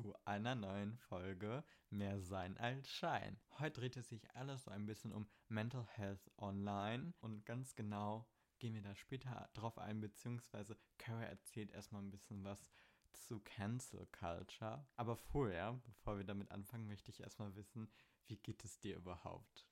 zu 0.00 0.14
einer 0.24 0.54
neuen 0.54 0.96
Folge 0.96 1.64
Mehr 1.90 2.20
Sein 2.20 2.56
als 2.58 2.88
Schein. 2.88 3.40
Heute 3.58 3.80
dreht 3.80 3.96
es 3.96 4.08
sich 4.08 4.30
alles 4.30 4.62
so 4.62 4.70
ein 4.70 4.86
bisschen 4.86 5.12
um 5.12 5.28
Mental 5.48 5.84
Health 5.88 6.30
Online 6.36 7.14
und 7.20 7.44
ganz 7.44 7.74
genau 7.74 8.24
gehen 8.60 8.74
wir 8.74 8.82
da 8.82 8.94
später 8.94 9.50
drauf 9.54 9.76
ein, 9.76 10.00
beziehungsweise 10.00 10.78
Kara 10.98 11.24
erzählt 11.24 11.72
erstmal 11.72 12.00
ein 12.00 12.12
bisschen 12.12 12.44
was 12.44 12.70
zu 13.12 13.40
Cancel 13.40 14.06
Culture. 14.12 14.86
Aber 14.94 15.16
vorher, 15.16 15.80
bevor 15.84 16.16
wir 16.16 16.24
damit 16.24 16.52
anfangen, 16.52 16.86
möchte 16.86 17.10
ich 17.10 17.18
erstmal 17.18 17.56
wissen, 17.56 17.90
wie 18.28 18.36
geht 18.36 18.62
es 18.62 18.78
dir 18.78 18.94
überhaupt? 18.94 19.66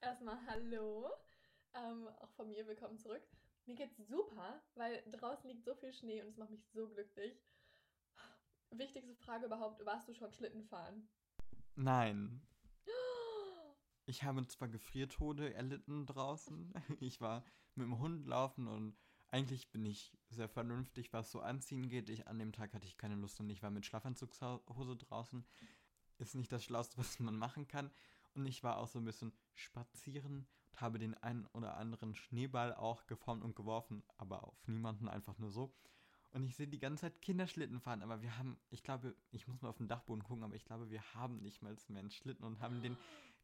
Erstmal 0.00 0.38
hallo, 0.46 1.10
ähm, 1.74 2.08
auch 2.20 2.30
von 2.30 2.50
mir 2.50 2.66
willkommen 2.66 2.96
zurück. 2.96 3.28
Mir 3.66 3.74
geht's 3.74 3.98
super, 4.08 4.62
weil 4.76 5.02
draußen 5.10 5.50
liegt 5.50 5.66
so 5.66 5.74
viel 5.74 5.92
Schnee 5.92 6.22
und 6.22 6.28
es 6.28 6.38
macht 6.38 6.50
mich 6.50 6.64
so 6.72 6.88
glücklich. 6.88 7.38
Wichtigste 8.78 9.14
Frage 9.16 9.46
überhaupt, 9.46 9.84
warst 9.84 10.08
du 10.08 10.14
schon 10.14 10.32
Schlitten 10.32 10.64
fahren? 10.64 11.08
Nein. 11.76 12.40
Ich 14.04 14.24
habe 14.24 14.44
zwar 14.48 14.68
Gefriertode 14.68 15.54
erlitten 15.54 16.06
draußen. 16.06 16.72
Ich 17.00 17.20
war 17.20 17.44
mit 17.74 17.86
dem 17.86 17.98
Hund 17.98 18.26
laufen 18.26 18.66
und 18.66 18.96
eigentlich 19.28 19.70
bin 19.70 19.86
ich 19.86 20.12
sehr 20.28 20.48
vernünftig, 20.48 21.12
was 21.12 21.30
so 21.30 21.40
Anziehen 21.40 21.88
geht. 21.88 22.10
Ich, 22.10 22.26
an 22.26 22.38
dem 22.38 22.52
Tag 22.52 22.74
hatte 22.74 22.86
ich 22.86 22.98
keine 22.98 23.14
Lust 23.14 23.40
und 23.40 23.48
ich 23.48 23.62
war 23.62 23.70
mit 23.70 23.86
Schlafanzugshose 23.86 24.96
draußen. 24.96 25.46
Ist 26.18 26.34
nicht 26.34 26.50
das 26.52 26.64
Schlauste, 26.64 26.98
was 26.98 27.20
man 27.20 27.36
machen 27.36 27.68
kann. 27.68 27.90
Und 28.34 28.46
ich 28.46 28.62
war 28.62 28.78
auch 28.78 28.88
so 28.88 28.98
ein 28.98 29.04
bisschen 29.04 29.32
spazieren 29.54 30.46
und 30.70 30.80
habe 30.80 30.98
den 30.98 31.14
einen 31.14 31.46
oder 31.52 31.76
anderen 31.76 32.14
Schneeball 32.14 32.74
auch 32.74 33.06
geformt 33.06 33.44
und 33.44 33.54
geworfen, 33.54 34.02
aber 34.16 34.44
auf 34.44 34.66
niemanden 34.66 35.08
einfach 35.08 35.38
nur 35.38 35.50
so. 35.50 35.74
Und 36.32 36.44
ich 36.44 36.56
sehe 36.56 36.66
die 36.66 36.78
ganze 36.78 37.02
Zeit 37.02 37.20
Kinderschlitten 37.20 37.78
fahren, 37.80 38.02
aber 38.02 38.22
wir 38.22 38.38
haben, 38.38 38.56
ich 38.70 38.82
glaube, 38.82 39.14
ich 39.32 39.46
muss 39.46 39.60
mal 39.60 39.68
auf 39.68 39.76
den 39.76 39.88
Dachboden 39.88 40.22
gucken, 40.22 40.44
aber 40.44 40.54
ich 40.54 40.64
glaube, 40.64 40.88
wir 40.90 41.02
haben 41.14 41.42
nicht 41.42 41.60
mal 41.60 41.76
mehr 41.88 42.00
einen 42.00 42.10
Schlitten 42.10 42.44
und 42.44 42.60
haben 42.60 42.82
den 42.82 42.96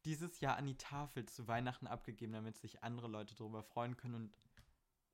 dieses 0.05 0.41
Jahr 0.41 0.57
an 0.57 0.67
die 0.67 0.77
Tafel 0.77 1.27
zu 1.27 1.49
Weihnachten 1.49 1.87
abgegeben, 1.87 2.33
damit 2.33 2.57
sich 2.57 2.83
andere 2.83 3.09
Leute 3.09 3.35
darüber 3.35 3.63
freuen 3.63 3.97
können. 3.97 4.15
Und 4.15 4.39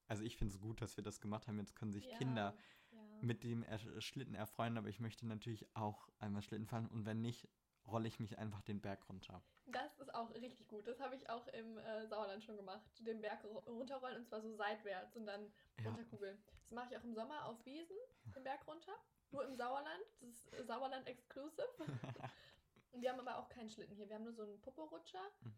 also 0.07 0.23
ich 0.23 0.37
finde 0.37 0.55
es 0.55 0.61
gut, 0.61 0.81
dass 0.83 0.97
wir 0.97 1.03
das 1.03 1.21
gemacht 1.21 1.49
haben. 1.49 1.59
Jetzt 1.59 1.75
können 1.75 1.93
sich 1.93 2.07
ja, 2.07 2.19
Kinder 2.19 2.57
ja. 2.93 2.99
mit 3.21 3.43
dem 3.43 3.65
Schlitten 3.99 4.35
erfreuen, 4.35 4.79
aber 4.79 4.89
ich 4.89 5.01
möchte 5.01 5.27
natürlich 5.27 5.67
auch 5.75 6.09
einmal 6.19 6.43
Schlitten 6.43 6.67
fahren 6.67 6.87
und 6.89 7.07
wenn 7.07 7.23
nicht, 7.23 7.49
rolle 7.87 8.09
ich 8.09 8.21
mich 8.21 8.39
einfach 8.39 8.63
den 8.63 8.81
Berg 8.81 9.09
runter. 9.09 9.43
Das 9.67 9.99
ist 9.99 10.15
auch 10.15 10.33
richtig 10.35 10.69
gut. 10.69 10.87
Das 10.87 11.01
habe 11.01 11.15
ich 11.15 11.29
auch 11.29 11.47
im 11.49 11.79
äh, 11.79 12.07
Sauerland 12.07 12.43
schon 12.43 12.57
gemacht. 12.57 12.83
Den 12.99 13.21
Berg 13.21 13.45
runterrollen 13.67 14.19
und 14.19 14.27
zwar 14.27 14.41
so 14.41 14.55
seitwärts 14.55 15.17
und 15.17 15.27
dann 15.27 15.53
ja. 15.83 15.91
runterkugeln. 15.91 16.39
Das 16.63 16.73
mache 16.73 16.89
ich 16.91 16.99
auch 16.99 17.05
im 17.05 17.15
Sommer 17.15 17.47
auf 17.47 17.65
Wiesen, 17.65 17.97
den 18.35 18.45
Berg 18.45 18.67
runter. 18.67 18.93
Nur 19.31 19.45
im 19.47 19.57
Sauerland. 19.57 20.05
Das 20.21 20.31
ist 20.31 20.67
Sauerland 20.67 21.07
Exclusive. 21.07 21.69
und 22.93 23.03
wir 23.03 23.11
haben 23.11 23.21
aber 23.21 23.39
auch 23.39 23.49
keinen 23.49 23.71
Schlitten 23.71 23.97
hier. 23.97 24.09
Wir 24.09 24.17
haben 24.17 24.25
nur 24.25 24.35
so 24.35 24.43
einen 24.43 24.61
Poporutscher. 24.61 25.25
Mhm. 25.41 25.55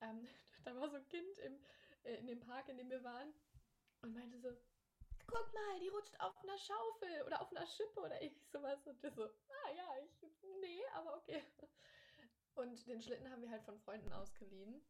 Ähm, 0.00 0.28
da 0.64 0.74
war 0.76 0.88
so 0.88 0.96
ein 0.96 1.08
Kind 1.08 1.38
im, 1.38 1.58
äh, 2.04 2.14
in 2.16 2.26
dem 2.26 2.40
Park, 2.40 2.68
in 2.68 2.76
dem 2.76 2.90
wir 2.90 3.02
waren 3.02 3.32
und 4.02 4.14
meinte 4.14 4.38
so, 4.38 4.50
guck 5.28 5.52
mal, 5.52 5.80
die 5.80 5.88
rutscht 5.88 6.18
auf 6.20 6.36
einer 6.42 6.58
Schaufel 6.58 7.22
oder 7.26 7.40
auf 7.40 7.50
einer 7.50 7.66
Schippe 7.66 8.00
oder 8.00 8.20
irgendwie 8.20 8.46
sowas. 8.46 8.86
Und 8.86 9.02
das 9.02 9.14
so, 9.14 9.24
ah 9.24 9.70
ja, 9.76 9.96
ich, 10.04 10.22
nee, 10.60 10.82
aber 10.94 11.16
okay. 11.16 11.42
Und 12.54 12.86
den 12.86 13.00
Schlitten 13.00 13.30
haben 13.30 13.42
wir 13.42 13.50
halt 13.50 13.62
von 13.62 13.78
Freunden 13.78 14.12
ausgeliehen, 14.12 14.82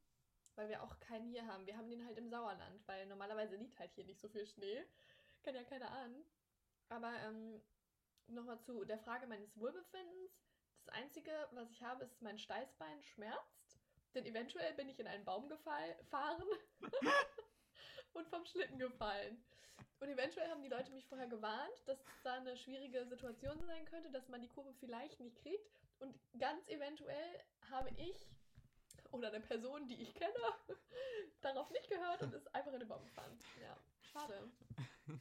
weil 0.55 0.69
wir 0.69 0.83
auch 0.83 0.99
keinen 1.01 1.29
hier 1.29 1.47
haben. 1.47 1.67
Wir 1.67 1.77
haben 1.77 1.91
den 1.91 2.05
halt 2.07 2.17
im 2.17 2.31
Sauerland, 2.31 2.87
weil 2.87 3.07
normalerweise 3.07 3.57
liegt 3.57 3.79
halt 3.79 3.93
hier 3.93 4.05
nicht 4.05 4.21
so 4.21 4.29
viel 4.29 4.47
Schnee. 4.47 4.85
Kann 5.43 5.55
ja 5.55 5.65
keiner 5.65 5.91
ahnen. 5.91 6.25
Aber 6.89 7.13
ähm, 7.21 7.61
nochmal 8.29 8.59
zu 8.61 8.85
der 8.85 8.99
Frage 8.99 9.27
meines 9.27 9.59
Wohlbefindens. 9.59 10.33
Das 10.85 10.95
Einzige, 10.95 11.33
was 11.53 11.71
ich 11.71 11.83
habe, 11.83 12.05
ist, 12.05 12.23
mein 12.23 12.39
Steißbein 12.39 13.03
schmerzt. 13.03 13.79
Denn 14.15 14.25
eventuell 14.25 14.73
bin 14.75 14.89
ich 14.89 14.99
in 14.99 15.07
einen 15.07 15.25
Baum 15.25 15.49
gefahren. 15.49 16.43
und 18.19 18.29
vom 18.29 18.45
Schlitten 18.45 18.79
gefallen. 18.79 19.41
Und 20.01 20.09
eventuell 20.09 20.49
haben 20.51 20.63
die 20.63 20.69
Leute 20.69 20.93
mich 20.93 21.07
vorher 21.07 21.27
gewarnt, 21.27 21.83
dass 21.87 21.99
da 22.23 22.35
eine 22.35 22.57
schwierige 22.57 23.05
Situation 23.07 23.59
sein 23.65 23.85
könnte, 23.87 24.11
dass 24.11 24.29
man 24.29 24.41
die 24.41 24.49
Kurve 24.49 24.73
vielleicht 24.75 25.19
nicht 25.21 25.37
kriegt. 25.37 25.71
Und 25.99 26.15
ganz 26.39 26.69
eventuell 26.69 27.45
habe 27.71 27.91
ich 27.97 28.29
oder 29.11 29.29
eine 29.29 29.41
Person, 29.41 29.87
die 29.89 30.03
ich 30.03 30.15
kenne, 30.15 30.35
darauf 31.41 31.71
nicht 31.71 31.89
gehört 31.89 32.23
und 32.23 32.35
ist 32.35 32.55
einfach 32.55 32.73
in 32.73 32.81
den 32.81 32.89
Baum 32.89 33.05
gefahren. 33.05 33.39
Ja, 33.61 33.77
schade. 34.01 34.51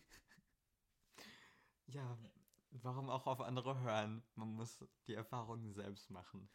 Ja, 1.90 2.18
warum 2.72 3.10
auch 3.10 3.26
auf 3.28 3.40
andere 3.40 3.80
hören? 3.80 4.22
Man 4.36 4.50
muss 4.50 4.84
die 5.08 5.14
Erfahrungen 5.14 5.74
selbst 5.74 6.10
machen. 6.10 6.50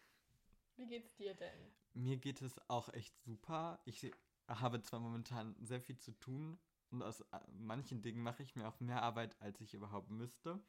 Wie 0.76 0.86
geht's 0.86 1.14
dir 1.16 1.34
denn? 1.34 1.72
Mir 1.94 2.18
geht 2.18 2.42
es 2.42 2.60
auch 2.68 2.90
echt 2.90 3.18
super. 3.22 3.80
Ich 3.86 4.12
habe 4.48 4.82
zwar 4.82 5.00
momentan 5.00 5.54
sehr 5.60 5.80
viel 5.80 5.98
zu 5.98 6.12
tun 6.12 6.58
und 6.90 7.02
aus 7.02 7.20
äh, 7.20 7.40
manchen 7.52 8.02
Dingen 8.02 8.22
mache 8.22 8.42
ich 8.42 8.54
mir 8.54 8.68
auch 8.68 8.80
mehr 8.80 9.02
Arbeit, 9.02 9.40
als 9.40 9.60
ich 9.60 9.74
überhaupt 9.74 10.10
müsste. 10.10 10.62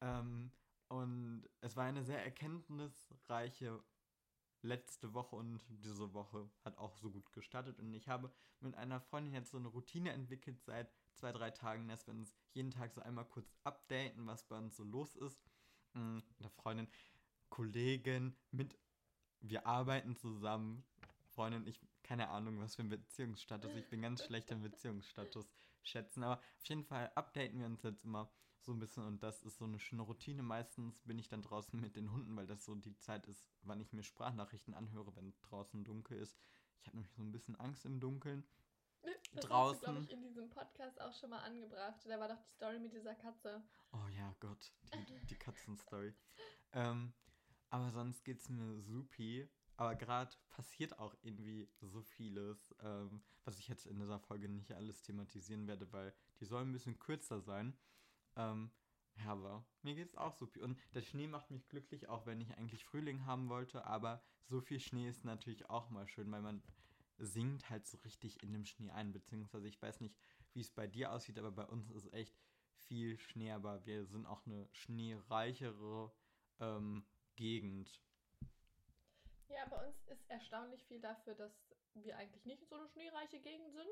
Ähm, 0.00 0.52
und 0.88 1.48
es 1.60 1.76
war 1.76 1.84
eine 1.84 2.04
sehr 2.04 2.24
erkenntnisreiche 2.24 3.82
letzte 4.62 5.14
Woche 5.14 5.36
und 5.36 5.64
diese 5.68 6.12
Woche 6.12 6.50
hat 6.64 6.78
auch 6.78 6.96
so 6.96 7.10
gut 7.10 7.32
gestartet. 7.32 7.78
Und 7.78 7.94
ich 7.94 8.08
habe 8.08 8.32
mit 8.60 8.74
einer 8.74 9.00
Freundin 9.00 9.34
jetzt 9.34 9.50
so 9.50 9.58
eine 9.58 9.68
Routine 9.68 10.12
entwickelt 10.12 10.62
seit 10.64 10.90
zwei, 11.14 11.32
drei 11.32 11.50
Tagen, 11.50 11.88
dass 11.88 12.06
wir 12.06 12.14
uns 12.14 12.34
jeden 12.52 12.70
Tag 12.70 12.92
so 12.92 13.00
einmal 13.00 13.24
kurz 13.24 13.52
updaten, 13.64 14.26
was 14.26 14.44
bei 14.44 14.56
uns 14.56 14.76
so 14.76 14.84
los 14.84 15.14
ist. 15.16 15.40
Mm, 15.94 16.18
der 16.40 16.50
Freundin, 16.50 16.88
Kollegin, 17.48 18.36
mit, 18.50 18.76
wir 19.40 19.66
arbeiten 19.66 20.16
zusammen, 20.16 20.84
Freundin, 21.38 21.68
ich, 21.68 21.80
keine 22.02 22.30
Ahnung, 22.30 22.58
was 22.58 22.74
für 22.74 22.82
ein 22.82 22.88
Beziehungsstatus. 22.88 23.72
Ich 23.76 23.88
bin 23.88 24.02
ganz 24.02 24.24
schlecht 24.24 24.50
im 24.50 24.60
Beziehungsstatus 24.60 25.48
schätzen. 25.84 26.24
Aber 26.24 26.38
auf 26.38 26.64
jeden 26.64 26.82
Fall 26.82 27.12
updaten 27.14 27.60
wir 27.60 27.66
uns 27.66 27.84
jetzt 27.84 28.02
immer 28.02 28.28
so 28.58 28.72
ein 28.72 28.80
bisschen 28.80 29.04
und 29.04 29.22
das 29.22 29.44
ist 29.44 29.58
so 29.58 29.64
eine 29.64 29.78
schöne 29.78 30.02
Routine. 30.02 30.42
Meistens 30.42 31.00
bin 31.02 31.16
ich 31.16 31.28
dann 31.28 31.42
draußen 31.42 31.78
mit 31.80 31.94
den 31.94 32.10
Hunden, 32.10 32.34
weil 32.34 32.48
das 32.48 32.64
so 32.64 32.74
die 32.74 32.96
Zeit 32.96 33.28
ist, 33.28 33.46
wann 33.62 33.78
ich 33.78 33.92
mir 33.92 34.02
Sprachnachrichten 34.02 34.74
anhöre, 34.74 35.14
wenn 35.14 35.32
draußen 35.42 35.84
dunkel 35.84 36.18
ist. 36.18 36.36
Ich 36.80 36.88
habe 36.88 36.96
nämlich 36.96 37.14
so 37.14 37.22
ein 37.22 37.30
bisschen 37.30 37.54
Angst 37.54 37.84
im 37.84 38.00
Dunkeln. 38.00 38.44
Das 39.34 39.44
draußen. 39.44 39.80
glaube 39.84 40.00
ich, 40.00 40.10
in 40.10 40.22
diesem 40.24 40.50
Podcast 40.50 41.00
auch 41.00 41.14
schon 41.14 41.30
mal 41.30 41.44
angebracht. 41.44 42.00
Da 42.04 42.18
war 42.18 42.26
doch 42.26 42.42
die 42.42 42.50
Story 42.56 42.80
mit 42.80 42.92
dieser 42.92 43.14
Katze. 43.14 43.62
Oh 43.92 44.08
ja, 44.08 44.34
Gott, 44.40 44.72
die, 44.92 45.26
die 45.26 45.36
Katzenstory. 45.36 46.12
ähm, 46.72 47.12
aber 47.70 47.92
sonst 47.92 48.24
geht 48.24 48.40
es 48.40 48.48
mir 48.48 48.80
supi. 48.80 49.48
Aber 49.78 49.94
gerade 49.94 50.36
passiert 50.50 50.98
auch 50.98 51.14
irgendwie 51.22 51.68
so 51.80 52.02
vieles, 52.02 52.74
ähm, 52.82 53.22
was 53.44 53.60
ich 53.60 53.68
jetzt 53.68 53.86
in 53.86 54.00
dieser 54.00 54.18
Folge 54.18 54.48
nicht 54.48 54.72
alles 54.72 55.02
thematisieren 55.02 55.68
werde, 55.68 55.90
weil 55.92 56.12
die 56.40 56.46
soll 56.46 56.62
ein 56.62 56.72
bisschen 56.72 56.98
kürzer 56.98 57.40
sein. 57.40 57.78
Ähm, 58.34 58.72
aber 59.24 59.64
mir 59.82 59.94
geht 59.94 60.08
es 60.08 60.16
auch 60.16 60.34
viel. 60.48 60.64
Und 60.64 60.78
der 60.94 61.02
Schnee 61.02 61.28
macht 61.28 61.52
mich 61.52 61.68
glücklich, 61.68 62.08
auch 62.08 62.26
wenn 62.26 62.40
ich 62.40 62.52
eigentlich 62.58 62.84
Frühling 62.84 63.24
haben 63.24 63.48
wollte. 63.48 63.86
Aber 63.86 64.20
so 64.48 64.60
viel 64.60 64.80
Schnee 64.80 65.08
ist 65.08 65.24
natürlich 65.24 65.70
auch 65.70 65.90
mal 65.90 66.08
schön, 66.08 66.30
weil 66.32 66.42
man 66.42 66.60
singt 67.18 67.70
halt 67.70 67.86
so 67.86 67.98
richtig 67.98 68.42
in 68.42 68.52
dem 68.52 68.64
Schnee 68.64 68.90
ein. 68.90 69.12
Beziehungsweise 69.12 69.68
ich 69.68 69.80
weiß 69.80 70.00
nicht, 70.00 70.16
wie 70.54 70.60
es 70.60 70.72
bei 70.72 70.88
dir 70.88 71.12
aussieht, 71.12 71.38
aber 71.38 71.52
bei 71.52 71.66
uns 71.66 71.88
ist 71.90 72.12
echt 72.12 72.36
viel 72.74 73.16
Schnee. 73.16 73.52
Aber 73.52 73.86
wir 73.86 74.06
sind 74.06 74.26
auch 74.26 74.44
eine 74.44 74.68
schneereichere 74.72 76.12
ähm, 76.58 77.04
Gegend. 77.36 78.02
Ja, 79.48 79.64
bei 79.66 79.86
uns 79.86 80.06
ist 80.06 80.28
erstaunlich 80.28 80.84
viel 80.84 81.00
dafür, 81.00 81.34
dass 81.34 81.52
wir 81.94 82.16
eigentlich 82.16 82.44
nicht 82.44 82.68
so 82.68 82.76
eine 82.76 82.88
schneereiche 82.88 83.40
Gegend 83.40 83.72
sind. 83.72 83.88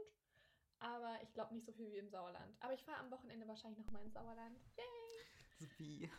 Aber 0.78 1.18
ich 1.22 1.32
glaube 1.32 1.54
nicht 1.54 1.64
so 1.64 1.72
viel 1.72 1.90
wie 1.90 1.98
im 1.98 2.10
Sauerland. 2.10 2.56
Aber 2.60 2.74
ich 2.74 2.82
fahre 2.82 2.98
am 3.00 3.10
Wochenende 3.10 3.48
wahrscheinlich 3.48 3.78
nochmal 3.78 4.02
ins 4.02 4.12
Sauerland. 4.14 4.58
Yay! 4.76 5.26
Sophie. 5.58 6.10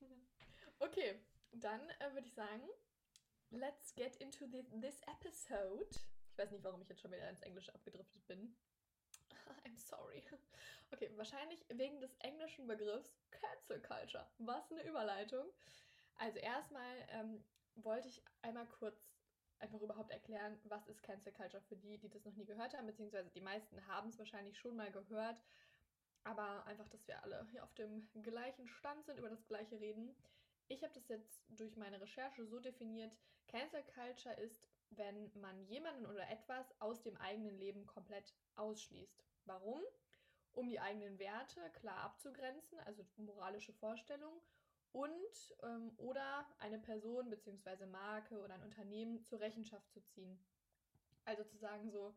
Okay, 0.78 1.20
dann 1.52 1.80
äh, 2.00 2.12
würde 2.12 2.26
ich 2.26 2.34
sagen, 2.34 2.68
let's 3.50 3.94
get 3.94 4.16
into 4.16 4.46
the, 4.46 4.64
this 4.80 5.00
episode. 5.02 5.86
Ich 6.32 6.36
weiß 6.38 6.50
nicht, 6.50 6.64
warum 6.64 6.82
ich 6.82 6.88
jetzt 6.88 7.00
schon 7.00 7.12
wieder 7.12 7.28
ins 7.30 7.42
Englische 7.42 7.72
abgedriftet 7.72 8.26
bin. 8.26 8.56
I'm 9.64 9.76
sorry. 9.76 10.24
Okay, 10.90 11.08
wahrscheinlich 11.16 11.64
wegen 11.68 12.00
des 12.00 12.16
englischen 12.16 12.66
Begriffs 12.66 13.14
Cancel 13.30 13.80
Culture. 13.80 14.26
Was 14.38 14.72
eine 14.72 14.82
Überleitung. 14.82 15.46
Also 16.16 16.40
erstmal 16.40 16.96
ähm, 17.10 17.44
wollte 17.76 18.08
ich 18.08 18.22
einmal 18.42 18.66
kurz 18.66 19.12
einfach 19.58 19.80
überhaupt 19.80 20.10
erklären, 20.10 20.58
was 20.64 20.86
ist 20.88 21.02
Cancel 21.02 21.32
Culture 21.32 21.62
für 21.62 21.76
die, 21.76 21.96
die 21.98 22.08
das 22.08 22.24
noch 22.24 22.34
nie 22.34 22.44
gehört 22.44 22.74
haben, 22.74 22.86
beziehungsweise 22.86 23.30
die 23.30 23.40
meisten 23.40 23.86
haben 23.86 24.08
es 24.08 24.18
wahrscheinlich 24.18 24.58
schon 24.58 24.76
mal 24.76 24.90
gehört, 24.90 25.40
aber 26.24 26.66
einfach, 26.66 26.88
dass 26.88 27.06
wir 27.06 27.22
alle 27.22 27.46
hier 27.50 27.62
auf 27.62 27.72
dem 27.74 28.08
gleichen 28.22 28.68
Stand 28.68 29.04
sind, 29.06 29.18
über 29.18 29.30
das 29.30 29.46
gleiche 29.46 29.80
reden. 29.80 30.14
Ich 30.68 30.82
habe 30.82 30.92
das 30.94 31.08
jetzt 31.08 31.44
durch 31.48 31.76
meine 31.76 32.00
Recherche 32.00 32.44
so 32.44 32.58
definiert, 32.60 33.12
Cancel 33.48 33.82
Culture 33.94 34.34
ist, 34.36 34.68
wenn 34.90 35.30
man 35.34 35.64
jemanden 35.66 36.06
oder 36.06 36.28
etwas 36.30 36.74
aus 36.80 37.02
dem 37.02 37.16
eigenen 37.18 37.56
Leben 37.58 37.86
komplett 37.86 38.34
ausschließt. 38.56 39.24
Warum? 39.44 39.80
Um 40.52 40.68
die 40.68 40.80
eigenen 40.80 41.18
Werte 41.18 41.70
klar 41.70 41.98
abzugrenzen, 41.98 42.78
also 42.80 43.06
moralische 43.16 43.72
Vorstellungen 43.72 44.40
und 44.92 45.54
ähm, 45.62 45.92
oder 45.96 46.46
eine 46.58 46.78
Person 46.78 47.30
bzw. 47.30 47.86
Marke 47.86 48.40
oder 48.40 48.54
ein 48.54 48.62
Unternehmen 48.62 49.22
zur 49.24 49.40
Rechenschaft 49.40 49.90
zu 49.90 50.02
ziehen. 50.04 50.38
Also 51.24 51.44
zu 51.44 51.56
sagen, 51.56 51.90
so, 51.90 52.14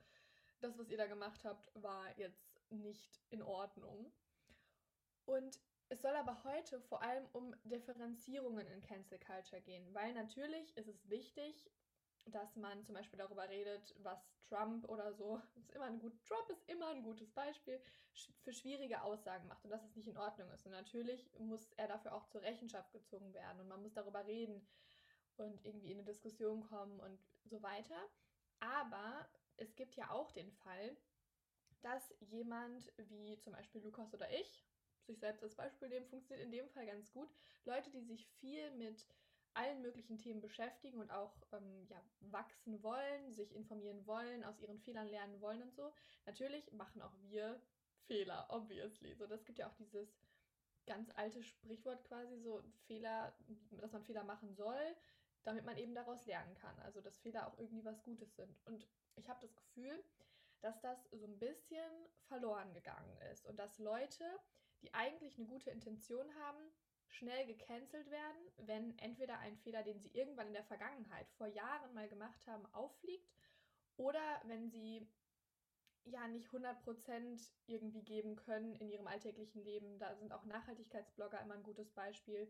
das, 0.60 0.77
was 0.77 0.89
ihr 0.89 0.98
da 0.98 1.07
gemacht 1.07 1.44
habt, 1.45 1.72
war 1.75 2.18
jetzt 2.18 2.60
nicht 2.69 3.22
in 3.30 3.42
Ordnung. 3.42 4.12
Und 5.25 5.60
es 5.89 6.01
soll 6.01 6.16
aber 6.16 6.44
heute 6.44 6.81
vor 6.81 7.01
allem 7.01 7.25
um 7.31 7.56
Differenzierungen 7.63 8.68
in 8.68 8.81
Cancel 8.81 9.19
Culture 9.19 9.62
gehen, 9.62 9.94
weil 9.94 10.13
natürlich 10.13 10.75
ist 10.77 10.88
es 10.88 11.10
wichtig, 11.10 11.69
dass 12.25 12.56
man 12.56 12.83
zum 12.83 12.95
Beispiel 12.95 13.19
darüber 13.19 13.48
redet, 13.50 13.95
was 14.00 14.19
Trump 14.50 14.88
oder 14.89 15.13
so, 15.13 15.42
ist 15.56 15.72
immer 15.72 15.86
ein 15.86 16.00
gut, 16.00 16.13
Trump 16.25 16.50
ist 16.50 16.68
immer 16.68 16.89
ein 16.89 17.04
gutes 17.04 17.31
Beispiel, 17.31 17.80
für 18.44 18.54
schwierige 18.54 19.01
Aussagen 19.01 19.48
macht 19.48 19.63
und 19.63 19.69
dass 19.69 19.83
es 19.83 19.95
nicht 19.95 20.07
in 20.07 20.18
Ordnung 20.18 20.50
ist. 20.51 20.66
Und 20.66 20.72
natürlich 20.72 21.31
muss 21.38 21.72
er 21.74 21.88
dafür 21.88 22.13
auch 22.13 22.27
zur 22.27 22.42
Rechenschaft 22.42 22.92
gezogen 22.92 23.33
werden 23.33 23.60
und 23.60 23.68
man 23.68 23.81
muss 23.81 23.94
darüber 23.94 24.25
reden 24.25 24.66
und 25.38 25.63
irgendwie 25.66 25.92
in 25.92 26.00
eine 26.00 26.06
Diskussion 26.06 26.63
kommen 26.63 27.00
und 27.00 27.19
so 27.44 27.62
weiter. 27.62 27.98
Aber 28.60 29.27
es 29.57 29.75
gibt 29.75 29.95
ja 29.95 30.10
auch 30.10 30.31
den 30.31 30.51
Fall, 30.51 30.98
dass 31.81 32.13
jemand 32.19 32.92
wie 32.98 33.38
zum 33.39 33.54
Beispiel 33.54 33.81
Lukas 33.81 34.13
oder 34.13 34.31
ich, 34.31 34.66
sich 35.04 35.19
selbst 35.19 35.44
als 35.44 35.56
Beispiel 35.56 35.89
nehmen, 35.89 36.07
funktioniert 36.07 36.45
in 36.45 36.51
dem 36.51 36.69
Fall 36.69 36.86
ganz 36.88 37.12
gut. 37.12 37.30
Leute, 37.66 37.92
die 37.92 38.01
sich 38.01 38.25
viel 38.39 38.72
mit 38.72 39.06
allen 39.56 39.81
möglichen 39.81 40.18
Themen 40.18 40.42
beschäftigen 40.42 41.00
und 41.00 41.12
auch 41.12 41.34
ähm, 41.54 41.88
ja, 41.90 42.02
wachsen 42.19 42.81
wollen, 42.84 43.31
sich 43.31 43.56
informieren 43.56 44.06
wollen, 44.06 44.44
aus 44.44 44.60
ihren 44.60 44.80
Fehlern 44.80 45.07
lernen 45.07 45.40
wollen 45.42 45.62
und 45.62 45.74
so. 45.74 45.94
Natürlich 46.25 46.72
machen 46.74 47.02
auch 47.02 47.13
wir 47.22 47.60
Fehler, 48.06 48.46
obviously. 48.50 49.16
So, 49.16 49.28
das 49.28 49.46
gibt 49.46 49.60
ja 49.60 49.68
auch 49.68 49.75
dieses 49.75 50.10
ganz 50.86 51.10
alte 51.16 51.42
Sprichwort 51.42 52.04
quasi, 52.04 52.38
so 52.40 52.62
Fehler, 52.88 53.34
dass 53.80 53.94
man 53.94 54.04
Fehler 54.04 54.24
machen 54.24 54.54
soll, 54.54 54.96
damit 55.44 55.66
man 55.66 55.78
eben 55.78 55.96
daraus 55.96 56.25
lernen 56.25 56.56
kann. 56.56 56.78
Also, 56.80 57.01
dass 57.01 57.18
Fehler 57.18 57.48
auch 57.48 57.58
irgendwie 57.58 57.86
was 57.86 58.04
Gutes 58.04 58.36
sind. 58.36 58.56
Und 58.66 58.88
ich 59.16 59.30
habe 59.30 59.40
das 59.42 59.56
Gefühl, 59.56 60.04
dass 60.62 60.80
das 60.81 61.06
so 61.12 61.25
ein 61.25 61.40
bisschen 61.40 61.92
verloren 62.28 62.74
gegangen 62.74 63.18
ist 63.31 63.46
und 63.46 63.58
dass 63.58 63.78
Leute, 63.78 64.24
die 64.81 64.94
eigentlich 64.94 65.38
eine 65.38 65.48
gute 65.48 65.69
Intention 65.69 66.28
haben, 66.36 66.60
schnell 67.10 67.46
gecancelt 67.46 68.10
werden, 68.10 68.52
wenn 68.57 68.98
entweder 69.00 69.40
ein 69.40 69.57
Fehler, 69.57 69.84
den 69.84 70.00
sie 70.00 70.12
irgendwann 70.13 70.48
in 70.48 70.54
der 70.54 70.63
Vergangenheit 70.63 71.30
vor 71.38 71.48
Jahren 71.48 71.94
mal 71.94 72.10
gemacht 72.10 72.46
haben, 72.48 72.66
auffliegt 72.74 73.31
oder 73.98 74.42
wenn 74.46 74.69
sie 74.69 75.07
ja 76.06 76.28
nicht 76.28 76.50
100% 76.50 77.50
irgendwie 77.68 78.04
geben 78.04 78.36
können 78.36 78.75
in 78.75 78.90
ihrem 78.90 79.07
alltäglichen 79.07 79.63
Leben. 79.63 79.98
Da 80.00 80.16
sind 80.16 80.31
auch 80.31 80.46
Nachhaltigkeitsblogger 80.46 81.42
immer 81.42 81.56
ein 81.56 81.63
gutes 81.63 81.90
Beispiel, 81.92 82.48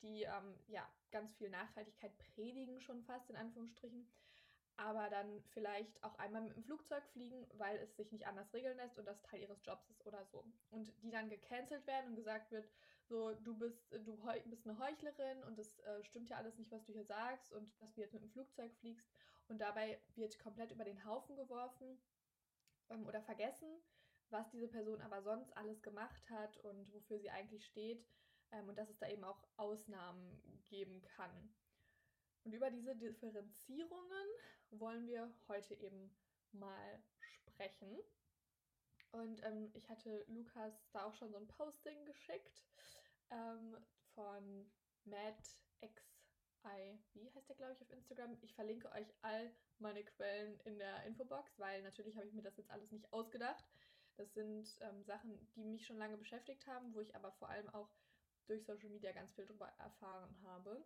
die 0.00 0.22
ähm, 0.22 0.58
ja 0.68 0.88
ganz 1.10 1.34
viel 1.36 1.50
Nachhaltigkeit 1.50 2.16
predigen 2.18 2.80
schon 2.80 3.02
fast 3.02 3.28
in 3.30 3.36
Anführungsstrichen, 3.36 4.08
aber 4.76 5.08
dann 5.10 5.42
vielleicht 5.52 6.02
auch 6.02 6.18
einmal 6.18 6.42
mit 6.42 6.56
dem 6.56 6.64
Flugzeug 6.64 7.04
fliegen, 7.12 7.46
weil 7.54 7.78
es 7.78 7.94
sich 7.96 8.10
nicht 8.10 8.26
anders 8.26 8.52
regeln 8.52 8.76
lässt 8.76 8.98
und 8.98 9.06
das 9.06 9.20
Teil 9.22 9.40
ihres 9.40 9.64
Jobs 9.64 9.88
ist 9.90 10.04
oder 10.06 10.24
so. 10.26 10.44
Und 10.70 10.92
die 11.02 11.10
dann 11.10 11.28
gecancelt 11.28 11.86
werden 11.86 12.10
und 12.10 12.16
gesagt 12.16 12.50
wird, 12.50 12.68
so, 13.08 13.34
du 13.34 13.56
bist, 13.56 13.92
du 13.92 14.50
bist 14.50 14.66
eine 14.66 14.78
Heuchlerin 14.78 15.42
und 15.44 15.58
es 15.58 15.78
äh, 15.80 16.02
stimmt 16.04 16.28
ja 16.30 16.36
alles 16.36 16.56
nicht, 16.58 16.70
was 16.70 16.84
du 16.84 16.92
hier 16.92 17.04
sagst 17.04 17.52
und 17.52 17.70
dass 17.80 17.92
du 17.92 18.00
jetzt 18.00 18.12
mit 18.12 18.22
dem 18.22 18.30
Flugzeug 18.30 18.72
fliegst. 18.80 19.08
Und 19.48 19.58
dabei 19.58 20.00
wird 20.14 20.38
komplett 20.38 20.70
über 20.70 20.84
den 20.84 21.04
Haufen 21.04 21.36
geworfen 21.36 21.98
ähm, 22.88 23.06
oder 23.06 23.22
vergessen, 23.22 23.68
was 24.30 24.50
diese 24.50 24.68
Person 24.68 25.02
aber 25.02 25.22
sonst 25.22 25.54
alles 25.56 25.82
gemacht 25.82 26.30
hat 26.30 26.56
und 26.58 26.92
wofür 26.92 27.18
sie 27.18 27.30
eigentlich 27.30 27.66
steht. 27.66 28.06
Ähm, 28.52 28.68
und 28.68 28.76
dass 28.76 28.88
es 28.88 28.98
da 28.98 29.08
eben 29.08 29.24
auch 29.24 29.42
Ausnahmen 29.56 30.40
geben 30.68 31.02
kann. 31.02 31.54
Und 32.44 32.52
über 32.52 32.70
diese 32.70 32.94
Differenzierungen 32.96 34.28
wollen 34.70 35.06
wir 35.06 35.32
heute 35.48 35.74
eben 35.74 36.14
mal 36.52 37.02
sprechen. 37.22 37.98
Und 39.14 39.44
ähm, 39.44 39.70
ich 39.74 39.88
hatte 39.88 40.24
Lukas 40.26 40.90
da 40.90 41.04
auch 41.04 41.14
schon 41.14 41.30
so 41.30 41.38
ein 41.38 41.46
Posting 41.46 42.04
geschickt 42.04 42.64
ähm, 43.30 43.76
von 44.12 44.68
MattXI. 45.04 46.98
Wie 47.12 47.30
heißt 47.32 47.48
der, 47.48 47.54
glaube 47.54 47.74
ich, 47.74 47.80
auf 47.80 47.92
Instagram? 47.92 48.36
Ich 48.42 48.52
verlinke 48.54 48.90
euch 48.90 49.14
all 49.22 49.52
meine 49.78 50.02
Quellen 50.02 50.58
in 50.64 50.78
der 50.78 51.04
Infobox, 51.04 51.56
weil 51.60 51.82
natürlich 51.82 52.16
habe 52.16 52.26
ich 52.26 52.32
mir 52.32 52.42
das 52.42 52.56
jetzt 52.56 52.72
alles 52.72 52.90
nicht 52.90 53.12
ausgedacht. 53.12 53.64
Das 54.16 54.34
sind 54.34 54.68
ähm, 54.80 55.04
Sachen, 55.04 55.38
die 55.54 55.64
mich 55.64 55.86
schon 55.86 55.98
lange 55.98 56.16
beschäftigt 56.16 56.66
haben, 56.66 56.92
wo 56.92 57.00
ich 57.00 57.14
aber 57.14 57.30
vor 57.32 57.48
allem 57.48 57.68
auch 57.68 57.90
durch 58.46 58.64
Social 58.64 58.90
Media 58.90 59.12
ganz 59.12 59.32
viel 59.32 59.46
darüber 59.46 59.68
erfahren 59.78 60.36
habe. 60.42 60.84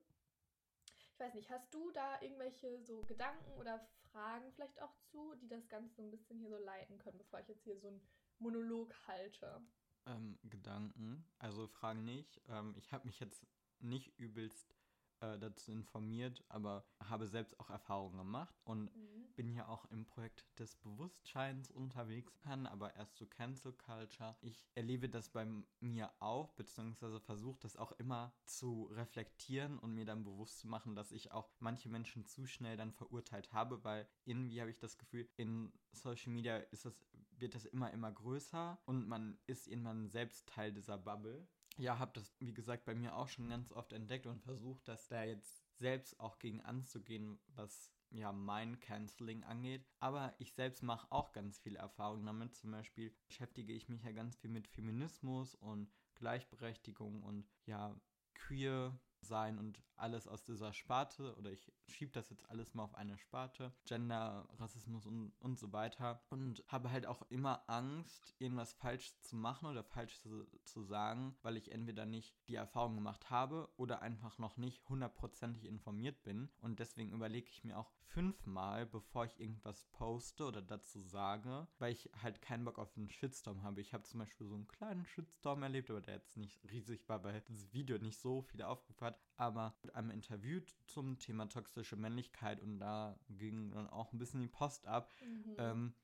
Ich 1.18 1.18
weiß 1.18 1.32
nicht, 1.34 1.50
hast 1.50 1.72
du 1.72 1.90
da 1.92 2.20
irgendwelche 2.20 2.78
so 2.84 3.00
Gedanken 3.02 3.50
oder 3.52 3.80
Fragen 4.12 4.52
vielleicht 4.52 4.80
auch 4.82 4.94
zu, 5.10 5.34
die 5.36 5.48
das 5.48 5.68
Ganze 5.68 5.94
so 5.96 6.02
ein 6.02 6.10
bisschen 6.10 6.38
hier 6.38 6.50
so 6.50 6.58
leiten 6.58 6.98
können, 6.98 7.18
bevor 7.18 7.40
ich 7.40 7.48
jetzt 7.48 7.64
hier 7.64 7.76
so 7.78 7.88
ein 7.88 8.00
Monolog 8.38 8.94
halte? 9.06 9.62
Ähm, 10.06 10.38
Gedanken, 10.44 11.24
also 11.38 11.66
Fragen 11.66 12.04
nicht. 12.04 12.40
Ähm, 12.48 12.74
ich 12.76 12.92
habe 12.92 13.06
mich 13.06 13.20
jetzt 13.20 13.46
nicht 13.80 14.18
übelst 14.18 14.74
äh, 15.20 15.38
dazu 15.38 15.72
informiert, 15.72 16.44
aber 16.48 16.84
habe 17.00 17.26
selbst 17.26 17.58
auch 17.58 17.70
Erfahrungen 17.70 18.18
gemacht 18.18 18.54
und 18.64 18.94
mhm. 18.94 19.32
bin 19.34 19.52
ja 19.52 19.66
auch 19.68 19.84
im 19.90 20.06
Projekt 20.06 20.46
des 20.58 20.76
Bewusstseins 20.76 21.70
unterwegs, 21.70 22.38
kann 22.38 22.66
aber 22.66 22.94
erst 22.94 23.16
zu 23.16 23.26
Cancel 23.26 23.72
Culture. 23.72 24.36
Ich 24.40 24.64
erlebe 24.74 25.08
das 25.08 25.28
bei 25.30 25.46
mir 25.80 26.12
auch, 26.20 26.52
beziehungsweise 26.52 27.20
versuche 27.20 27.58
das 27.60 27.76
auch 27.76 27.92
immer 27.92 28.32
zu 28.44 28.84
reflektieren 28.92 29.78
und 29.78 29.92
mir 29.92 30.04
dann 30.04 30.24
bewusst 30.24 30.60
zu 30.60 30.68
machen, 30.68 30.94
dass 30.94 31.10
ich 31.10 31.32
auch 31.32 31.50
manche 31.58 31.88
Menschen 31.88 32.24
zu 32.24 32.46
schnell 32.46 32.76
dann 32.76 32.92
verurteilt 32.92 33.52
habe, 33.52 33.82
weil 33.84 34.08
irgendwie 34.24 34.60
habe 34.60 34.70
ich 34.70 34.78
das 34.78 34.98
Gefühl, 34.98 35.28
in 35.36 35.72
Social 35.92 36.32
Media 36.32 36.58
ist 36.58 36.84
das, 36.84 36.94
wird 37.40 37.54
das 37.54 37.64
immer, 37.66 37.92
immer 37.92 38.12
größer 38.12 38.78
und 38.84 39.08
man 39.08 39.38
ist 39.46 39.68
irgendwann 39.68 40.08
selbst 40.08 40.48
Teil 40.48 40.72
dieser 40.72 40.98
Bubble 40.98 41.46
ja, 41.78 41.98
habe 41.98 42.12
das, 42.14 42.34
wie 42.40 42.52
gesagt, 42.52 42.84
bei 42.84 42.94
mir 42.94 43.16
auch 43.16 43.28
schon 43.28 43.48
ganz 43.48 43.72
oft 43.72 43.92
entdeckt 43.92 44.26
und 44.26 44.42
versucht, 44.42 44.86
das 44.88 45.08
da 45.08 45.22
jetzt 45.22 45.64
selbst 45.78 46.18
auch 46.18 46.38
gegen 46.38 46.60
anzugehen, 46.62 47.38
was 47.54 47.92
ja 48.10 48.32
mein 48.32 48.80
Canceling 48.80 49.44
angeht. 49.44 49.86
Aber 50.00 50.34
ich 50.38 50.52
selbst 50.54 50.82
mache 50.82 51.10
auch 51.10 51.32
ganz 51.32 51.58
viel 51.58 51.76
Erfahrung 51.76 52.26
damit. 52.26 52.56
Zum 52.56 52.72
Beispiel 52.72 53.14
beschäftige 53.28 53.72
ich 53.72 53.88
mich 53.88 54.02
ja 54.02 54.12
ganz 54.12 54.36
viel 54.36 54.50
mit 54.50 54.66
Feminismus 54.66 55.54
und 55.54 55.88
Gleichberechtigung 56.16 57.22
und 57.22 57.46
ja, 57.66 57.94
queer 58.34 58.98
sein 59.28 59.58
und 59.58 59.80
alles 59.96 60.26
aus 60.26 60.44
dieser 60.44 60.72
Sparte 60.72 61.36
oder 61.36 61.50
ich 61.50 61.72
schiebe 61.88 62.12
das 62.12 62.30
jetzt 62.30 62.48
alles 62.50 62.74
mal 62.74 62.84
auf 62.84 62.94
eine 62.94 63.18
Sparte, 63.18 63.72
Gender, 63.86 64.48
Rassismus 64.58 65.06
und, 65.06 65.32
und 65.40 65.58
so 65.58 65.72
weiter 65.72 66.20
und 66.30 66.64
habe 66.68 66.90
halt 66.90 67.06
auch 67.06 67.22
immer 67.30 67.68
Angst, 67.68 68.34
irgendwas 68.38 68.72
falsch 68.74 69.12
zu 69.20 69.36
machen 69.36 69.66
oder 69.66 69.82
falsch 69.82 70.18
zu, 70.20 70.46
zu 70.64 70.82
sagen, 70.82 71.36
weil 71.42 71.56
ich 71.56 71.72
entweder 71.72 72.06
nicht 72.06 72.36
die 72.48 72.56
Erfahrung 72.56 72.94
gemacht 72.94 73.30
habe 73.30 73.68
oder 73.76 74.02
einfach 74.02 74.38
noch 74.38 74.56
nicht 74.56 74.88
hundertprozentig 74.88 75.64
informiert 75.64 76.22
bin 76.22 76.48
und 76.60 76.78
deswegen 76.78 77.12
überlege 77.12 77.48
ich 77.50 77.64
mir 77.64 77.78
auch 77.78 77.90
fünfmal, 78.08 78.86
bevor 78.86 79.26
ich 79.26 79.38
irgendwas 79.38 79.84
poste 79.92 80.44
oder 80.46 80.62
dazu 80.62 81.00
sage, 81.00 81.68
weil 81.78 81.92
ich 81.92 82.10
halt 82.22 82.40
keinen 82.42 82.64
Bock 82.64 82.78
auf 82.78 82.96
einen 82.96 83.10
Shitstorm 83.10 83.62
habe. 83.62 83.80
Ich 83.80 83.92
habe 83.92 84.04
zum 84.04 84.20
Beispiel 84.20 84.46
so 84.46 84.54
einen 84.54 84.68
kleinen 84.68 85.04
Shitstorm 85.04 85.62
erlebt, 85.62 85.90
aber 85.90 86.00
der 86.00 86.14
jetzt 86.14 86.36
nicht 86.36 86.58
riesig 86.70 87.08
war, 87.08 87.22
weil 87.22 87.40
das 87.40 87.72
Video 87.72 87.98
nicht 87.98 88.18
so 88.18 88.42
viel 88.42 88.62
aufgerufen 88.62 89.06
hat, 89.06 89.17
aber 89.36 89.76
mit 89.82 89.94
einem 89.94 90.10
Interview 90.10 90.60
zum 90.86 91.18
Thema 91.18 91.48
toxische 91.48 91.96
Männlichkeit 91.96 92.60
und 92.60 92.78
da 92.78 93.18
ging 93.28 93.70
dann 93.70 93.88
auch 93.88 94.12
ein 94.12 94.18
bisschen 94.18 94.40
die 94.40 94.48
Post 94.48 94.86
ab 94.86 95.12
mhm. 95.22 95.56
ähm, 95.58 95.94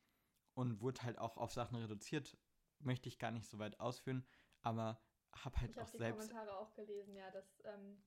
und 0.54 0.80
wurde 0.80 1.02
halt 1.02 1.18
auch 1.18 1.36
auf 1.36 1.52
Sachen 1.52 1.76
reduziert. 1.76 2.36
Möchte 2.78 3.08
ich 3.08 3.18
gar 3.18 3.30
nicht 3.30 3.48
so 3.48 3.58
weit 3.58 3.80
ausführen, 3.80 4.24
aber 4.62 5.00
habe 5.32 5.60
halt 5.60 5.70
ich 5.70 5.78
auch 5.78 5.82
hab 5.82 5.96
selbst. 5.96 6.02
Ich 6.02 6.04
habe 6.04 6.22
die 6.22 6.28
Kommentare 6.28 6.58
auch 6.58 6.74
gelesen, 6.74 7.16
ja, 7.16 7.30
dass 7.30 7.60
ähm, 7.64 8.02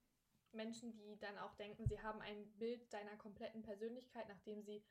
Menschen, 0.52 0.94
die 0.94 1.18
dann 1.20 1.38
auch 1.38 1.56
denken, 1.56 1.86
sie 1.88 2.02
haben 2.02 2.22
ein 2.22 2.50
Bild 2.58 2.92
deiner 2.94 3.16
kompletten 3.18 3.64
Persönlichkeit, 3.64 4.28
nachdem 4.30 4.64
sie 4.64 4.84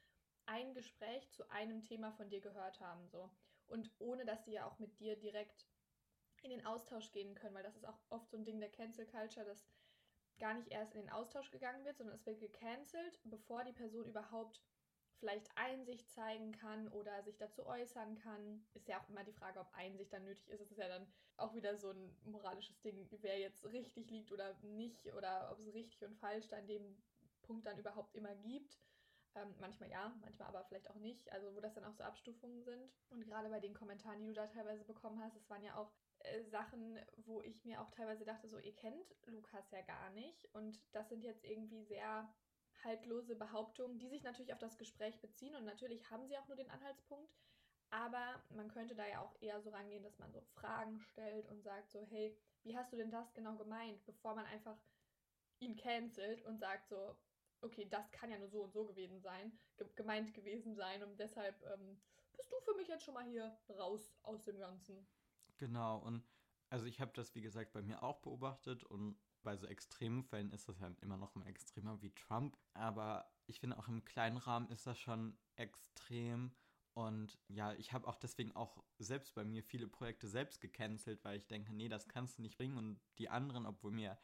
ein 0.45 0.75
Gespräch 0.75 1.31
zu 1.33 1.49
einem 1.51 1.83
Thema 1.83 2.13
von 2.13 2.29
dir 2.29 2.41
gehört 2.41 2.81
haben, 2.81 3.09
so. 3.09 3.31
Und 3.67 3.91
ohne 3.99 4.25
dass 4.25 4.45
sie 4.45 4.53
ja 4.53 4.67
auch 4.67 4.79
mit 4.79 5.01
dir 5.01 5.17
direkt 5.17 5.67
in 6.43 6.51
den 6.51 6.65
Austausch 6.65 7.11
gehen 7.11 7.35
können, 7.35 7.55
weil 7.55 7.65
das 7.65 7.75
ist 7.75 7.87
auch 7.87 7.99
oft 8.11 8.31
so 8.31 8.37
ein 8.37 8.45
Ding 8.45 8.61
der 8.61 8.71
Cancel 8.71 9.07
Culture, 9.07 9.45
dass 9.45 9.67
gar 10.39 10.55
nicht 10.55 10.69
erst 10.69 10.95
in 10.95 11.03
den 11.03 11.11
Austausch 11.11 11.51
gegangen 11.51 11.85
wird, 11.85 11.97
sondern 11.97 12.17
es 12.17 12.27
wird 12.27 12.41
gecancelt, 12.41 13.21
bevor 13.25 13.65
die 13.65 13.73
Person 13.73 14.07
überhaupt 14.07 14.63
vielleicht 15.19 15.51
Einsicht 15.57 16.11
zeigen 16.11 16.53
kann 16.53 16.89
oder 16.89 17.23
sich 17.23 17.39
dazu 17.39 17.67
äußern 17.67 18.17
kann. 18.17 18.67
Ist 18.75 18.89
ja 18.89 19.01
auch 19.01 19.09
immer 19.09 19.25
die 19.25 19.33
Frage, 19.33 19.61
ob 19.61 19.73
Einsicht 19.73 20.13
dann 20.13 20.25
nötig 20.25 20.49
ist. 20.49 20.61
Es 20.61 20.71
ist 20.71 20.79
ja 20.79 20.89
dann 20.89 21.07
auch 21.37 21.55
wieder 21.55 21.77
so 21.77 21.91
ein 21.91 22.17
moralisches 22.25 22.81
Ding, 22.81 23.09
wer 23.21 23.39
jetzt 23.39 23.65
richtig 23.73 24.11
liegt 24.11 24.33
oder 24.33 24.55
nicht 24.63 25.13
oder 25.15 25.51
ob 25.53 25.59
es 25.59 25.73
richtig 25.73 26.05
und 26.05 26.17
falsch 26.17 26.49
da 26.49 26.59
in 26.59 26.67
dem 26.67 27.03
Punkt 27.43 27.67
dann 27.67 27.79
überhaupt 27.79 28.15
immer 28.15 28.35
gibt. 28.37 28.79
Ähm, 29.35 29.55
manchmal 29.61 29.91
ja, 29.91 30.15
manchmal 30.21 30.49
aber 30.49 30.65
vielleicht 30.65 30.91
auch 30.91 30.97
nicht. 30.97 31.31
Also 31.33 31.55
wo 31.55 31.61
das 31.61 31.75
dann 31.75 31.85
auch 31.85 31.95
so 31.95 32.05
Abstufungen 32.05 32.63
sind. 32.63 32.93
Und 33.09 33.25
gerade 33.25 33.49
bei 33.49 33.61
den 33.61 33.75
Kommentaren, 33.75 34.21
die 34.21 34.27
du 34.27 34.35
da 34.35 34.47
teilweise 34.47 34.85
bekommen 34.85 35.23
hast, 35.23 35.37
es 35.37 35.49
waren 35.49 35.63
ja 35.63 35.77
auch 35.77 35.93
äh, 36.27 36.45
Sachen, 36.45 36.99
wo 37.17 37.43
ich 37.43 37.65
mir 37.65 37.81
auch 37.81 37.91
teilweise 37.91 38.25
dachte, 38.25 38.49
so 38.49 38.59
ihr 38.59 38.75
kennt 38.75 39.15
Lukas 39.27 39.71
ja 39.71 39.83
gar 39.83 40.11
nicht. 40.11 40.49
Und 40.55 40.81
das 40.93 41.09
sind 41.09 41.23
jetzt 41.23 41.45
irgendwie 41.45 41.85
sehr 41.85 42.33
haltlose 42.85 43.37
Behauptungen, 43.37 43.99
die 43.99 44.09
sich 44.09 44.23
natürlich 44.23 44.53
auf 44.53 44.59
das 44.59 44.79
Gespräch 44.79 45.21
beziehen. 45.21 45.57
Und 45.57 45.65
natürlich 45.65 46.11
haben 46.11 46.27
sie 46.27 46.37
auch 46.39 46.47
nur 46.49 46.57
den 46.57 46.71
Anhaltspunkt. 46.71 47.33
Aber 47.91 48.43
man 48.51 48.69
könnte 48.69 48.95
da 48.95 49.07
ja 49.07 49.21
auch 49.21 49.41
eher 49.41 49.61
so 49.61 49.71
rangehen, 49.71 50.03
dass 50.03 50.19
man 50.19 50.33
so 50.33 50.41
Fragen 50.41 51.01
stellt 51.01 51.49
und 51.49 51.63
sagt 51.63 51.91
so, 51.91 52.05
hey, 52.11 52.37
wie 52.63 52.77
hast 52.77 52.93
du 52.93 52.97
denn 52.97 53.11
das 53.11 53.33
genau 53.33 53.57
gemeint, 53.57 54.05
bevor 54.07 54.35
man 54.35 54.45
einfach 54.47 54.77
ihn 55.61 55.77
cancelt 55.77 56.43
und 56.43 56.59
sagt 56.59 56.89
so, 56.89 57.17
okay, 57.61 57.87
das 57.89 58.11
kann 58.11 58.31
ja 58.31 58.39
nur 58.39 58.49
so 58.49 58.63
und 58.63 58.73
so 58.73 58.85
gewesen 58.85 59.21
sein, 59.21 59.57
ge 59.77 59.87
gemeint 59.95 60.35
gewesen 60.35 60.75
sein 60.75 61.03
und 61.03 61.19
deshalb 61.19 61.63
ähm, 61.73 62.01
bist 62.37 62.53
du 62.53 62.61
für 62.61 62.75
mich 62.75 62.89
jetzt 62.89 63.05
schon 63.05 63.15
mal 63.15 63.25
hier 63.25 63.57
raus 63.71 64.15
aus 64.23 64.45
dem 64.45 64.59
Ganzen. 64.59 65.07
Genau, 65.59 65.99
und 65.99 66.25
also 66.71 66.87
ich 66.87 67.01
habe 67.01 67.13
das, 67.15 67.35
wie 67.35 67.41
gesagt, 67.41 67.73
bei 67.73 67.83
mir 67.83 68.03
auch 68.03 68.21
beobachtet 68.21 68.85
und 68.85 69.19
bei 69.43 69.57
so 69.57 69.67
extremen 69.67 70.25
Fällen 70.25 70.51
ist 70.51 70.69
das 70.69 70.81
ja 70.81 70.89
immer 71.01 71.17
noch 71.17 71.35
mal 71.35 71.47
extremer 71.47 72.03
wie 72.03 72.13
Trump, 72.15 72.59
aber 72.75 73.31
ich 73.47 73.61
finde 73.61 73.79
auch 73.79 73.89
im 73.89 74.05
kleinen 74.05 74.37
Rahmen 74.39 74.69
ist 74.71 74.87
das 74.87 74.99
schon 74.99 75.39
extrem 75.55 76.55
und 76.95 77.39
ja, 77.49 77.75
ich 77.75 77.93
habe 77.93 78.09
auch 78.09 78.17
deswegen 78.17 78.57
auch 78.57 78.83
selbst 78.99 79.35
bei 79.35 79.45
mir 79.45 79.63
viele 79.63 79.87
Projekte 79.87 80.29
selbst 80.29 80.61
gecancelt, 80.61 81.25
weil 81.25 81.39
ich 81.39 81.47
denke, 81.47 81.73
nee, 81.75 81.89
das 81.89 82.09
kannst 82.09 82.39
du 82.39 82.43
nicht 82.43 82.57
bringen. 82.57 82.79
Und 82.79 83.01
die 83.19 83.29
anderen, 83.29 83.67
obwohl 83.67 83.93
mir 83.93 84.19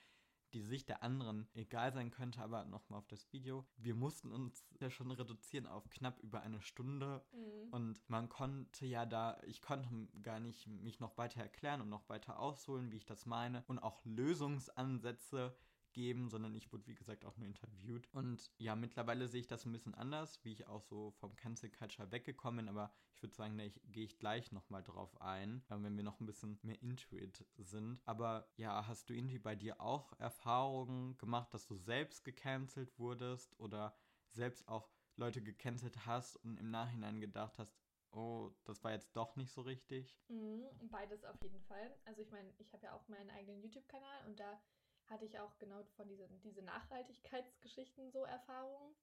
die 0.54 0.62
Sicht 0.62 0.88
der 0.88 1.02
anderen 1.02 1.48
egal 1.54 1.92
sein 1.92 2.10
könnte, 2.10 2.40
aber 2.40 2.64
nochmal 2.64 2.98
auf 2.98 3.08
das 3.08 3.32
Video. 3.32 3.66
Wir 3.76 3.94
mussten 3.94 4.30
uns 4.32 4.64
ja 4.80 4.90
schon 4.90 5.10
reduzieren 5.10 5.66
auf 5.66 5.88
knapp 5.90 6.20
über 6.20 6.42
eine 6.42 6.60
Stunde 6.60 7.24
mhm. 7.32 7.72
und 7.72 8.10
man 8.10 8.28
konnte 8.28 8.86
ja 8.86 9.06
da, 9.06 9.40
ich 9.46 9.62
konnte 9.62 9.88
gar 10.22 10.40
nicht 10.40 10.66
mich 10.66 11.00
noch 11.00 11.16
weiter 11.18 11.40
erklären 11.40 11.80
und 11.80 11.88
noch 11.88 12.08
weiter 12.08 12.38
ausholen, 12.38 12.90
wie 12.90 12.96
ich 12.96 13.06
das 13.06 13.26
meine 13.26 13.64
und 13.66 13.78
auch 13.78 14.04
Lösungsansätze 14.04 15.54
geben, 15.92 16.28
sondern 16.28 16.54
ich 16.54 16.72
wurde, 16.72 16.86
wie 16.86 16.94
gesagt, 16.94 17.24
auch 17.24 17.36
nur 17.36 17.46
interviewt. 17.46 18.08
Und 18.12 18.50
ja, 18.58 18.74
mittlerweile 18.74 19.28
sehe 19.28 19.40
ich 19.40 19.46
das 19.46 19.64
ein 19.64 19.72
bisschen 19.72 19.94
anders, 19.94 20.42
wie 20.44 20.52
ich 20.52 20.66
auch 20.66 20.82
so 20.82 21.10
vom 21.12 21.34
Cancel 21.36 21.70
Culture 21.70 22.10
weggekommen 22.10 22.64
bin, 22.64 22.68
aber 22.68 22.92
ich 23.14 23.22
würde 23.22 23.34
sagen, 23.34 23.56
da 23.58 23.64
gehe 23.90 24.04
ich 24.04 24.18
gleich 24.18 24.52
nochmal 24.52 24.82
drauf 24.82 25.20
ein, 25.20 25.62
äh, 25.68 25.76
wenn 25.82 25.96
wir 25.96 26.04
noch 26.04 26.20
ein 26.20 26.26
bisschen 26.26 26.58
mehr 26.62 26.80
Intuit 26.82 27.44
sind. 27.56 28.00
Aber 28.04 28.48
ja, 28.56 28.86
hast 28.86 29.08
du 29.08 29.14
irgendwie 29.14 29.38
bei 29.38 29.54
dir 29.54 29.80
auch 29.80 30.12
Erfahrungen 30.18 31.16
gemacht, 31.18 31.52
dass 31.54 31.66
du 31.66 31.76
selbst 31.76 32.24
gecancelt 32.24 32.98
wurdest 32.98 33.58
oder 33.58 33.94
selbst 34.30 34.66
auch 34.68 34.90
Leute 35.16 35.42
gecancelt 35.42 36.06
hast 36.06 36.36
und 36.36 36.56
im 36.56 36.70
Nachhinein 36.70 37.20
gedacht 37.20 37.58
hast, 37.58 37.76
oh, 38.12 38.50
das 38.64 38.82
war 38.84 38.92
jetzt 38.92 39.14
doch 39.16 39.36
nicht 39.36 39.52
so 39.52 39.62
richtig? 39.62 40.18
Mhm, 40.28 40.64
beides 40.90 41.24
auf 41.24 41.40
jeden 41.42 41.60
Fall. 41.62 41.96
Also 42.04 42.22
ich 42.22 42.30
meine, 42.30 42.52
ich 42.58 42.72
habe 42.72 42.84
ja 42.84 42.94
auch 42.94 43.06
meinen 43.08 43.30
eigenen 43.30 43.60
YouTube-Kanal 43.62 44.26
und 44.26 44.38
da 44.38 44.60
hatte 45.08 45.24
ich 45.24 45.38
auch 45.38 45.58
genau 45.58 45.82
von 45.96 46.08
diesen 46.08 46.40
diese 46.42 46.62
Nachhaltigkeitsgeschichten 46.62 48.10
so 48.10 48.24
Erfahrungen. 48.24 48.94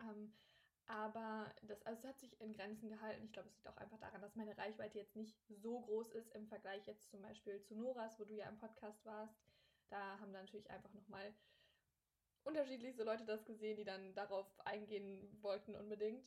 Ähm, 0.00 0.32
aber 0.86 1.52
das, 1.62 1.82
also 1.82 2.00
es 2.00 2.08
hat 2.08 2.18
sich 2.18 2.40
in 2.40 2.54
Grenzen 2.54 2.88
gehalten. 2.88 3.24
Ich 3.24 3.32
glaube, 3.32 3.48
es 3.48 3.54
liegt 3.54 3.68
auch 3.68 3.76
einfach 3.76 3.98
daran, 3.98 4.22
dass 4.22 4.36
meine 4.36 4.56
Reichweite 4.56 4.98
jetzt 4.98 5.16
nicht 5.16 5.36
so 5.48 5.80
groß 5.80 6.12
ist 6.12 6.34
im 6.34 6.46
Vergleich 6.46 6.86
jetzt 6.86 7.10
zum 7.10 7.20
Beispiel 7.20 7.60
zu 7.60 7.74
Noras, 7.74 8.18
wo 8.18 8.24
du 8.24 8.34
ja 8.34 8.48
im 8.48 8.56
Podcast 8.56 9.04
warst. 9.04 9.36
Da 9.90 10.18
haben 10.18 10.32
dann 10.32 10.44
natürlich 10.44 10.70
einfach 10.70 10.92
nochmal 10.94 11.34
unterschiedlichste 12.44 13.04
Leute 13.04 13.26
das 13.26 13.44
gesehen, 13.44 13.76
die 13.76 13.84
dann 13.84 14.14
darauf 14.14 14.46
eingehen 14.66 15.36
wollten 15.42 15.76
unbedingt. 15.76 16.26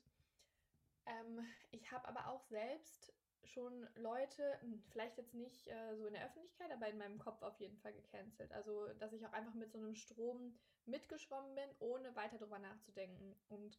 Ähm, 1.07 1.43
ich 1.71 1.91
habe 1.91 2.07
aber 2.07 2.27
auch 2.27 2.43
selbst 2.43 3.12
schon 3.43 3.88
Leute, 3.95 4.60
hm, 4.62 4.83
vielleicht 4.89 5.17
jetzt 5.17 5.33
nicht 5.33 5.67
äh, 5.67 5.95
so 5.95 6.05
in 6.05 6.13
der 6.13 6.25
Öffentlichkeit, 6.25 6.71
aber 6.71 6.88
in 6.88 6.98
meinem 6.98 7.19
Kopf 7.19 7.41
auf 7.41 7.60
jeden 7.60 7.77
Fall 7.77 7.93
gecancelt. 7.93 8.51
Also, 8.51 8.88
dass 9.00 9.13
ich 9.13 9.25
auch 9.25 9.33
einfach 9.33 9.53
mit 9.53 9.71
so 9.71 9.77
einem 9.77 9.95
Strom 9.95 10.57
mitgeschwommen 10.86 11.55
bin, 11.55 11.69
ohne 11.79 12.15
weiter 12.15 12.38
drüber 12.38 12.60
nachzudenken. 12.60 13.36
Und 13.50 13.77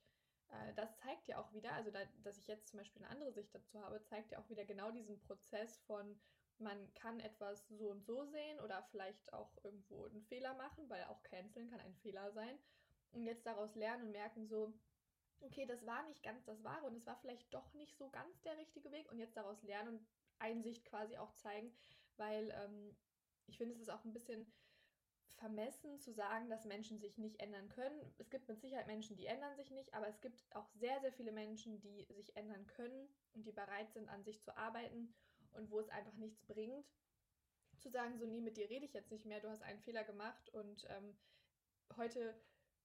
äh, 0.48 0.74
das 0.74 0.96
zeigt 0.98 1.28
ja 1.28 1.38
auch 1.38 1.52
wieder, 1.52 1.72
also 1.72 1.90
da, 1.90 2.00
dass 2.22 2.38
ich 2.38 2.46
jetzt 2.46 2.68
zum 2.68 2.78
Beispiel 2.78 3.02
eine 3.02 3.10
andere 3.10 3.32
Sicht 3.32 3.54
dazu 3.54 3.80
habe, 3.80 4.02
zeigt 4.04 4.32
ja 4.32 4.38
auch 4.38 4.48
wieder 4.48 4.64
genau 4.64 4.90
diesen 4.90 5.20
Prozess 5.20 5.78
von, 5.86 6.18
man 6.58 6.92
kann 6.94 7.18
etwas 7.20 7.66
so 7.68 7.90
und 7.90 8.04
so 8.04 8.24
sehen 8.24 8.60
oder 8.60 8.82
vielleicht 8.90 9.32
auch 9.32 9.50
irgendwo 9.64 10.06
einen 10.06 10.22
Fehler 10.22 10.54
machen, 10.54 10.88
weil 10.88 11.04
auch 11.04 11.22
canceln 11.24 11.70
kann 11.70 11.80
ein 11.80 11.96
Fehler 11.96 12.30
sein. 12.32 12.58
Und 13.12 13.24
jetzt 13.24 13.46
daraus 13.46 13.74
lernen 13.74 14.06
und 14.06 14.12
merken 14.12 14.46
so, 14.46 14.72
okay, 15.42 15.66
das 15.66 15.86
war 15.86 16.02
nicht 16.04 16.22
ganz 16.22 16.44
das 16.44 16.62
Wahre 16.64 16.86
und 16.86 16.96
es 16.96 17.06
war 17.06 17.16
vielleicht 17.16 17.52
doch 17.52 17.72
nicht 17.74 17.96
so 17.96 18.08
ganz 18.10 18.40
der 18.42 18.56
richtige 18.58 18.90
Weg 18.92 19.10
und 19.10 19.18
jetzt 19.18 19.36
daraus 19.36 19.62
lernen 19.62 19.96
und 19.96 20.06
Einsicht 20.38 20.84
quasi 20.84 21.16
auch 21.16 21.32
zeigen, 21.34 21.72
weil 22.16 22.50
ähm, 22.50 22.96
ich 23.46 23.58
finde, 23.58 23.74
es 23.74 23.80
ist 23.80 23.90
auch 23.90 24.04
ein 24.04 24.12
bisschen 24.12 24.50
vermessen 25.36 25.98
zu 25.98 26.12
sagen, 26.12 26.48
dass 26.48 26.64
Menschen 26.64 26.98
sich 26.98 27.18
nicht 27.18 27.40
ändern 27.40 27.68
können. 27.68 28.00
Es 28.18 28.30
gibt 28.30 28.48
mit 28.48 28.60
Sicherheit 28.60 28.86
Menschen, 28.86 29.16
die 29.16 29.26
ändern 29.26 29.56
sich 29.56 29.70
nicht, 29.70 29.92
aber 29.94 30.08
es 30.08 30.20
gibt 30.20 30.44
auch 30.54 30.68
sehr, 30.74 31.00
sehr 31.00 31.12
viele 31.12 31.32
Menschen, 31.32 31.80
die 31.80 32.06
sich 32.10 32.36
ändern 32.36 32.66
können 32.66 33.08
und 33.34 33.44
die 33.44 33.52
bereit 33.52 33.92
sind, 33.92 34.08
an 34.08 34.22
sich 34.22 34.40
zu 34.40 34.56
arbeiten 34.56 35.12
und 35.52 35.70
wo 35.70 35.80
es 35.80 35.88
einfach 35.88 36.14
nichts 36.14 36.42
bringt, 36.42 36.86
zu 37.78 37.90
sagen, 37.90 38.16
so, 38.16 38.26
nee, 38.26 38.40
mit 38.40 38.56
dir 38.56 38.70
rede 38.70 38.84
ich 38.84 38.92
jetzt 38.92 39.10
nicht 39.10 39.26
mehr, 39.26 39.40
du 39.40 39.48
hast 39.48 39.62
einen 39.62 39.80
Fehler 39.80 40.04
gemacht 40.04 40.50
und 40.50 40.86
ähm, 40.88 41.16
heute 41.96 42.40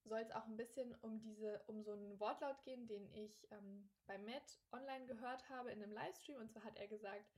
soll 0.08 0.20
es 0.20 0.32
auch 0.32 0.46
ein 0.46 0.58
bisschen 0.58 0.96
um 1.02 1.20
diese, 1.20 1.62
um 1.68 1.84
so 1.84 1.92
einen 1.92 2.20
Wortlaut 2.20 2.62
gehen, 2.64 2.88
den 2.88 3.10
ich 3.14 3.48
ähm, 3.52 3.90
bei 4.06 4.18
Matt 4.18 4.60
online 4.72 5.06
gehört 5.06 5.48
habe 5.50 5.72
in 5.72 5.82
einem 5.82 5.92
Livestream. 5.92 6.38
Und 6.38 6.52
zwar 6.52 6.64
hat 6.64 6.78
er 6.78 6.88
gesagt, 6.88 7.32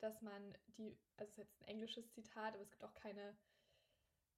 dass 0.00 0.22
man 0.22 0.56
die, 0.76 0.96
also 1.16 1.30
es 1.30 1.30
ist 1.30 1.38
jetzt 1.38 1.60
ein 1.60 1.68
englisches 1.68 2.10
Zitat, 2.12 2.54
aber 2.54 2.62
es 2.62 2.70
gibt 2.70 2.84
auch 2.84 2.94
keine 2.94 3.36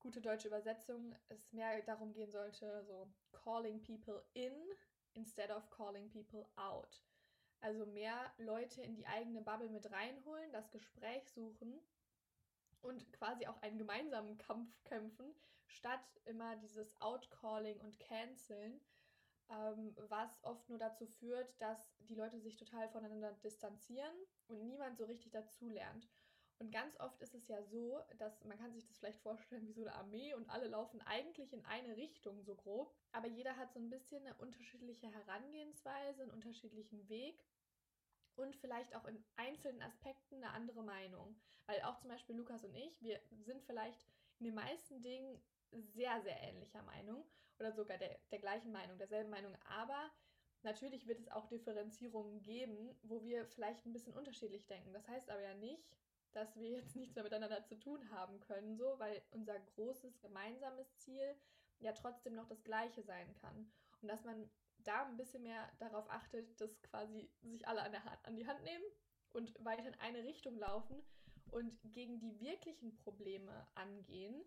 gute 0.00 0.20
deutsche 0.20 0.48
Übersetzung, 0.48 1.14
es 1.28 1.52
mehr 1.52 1.80
darum 1.82 2.12
gehen 2.12 2.32
sollte, 2.32 2.82
so 2.84 3.08
calling 3.32 3.80
people 3.82 4.24
in 4.34 4.52
instead 5.14 5.50
of 5.50 5.70
calling 5.70 6.08
people 6.10 6.44
out. 6.56 7.00
Also 7.60 7.86
mehr 7.86 8.32
Leute 8.38 8.82
in 8.82 8.96
die 8.96 9.06
eigene 9.06 9.40
Bubble 9.40 9.68
mit 9.68 9.90
reinholen, 9.92 10.50
das 10.52 10.70
Gespräch 10.72 11.30
suchen 11.30 11.80
und 12.80 13.12
quasi 13.12 13.46
auch 13.46 13.62
einen 13.62 13.78
gemeinsamen 13.78 14.36
Kampf 14.38 14.82
kämpfen, 14.82 15.32
statt 15.72 16.20
immer 16.24 16.56
dieses 16.56 17.00
Outcalling 17.00 17.80
und 17.80 17.98
Canceln, 17.98 18.80
ähm, 19.48 19.94
was 20.08 20.42
oft 20.44 20.68
nur 20.68 20.78
dazu 20.78 21.06
führt, 21.06 21.60
dass 21.60 21.94
die 22.08 22.14
Leute 22.14 22.40
sich 22.40 22.56
total 22.56 22.88
voneinander 22.88 23.32
distanzieren 23.44 24.14
und 24.48 24.64
niemand 24.64 24.96
so 24.96 25.04
richtig 25.04 25.32
dazulernt. 25.32 26.08
Und 26.58 26.70
ganz 26.70 26.98
oft 27.00 27.20
ist 27.20 27.34
es 27.34 27.48
ja 27.48 27.60
so, 27.64 28.00
dass 28.18 28.44
man 28.44 28.56
kann 28.56 28.72
sich 28.72 28.86
das 28.86 28.96
vielleicht 28.96 29.18
vorstellen 29.20 29.66
wie 29.66 29.72
so 29.72 29.80
eine 29.80 29.94
Armee 29.94 30.32
und 30.34 30.48
alle 30.48 30.68
laufen 30.68 31.00
eigentlich 31.02 31.52
in 31.52 31.64
eine 31.64 31.96
Richtung 31.96 32.40
so 32.44 32.54
grob, 32.54 32.94
aber 33.10 33.26
jeder 33.26 33.56
hat 33.56 33.72
so 33.72 33.80
ein 33.80 33.90
bisschen 33.90 34.24
eine 34.24 34.36
unterschiedliche 34.36 35.10
Herangehensweise, 35.10 36.22
einen 36.22 36.30
unterschiedlichen 36.30 37.08
Weg 37.08 37.44
und 38.36 38.54
vielleicht 38.56 38.94
auch 38.94 39.04
in 39.06 39.24
einzelnen 39.36 39.82
Aspekten 39.82 40.36
eine 40.36 40.52
andere 40.52 40.82
Meinung. 40.82 41.36
Weil 41.66 41.82
auch 41.82 41.98
zum 41.98 42.10
Beispiel 42.10 42.36
Lukas 42.36 42.64
und 42.64 42.74
ich, 42.74 43.02
wir 43.02 43.20
sind 43.40 43.62
vielleicht 43.64 44.06
in 44.38 44.46
den 44.46 44.54
meisten 44.54 45.02
Dingen 45.02 45.42
sehr, 45.72 46.20
sehr 46.22 46.40
ähnlicher 46.42 46.82
Meinung 46.82 47.24
oder 47.58 47.72
sogar 47.72 47.98
der, 47.98 48.18
der 48.30 48.38
gleichen 48.38 48.72
Meinung, 48.72 48.98
derselben 48.98 49.30
Meinung. 49.30 49.54
Aber 49.64 50.10
natürlich 50.62 51.06
wird 51.06 51.20
es 51.20 51.30
auch 51.30 51.46
Differenzierungen 51.46 52.42
geben, 52.42 52.96
wo 53.02 53.22
wir 53.22 53.46
vielleicht 53.46 53.84
ein 53.86 53.92
bisschen 53.92 54.14
unterschiedlich 54.14 54.66
denken. 54.66 54.92
Das 54.92 55.08
heißt 55.08 55.30
aber 55.30 55.42
ja 55.42 55.54
nicht, 55.54 55.96
dass 56.32 56.56
wir 56.56 56.70
jetzt 56.70 56.96
nichts 56.96 57.14
mehr 57.14 57.24
miteinander 57.24 57.64
zu 57.64 57.78
tun 57.78 58.10
haben 58.10 58.40
können, 58.40 58.76
so, 58.76 58.98
weil 58.98 59.22
unser 59.30 59.58
großes 59.58 60.20
gemeinsames 60.20 60.94
Ziel 60.96 61.36
ja 61.78 61.92
trotzdem 61.92 62.34
noch 62.34 62.46
das 62.46 62.62
gleiche 62.64 63.02
sein 63.02 63.32
kann. 63.34 63.70
Und 64.00 64.08
dass 64.08 64.24
man 64.24 64.50
da 64.78 65.06
ein 65.06 65.16
bisschen 65.16 65.42
mehr 65.42 65.70
darauf 65.78 66.08
achtet, 66.10 66.60
dass 66.60 66.82
quasi 66.82 67.30
sich 67.42 67.66
alle 67.68 67.82
an, 67.82 68.04
Hand, 68.04 68.24
an 68.24 68.36
die 68.36 68.46
Hand 68.46 68.62
nehmen 68.64 68.84
und 69.32 69.52
weiter 69.64 69.86
in 69.86 70.00
eine 70.00 70.24
Richtung 70.24 70.58
laufen 70.58 71.02
und 71.50 71.78
gegen 71.84 72.18
die 72.18 72.40
wirklichen 72.40 72.96
Probleme 72.96 73.66
angehen, 73.74 74.44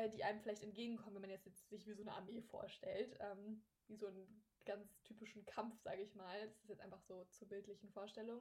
äh, 0.00 0.08
die 0.08 0.24
einem 0.24 0.40
vielleicht 0.40 0.62
entgegenkommen, 0.62 1.16
wenn 1.16 1.22
man 1.22 1.30
jetzt, 1.30 1.46
jetzt 1.46 1.68
sich 1.68 1.86
wie 1.86 1.92
so 1.92 2.02
eine 2.02 2.14
Armee 2.14 2.40
vorstellt, 2.40 3.16
ähm, 3.20 3.62
wie 3.88 3.96
so 3.96 4.06
einen 4.06 4.42
ganz 4.64 5.02
typischen 5.02 5.44
Kampf, 5.44 5.78
sage 5.82 6.02
ich 6.02 6.14
mal. 6.14 6.48
Das 6.48 6.62
ist 6.62 6.68
jetzt 6.68 6.80
einfach 6.80 7.02
so 7.02 7.24
zur 7.26 7.48
bildlichen 7.48 7.90
Vorstellung. 7.90 8.40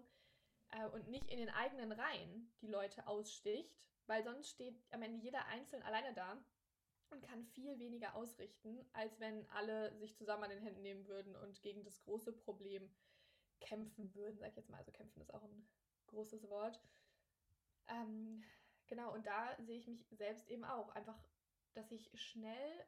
Äh, 0.72 0.88
und 0.88 1.10
nicht 1.10 1.28
in 1.28 1.40
den 1.40 1.50
eigenen 1.50 1.92
Reihen 1.92 2.52
die 2.62 2.68
Leute 2.68 3.08
aussticht, 3.08 3.76
weil 4.08 4.24
sonst 4.24 4.50
steht 4.50 4.82
am 4.92 5.02
Ende 5.02 5.20
jeder 5.20 5.46
einzeln 5.48 5.84
alleine 5.84 6.14
da 6.14 6.38
und 7.10 7.24
kann 7.24 7.44
viel 7.44 7.78
weniger 7.80 8.16
ausrichten, 8.16 8.80
als 8.94 9.20
wenn 9.20 9.50
alle 9.50 9.98
sich 9.98 10.16
zusammen 10.16 10.44
an 10.44 10.52
den 10.52 10.62
Händen 10.62 10.82
nehmen 10.82 11.08
würden 11.08 11.36
und 11.36 11.62
gegen 11.62 11.84
das 11.84 12.00
große 12.02 12.34
Problem 12.34 12.90
kämpfen 13.60 14.14
würden, 14.16 14.38
sag 14.40 14.50
ich 14.50 14.56
jetzt 14.56 14.70
mal. 14.70 14.78
Also 14.78 14.92
kämpfen 14.92 15.22
ist 15.22 15.34
auch 15.34 15.44
ein 15.44 15.68
großes 16.08 16.48
Wort. 16.50 16.80
Ähm, 17.88 18.44
genau, 18.88 19.14
und 19.14 19.26
da 19.26 19.58
sehe 19.60 19.78
ich 19.78 19.88
mich 19.88 20.06
selbst 20.12 20.48
eben 20.48 20.64
auch. 20.64 20.90
Einfach 20.90 21.20
dass 21.74 21.92
ich 21.92 22.10
schnell 22.20 22.86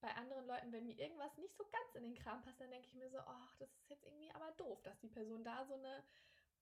bei 0.00 0.12
anderen 0.14 0.46
Leuten, 0.46 0.72
wenn 0.72 0.84
mir 0.84 0.98
irgendwas 0.98 1.36
nicht 1.38 1.56
so 1.56 1.64
ganz 1.70 1.94
in 1.94 2.02
den 2.02 2.16
Kram 2.16 2.42
passt, 2.42 2.60
dann 2.60 2.70
denke 2.70 2.88
ich 2.88 2.94
mir 2.94 3.08
so, 3.08 3.18
ach, 3.18 3.56
das 3.58 3.72
ist 3.76 3.88
jetzt 3.88 4.04
irgendwie 4.04 4.30
aber 4.32 4.50
doof, 4.52 4.82
dass 4.82 4.98
die 4.98 5.08
Person 5.08 5.44
da 5.44 5.64
so 5.64 5.74
eine 5.74 6.02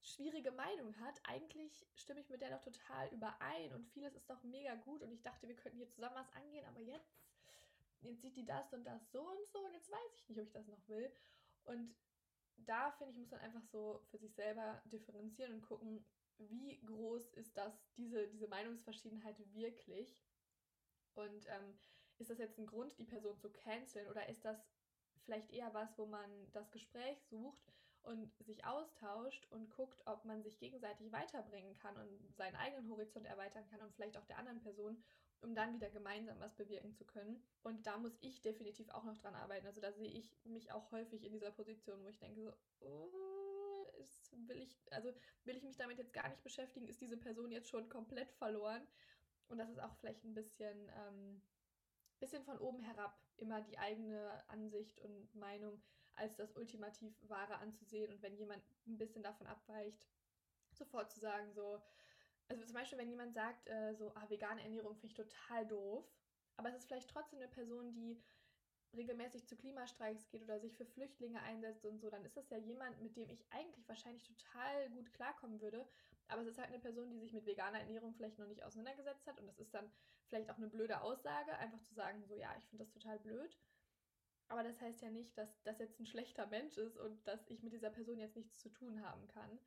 schwierige 0.02 0.52
Meinung 0.52 0.98
hat. 1.00 1.20
Eigentlich 1.24 1.86
stimme 1.94 2.20
ich 2.20 2.28
mit 2.28 2.42
der 2.42 2.50
doch 2.50 2.62
total 2.62 3.08
überein 3.08 3.72
und 3.72 3.86
vieles 3.86 4.14
ist 4.14 4.28
doch 4.28 4.42
mega 4.42 4.74
gut 4.74 5.02
und 5.02 5.12
ich 5.12 5.22
dachte, 5.22 5.48
wir 5.48 5.56
könnten 5.56 5.78
hier 5.78 5.88
zusammen 5.88 6.16
was 6.16 6.32
angehen, 6.32 6.66
aber 6.66 6.80
jetzt, 6.80 7.18
jetzt 8.02 8.20
sieht 8.20 8.36
die 8.36 8.44
das 8.44 8.72
und 8.72 8.84
das 8.84 9.10
so 9.10 9.22
und 9.22 9.46
so 9.46 9.58
und 9.60 9.72
jetzt 9.72 9.90
weiß 9.90 10.14
ich 10.16 10.28
nicht, 10.28 10.40
ob 10.40 10.46
ich 10.46 10.52
das 10.52 10.66
noch 10.66 10.88
will. 10.88 11.10
Und 11.64 11.94
da 12.56 12.90
finde 12.92 13.12
ich, 13.12 13.18
muss 13.18 13.30
man 13.30 13.40
einfach 13.40 13.64
so 13.64 14.02
für 14.10 14.18
sich 14.18 14.34
selber 14.34 14.82
differenzieren 14.86 15.54
und 15.54 15.62
gucken, 15.62 16.04
wie 16.38 16.80
groß 16.84 17.30
ist 17.34 17.56
das, 17.56 17.74
diese, 17.96 18.28
diese 18.28 18.48
Meinungsverschiedenheit 18.48 19.36
wirklich? 19.54 20.16
Und 21.14 21.46
ähm, 21.46 21.78
ist 22.18 22.30
das 22.30 22.38
jetzt 22.38 22.58
ein 22.58 22.66
Grund, 22.66 22.98
die 22.98 23.04
Person 23.04 23.38
zu 23.38 23.50
canceln 23.50 24.08
oder 24.08 24.28
ist 24.28 24.44
das 24.44 24.58
vielleicht 25.24 25.50
eher 25.50 25.72
was, 25.74 25.96
wo 25.98 26.06
man 26.06 26.30
das 26.52 26.70
Gespräch 26.70 27.22
sucht 27.24 27.72
und 28.02 28.32
sich 28.44 28.64
austauscht 28.64 29.46
und 29.50 29.70
guckt, 29.70 30.02
ob 30.06 30.24
man 30.24 30.42
sich 30.42 30.58
gegenseitig 30.58 31.12
weiterbringen 31.12 31.74
kann 31.74 31.96
und 31.96 32.34
seinen 32.36 32.56
eigenen 32.56 32.88
Horizont 32.90 33.26
erweitern 33.26 33.66
kann 33.66 33.80
und 33.80 33.94
vielleicht 33.94 34.16
auch 34.16 34.24
der 34.24 34.38
anderen 34.38 34.60
Person, 34.60 35.02
um 35.42 35.54
dann 35.54 35.74
wieder 35.74 35.90
gemeinsam 35.90 36.38
was 36.40 36.54
bewirken 36.54 36.94
zu 36.94 37.04
können. 37.04 37.42
Und 37.62 37.86
da 37.86 37.98
muss 37.98 38.16
ich 38.20 38.40
definitiv 38.42 38.88
auch 38.90 39.04
noch 39.04 39.18
dran 39.18 39.34
arbeiten. 39.34 39.66
Also 39.66 39.80
da 39.80 39.92
sehe 39.92 40.10
ich 40.10 40.34
mich 40.44 40.72
auch 40.72 40.90
häufig 40.92 41.24
in 41.24 41.32
dieser 41.32 41.50
Position, 41.50 42.02
wo 42.02 42.08
ich 42.08 42.18
denke 42.18 42.42
so, 42.42 42.52
oh, 42.80 43.86
ist, 43.98 44.32
will 44.48 44.60
ich, 44.62 44.76
also 44.90 45.12
will 45.44 45.56
ich 45.56 45.64
mich 45.64 45.76
damit 45.76 45.98
jetzt 45.98 46.12
gar 46.12 46.28
nicht 46.28 46.42
beschäftigen, 46.42 46.88
ist 46.88 47.00
diese 47.00 47.16
Person 47.16 47.50
jetzt 47.50 47.68
schon 47.68 47.88
komplett 47.88 48.32
verloren. 48.32 48.86
Und 49.50 49.58
das 49.58 49.68
ist 49.68 49.80
auch 49.80 49.94
vielleicht 49.96 50.24
ein 50.24 50.34
bisschen 50.34 50.88
ähm, 50.96 51.42
bisschen 52.20 52.44
von 52.44 52.58
oben 52.58 52.82
herab 52.82 53.18
immer 53.38 53.62
die 53.62 53.78
eigene 53.78 54.42
Ansicht 54.48 55.00
und 55.00 55.34
Meinung 55.34 55.82
als 56.14 56.36
das 56.36 56.54
ultimativ 56.54 57.16
Wahre 57.28 57.56
anzusehen. 57.58 58.12
Und 58.12 58.22
wenn 58.22 58.36
jemand 58.36 58.62
ein 58.86 58.98
bisschen 58.98 59.22
davon 59.22 59.46
abweicht, 59.46 60.06
sofort 60.72 61.10
zu 61.10 61.18
sagen, 61.18 61.52
so, 61.52 61.82
also 62.48 62.64
zum 62.64 62.74
Beispiel, 62.74 62.98
wenn 62.98 63.10
jemand 63.10 63.34
sagt, 63.34 63.68
äh, 63.68 63.94
so, 63.94 64.12
ah, 64.14 64.28
vegane 64.28 64.62
Ernährung 64.62 64.94
finde 64.94 65.08
ich 65.08 65.14
total 65.14 65.66
doof, 65.66 66.04
aber 66.56 66.68
es 66.68 66.76
ist 66.76 66.86
vielleicht 66.86 67.08
trotzdem 67.08 67.38
eine 67.38 67.48
Person, 67.48 67.92
die 67.92 68.22
regelmäßig 68.96 69.46
zu 69.46 69.56
Klimastreiks 69.56 70.28
geht 70.28 70.42
oder 70.42 70.58
sich 70.60 70.76
für 70.76 70.84
Flüchtlinge 70.84 71.40
einsetzt 71.42 71.84
und 71.84 71.98
so, 72.00 72.10
dann 72.10 72.24
ist 72.24 72.36
das 72.36 72.50
ja 72.50 72.58
jemand, 72.58 73.00
mit 73.00 73.16
dem 73.16 73.28
ich 73.30 73.44
eigentlich 73.50 73.88
wahrscheinlich 73.88 74.24
total 74.24 74.90
gut 74.90 75.12
klarkommen 75.12 75.60
würde. 75.60 75.86
Aber 76.28 76.42
es 76.42 76.48
ist 76.48 76.58
halt 76.58 76.68
eine 76.68 76.78
Person, 76.78 77.10
die 77.10 77.18
sich 77.18 77.32
mit 77.32 77.46
veganer 77.46 77.80
Ernährung 77.80 78.14
vielleicht 78.14 78.38
noch 78.38 78.46
nicht 78.46 78.62
auseinandergesetzt 78.62 79.26
hat 79.26 79.38
und 79.38 79.46
das 79.46 79.58
ist 79.58 79.74
dann 79.74 79.90
vielleicht 80.26 80.50
auch 80.50 80.58
eine 80.58 80.68
blöde 80.68 81.00
Aussage, 81.00 81.52
einfach 81.58 81.82
zu 81.82 81.94
sagen, 81.94 82.24
so 82.26 82.34
ja, 82.34 82.54
ich 82.58 82.66
finde 82.66 82.84
das 82.84 82.92
total 82.92 83.18
blöd. 83.18 83.56
Aber 84.48 84.64
das 84.64 84.80
heißt 84.80 85.00
ja 85.02 85.10
nicht, 85.10 85.36
dass 85.38 85.62
das 85.62 85.78
jetzt 85.78 86.00
ein 86.00 86.06
schlechter 86.06 86.46
Mensch 86.46 86.76
ist 86.76 86.96
und 86.96 87.26
dass 87.26 87.46
ich 87.46 87.62
mit 87.62 87.72
dieser 87.72 87.90
Person 87.90 88.18
jetzt 88.18 88.36
nichts 88.36 88.58
zu 88.58 88.68
tun 88.68 89.00
haben 89.00 89.26
kann. 89.28 89.58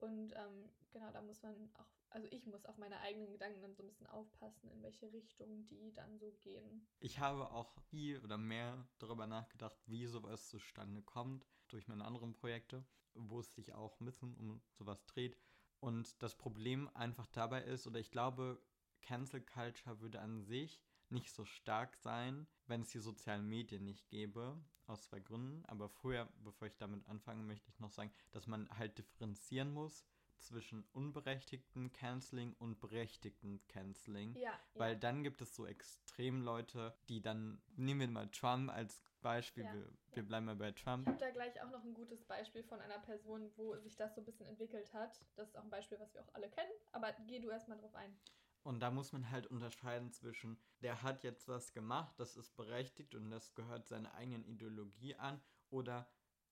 Und 0.00 0.34
ähm, 0.36 0.70
genau, 0.92 1.10
da 1.10 1.22
muss 1.22 1.42
man 1.42 1.70
auch, 1.74 1.97
also 2.10 2.26
ich 2.30 2.46
muss 2.46 2.64
auf 2.66 2.78
meine 2.78 3.00
eigenen 3.00 3.32
Gedanken 3.32 3.60
dann 3.60 3.74
so 3.74 3.82
ein 3.82 3.86
bisschen 3.86 4.06
aufpassen, 4.06 4.70
in 4.70 4.82
welche 4.82 5.12
Richtung 5.12 5.66
die 5.66 5.92
dann 5.92 6.18
so 6.18 6.32
gehen. 6.40 6.86
Ich 7.00 7.18
habe 7.18 7.50
auch 7.50 7.70
viel 7.90 8.20
oder 8.24 8.38
mehr 8.38 8.86
darüber 8.98 9.26
nachgedacht, 9.26 9.78
wie 9.86 10.06
sowas 10.06 10.48
zustande 10.48 11.02
kommt 11.02 11.46
durch 11.68 11.86
meine 11.88 12.04
anderen 12.04 12.32
Projekte, 12.32 12.84
wo 13.14 13.40
es 13.40 13.54
sich 13.54 13.74
auch 13.74 14.00
ein 14.00 14.06
bisschen 14.06 14.34
um 14.36 14.60
sowas 14.72 15.04
dreht. 15.06 15.36
Und 15.80 16.20
das 16.22 16.34
Problem 16.34 16.88
einfach 16.94 17.26
dabei 17.26 17.62
ist, 17.62 17.86
oder 17.86 18.00
ich 18.00 18.10
glaube, 18.10 18.60
Cancel 19.02 19.40
Culture 19.40 20.00
würde 20.00 20.20
an 20.20 20.42
sich 20.42 20.80
nicht 21.10 21.32
so 21.32 21.44
stark 21.44 21.96
sein, 21.96 22.46
wenn 22.66 22.82
es 22.82 22.90
die 22.90 22.98
sozialen 22.98 23.48
Medien 23.48 23.84
nicht 23.84 24.08
gäbe, 24.08 24.60
aus 24.86 25.02
zwei 25.02 25.20
Gründen. 25.20 25.64
Aber 25.66 25.88
vorher, 25.88 26.28
bevor 26.42 26.68
ich 26.68 26.76
damit 26.76 27.06
anfange, 27.06 27.42
möchte 27.42 27.70
ich 27.70 27.78
noch 27.78 27.90
sagen, 27.90 28.12
dass 28.30 28.46
man 28.46 28.68
halt 28.70 28.98
differenzieren 28.98 29.72
muss 29.72 30.04
zwischen 30.40 30.84
unberechtigten 30.92 31.92
Canceling 31.92 32.54
und 32.58 32.80
berechtigten 32.80 33.60
Canceling. 33.68 34.34
Ja, 34.36 34.58
weil 34.74 34.92
ja. 34.92 34.98
dann 34.98 35.22
gibt 35.22 35.40
es 35.42 35.54
so 35.54 35.66
extrem 35.66 36.42
Leute, 36.42 36.94
die 37.08 37.20
dann, 37.20 37.60
nehmen 37.76 38.00
wir 38.00 38.08
mal 38.08 38.28
Trump 38.28 38.70
als 38.70 39.02
Beispiel, 39.20 39.64
Ja, 39.64 39.74
wir, 39.74 39.88
wir 40.12 40.22
bleiben 40.22 40.46
mal 40.46 40.56
bei 40.56 40.72
Trump. 40.72 41.06
Ich 41.06 41.14
habe 41.14 41.24
da 41.24 41.30
gleich 41.30 41.60
auch 41.62 41.70
noch 41.70 41.82
ein 41.84 41.94
gutes 41.94 42.24
Beispiel 42.24 42.62
von 42.62 42.80
einer 42.80 42.98
Person, 42.98 43.50
wo 43.56 43.76
sich 43.76 43.96
das 43.96 44.14
so 44.14 44.20
ein 44.20 44.24
bisschen 44.24 44.46
entwickelt 44.46 44.92
hat. 44.94 45.20
Das 45.36 45.48
ist 45.48 45.56
auch 45.56 45.64
ein 45.64 45.70
Beispiel, 45.70 45.98
was 46.00 46.14
wir 46.14 46.22
auch 46.22 46.34
alle 46.34 46.48
kennen, 46.48 46.70
aber 46.92 47.12
geh 47.26 47.40
du 47.40 47.50
erstmal 47.50 47.78
drauf 47.78 47.94
ein. 47.94 48.16
Und 48.62 48.80
da 48.80 48.90
muss 48.90 49.12
man 49.12 49.30
halt 49.30 49.46
unterscheiden 49.46 50.12
zwischen, 50.12 50.58
der 50.82 51.02
hat 51.02 51.24
jetzt 51.24 51.48
was 51.48 51.72
gemacht, 51.72 52.14
das 52.18 52.36
ist 52.36 52.54
berechtigt 52.56 53.14
und 53.14 53.30
das 53.30 53.54
gehört 53.54 53.86
seiner 53.86 54.14
eigenen 54.14 54.44
Ideologie 54.44 55.14
an, 55.14 55.40
oder 55.70 56.08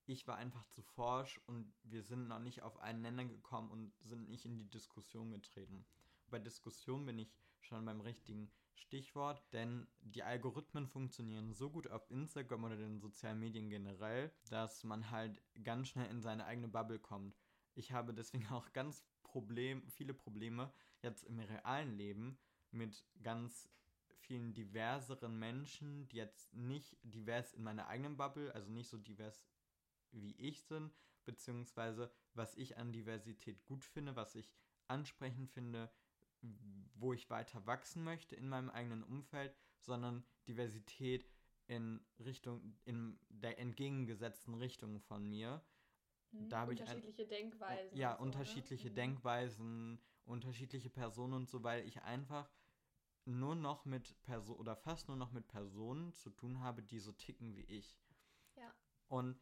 ich 0.06 0.26
war 0.26 0.36
einfach 0.36 0.64
zu 0.68 0.82
forsch 0.82 1.40
und 1.46 1.72
wir 1.82 2.02
sind 2.02 2.28
noch 2.28 2.38
nicht 2.38 2.62
auf 2.62 2.78
einen 2.78 3.02
Nenner 3.02 3.24
gekommen 3.24 3.70
und 3.70 3.92
sind 4.00 4.28
nicht 4.28 4.44
in 4.44 4.56
die 4.56 4.68
Diskussion 4.68 5.30
getreten. 5.30 5.84
Bei 6.30 6.38
Diskussion 6.38 7.04
bin 7.04 7.18
ich 7.18 7.36
schon 7.60 7.84
beim 7.84 8.00
richtigen 8.00 8.50
Stichwort, 8.74 9.42
denn 9.52 9.86
die 10.00 10.22
Algorithmen 10.22 10.86
funktionieren 10.86 11.52
so 11.52 11.70
gut 11.70 11.90
auf 11.90 12.08
Instagram 12.10 12.64
oder 12.64 12.76
den 12.76 13.00
sozialen 13.00 13.40
Medien 13.40 13.68
generell, 13.68 14.32
dass 14.48 14.84
man 14.84 15.10
halt 15.10 15.42
ganz 15.64 15.88
schnell 15.88 16.08
in 16.10 16.20
seine 16.20 16.44
eigene 16.44 16.68
Bubble 16.68 16.98
kommt. 16.98 17.36
Ich 17.74 17.92
habe 17.92 18.14
deswegen 18.14 18.46
auch 18.52 18.72
ganz 18.72 19.04
Problem, 19.22 19.82
viele 19.90 20.14
Probleme 20.14 20.72
jetzt 21.02 21.24
im 21.24 21.38
realen 21.40 21.96
Leben 21.96 22.38
mit 22.70 23.04
ganz 23.22 23.68
vielen 24.20 24.54
diverseren 24.54 25.38
Menschen, 25.38 26.08
die 26.08 26.16
jetzt 26.16 26.52
nicht 26.54 26.96
divers 27.02 27.52
in 27.54 27.62
meiner 27.62 27.86
eigenen 27.88 28.16
Bubble, 28.16 28.54
also 28.54 28.70
nicht 28.70 28.88
so 28.88 28.98
divers 28.98 29.44
wie 30.12 30.32
ich 30.36 30.62
sind, 30.64 30.94
beziehungsweise 31.24 32.10
was 32.34 32.54
ich 32.56 32.76
an 32.76 32.92
Diversität 32.92 33.64
gut 33.64 33.84
finde, 33.84 34.16
was 34.16 34.34
ich 34.34 34.52
ansprechend 34.88 35.50
finde, 35.50 35.90
wo 36.94 37.12
ich 37.12 37.28
weiter 37.30 37.66
wachsen 37.66 38.04
möchte 38.04 38.36
in 38.36 38.48
meinem 38.48 38.70
eigenen 38.70 39.02
Umfeld, 39.02 39.54
sondern 39.80 40.24
Diversität 40.46 41.26
in 41.66 42.04
Richtung, 42.20 42.76
in 42.84 43.18
der 43.28 43.58
entgegengesetzten 43.58 44.54
Richtung 44.54 45.00
von 45.00 45.28
mir. 45.28 45.64
Hm, 46.30 46.48
Da 46.48 46.60
habe 46.60 46.74
ich 46.74 46.80
ein- 46.82 46.88
unterschiedliche 46.88 47.26
Denkweisen. 47.26 47.96
Ja, 47.98 48.16
so, 48.16 48.22
unterschiedliche 48.22 48.86
ne? 48.86 48.90
Mhm. 48.90 48.94
Denkweisen, 48.94 50.00
unterschiedliche 50.24 50.90
Personen 50.90 51.32
und 51.34 51.48
so, 51.48 51.62
weil 51.64 51.84
ich 51.86 52.02
einfach 52.02 52.48
nur 53.24 53.56
noch 53.56 53.84
mit 53.84 54.20
Personen 54.22 54.60
oder 54.60 54.76
fast 54.76 55.08
nur 55.08 55.16
noch 55.16 55.32
mit 55.32 55.48
Personen 55.48 56.12
zu 56.12 56.30
tun 56.30 56.60
habe, 56.60 56.82
die 56.82 57.00
so 57.00 57.12
ticken 57.12 57.56
wie 57.56 57.64
ich. 57.64 57.98
Ja. 58.54 58.72
Und 59.08 59.40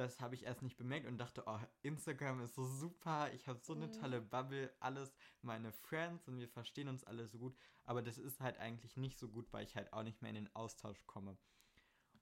das 0.00 0.20
habe 0.20 0.34
ich 0.34 0.44
erst 0.44 0.62
nicht 0.62 0.76
bemerkt 0.76 1.06
und 1.06 1.18
dachte, 1.18 1.44
oh, 1.46 1.58
Instagram 1.82 2.40
ist 2.42 2.54
so 2.54 2.64
super, 2.64 3.32
ich 3.34 3.48
habe 3.48 3.60
so 3.60 3.74
eine 3.74 3.88
Mhm. 3.88 3.92
tolle 3.92 4.20
Bubble, 4.20 4.74
alles 4.80 5.14
meine 5.42 5.72
Friends 5.72 6.26
und 6.28 6.38
wir 6.38 6.48
verstehen 6.48 6.88
uns 6.88 7.04
alle 7.04 7.26
so 7.28 7.38
gut, 7.38 7.56
aber 7.84 8.02
das 8.02 8.18
ist 8.18 8.40
halt 8.40 8.58
eigentlich 8.58 8.96
nicht 8.96 9.18
so 9.18 9.28
gut, 9.28 9.52
weil 9.52 9.64
ich 9.64 9.76
halt 9.76 9.92
auch 9.92 10.02
nicht 10.02 10.22
mehr 10.22 10.30
in 10.30 10.36
den 10.36 10.54
Austausch 10.56 11.06
komme. 11.06 11.36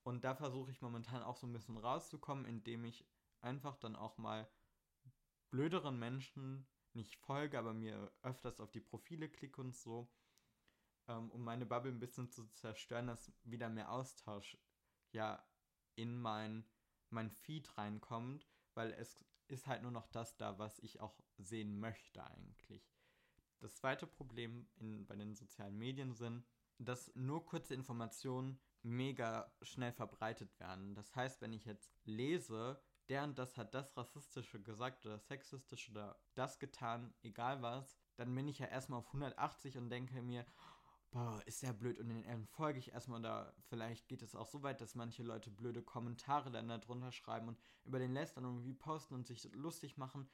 Und 0.02 0.24
da 0.24 0.34
versuche 0.34 0.70
ich 0.70 0.82
momentan 0.82 1.22
auch 1.22 1.36
so 1.36 1.46
ein 1.46 1.52
bisschen 1.52 1.76
rauszukommen, 1.76 2.44
indem 2.46 2.84
ich 2.84 3.06
einfach 3.40 3.76
dann 3.76 3.96
auch 3.96 4.18
mal 4.18 4.48
blöderen 5.50 5.98
Menschen 5.98 6.66
nicht 6.94 7.16
folge, 7.16 7.58
aber 7.58 7.72
mir 7.74 8.10
öfters 8.22 8.60
auf 8.60 8.70
die 8.70 8.80
Profile 8.80 9.28
klicke 9.28 9.60
und 9.60 9.76
so, 9.76 10.10
ähm, 11.08 11.30
um 11.30 11.42
meine 11.44 11.66
Bubble 11.66 11.92
ein 11.92 12.00
bisschen 12.00 12.30
zu 12.30 12.46
zerstören, 12.48 13.06
dass 13.06 13.32
wieder 13.44 13.68
mehr 13.68 13.90
Austausch 13.92 14.58
ja 15.12 15.42
in 15.96 16.16
mein, 16.16 16.64
mein 17.10 17.30
Feed 17.30 17.76
reinkommt, 17.76 18.46
weil 18.74 18.92
es 18.92 19.24
ist 19.48 19.66
halt 19.66 19.82
nur 19.82 19.90
noch 19.90 20.06
das 20.08 20.36
da, 20.36 20.58
was 20.58 20.78
ich 20.80 21.00
auch 21.00 21.18
sehen 21.38 21.78
möchte 21.80 22.24
eigentlich. 22.24 22.92
Das 23.60 23.74
zweite 23.74 24.06
Problem 24.06 24.68
in, 24.76 25.06
bei 25.06 25.16
den 25.16 25.34
sozialen 25.34 25.76
Medien 25.76 26.14
sind, 26.14 26.44
dass 26.78 27.12
nur 27.14 27.44
kurze 27.44 27.74
Informationen 27.74 28.60
mega 28.82 29.52
schnell 29.62 29.92
verbreitet 29.92 30.58
werden. 30.60 30.94
Das 30.94 31.14
heißt, 31.16 31.40
wenn 31.40 31.52
ich 31.52 31.64
jetzt 31.64 31.92
lese, 32.04 32.80
der 33.08 33.24
und 33.24 33.38
das 33.38 33.56
hat 33.56 33.74
das 33.74 33.96
Rassistische 33.96 34.62
gesagt 34.62 35.06
oder 35.06 35.18
Sexistische 35.18 35.90
oder 35.90 36.20
das 36.34 36.58
getan, 36.58 37.14
egal 37.22 37.62
was, 37.62 37.96
dann 38.16 38.34
bin 38.34 38.46
ich 38.48 38.58
ja 38.58 38.66
erstmal 38.66 39.00
auf 39.00 39.08
180 39.08 39.76
und 39.78 39.90
denke 39.90 40.22
mir, 40.22 40.46
boah, 41.10 41.42
ist 41.46 41.62
der 41.62 41.72
blöd 41.72 41.98
und 41.98 42.08
dann 42.08 42.46
folge 42.46 42.78
ich 42.78 42.92
erstmal 42.92 43.20
oder 43.20 43.54
vielleicht 43.68 44.08
geht 44.08 44.22
es 44.22 44.34
auch 44.34 44.46
so 44.46 44.62
weit, 44.62 44.80
dass 44.80 44.94
manche 44.94 45.22
Leute 45.22 45.50
blöde 45.50 45.82
Kommentare 45.82 46.50
dann 46.50 46.68
da 46.68 46.78
drunter 46.78 47.12
schreiben 47.12 47.48
und 47.48 47.58
über 47.84 47.98
den 47.98 48.12
lästern 48.12 48.44
irgendwie 48.44 48.74
posten 48.74 49.14
und 49.14 49.26
sich 49.26 49.44
lustig 49.54 49.96
machen. 49.96 50.28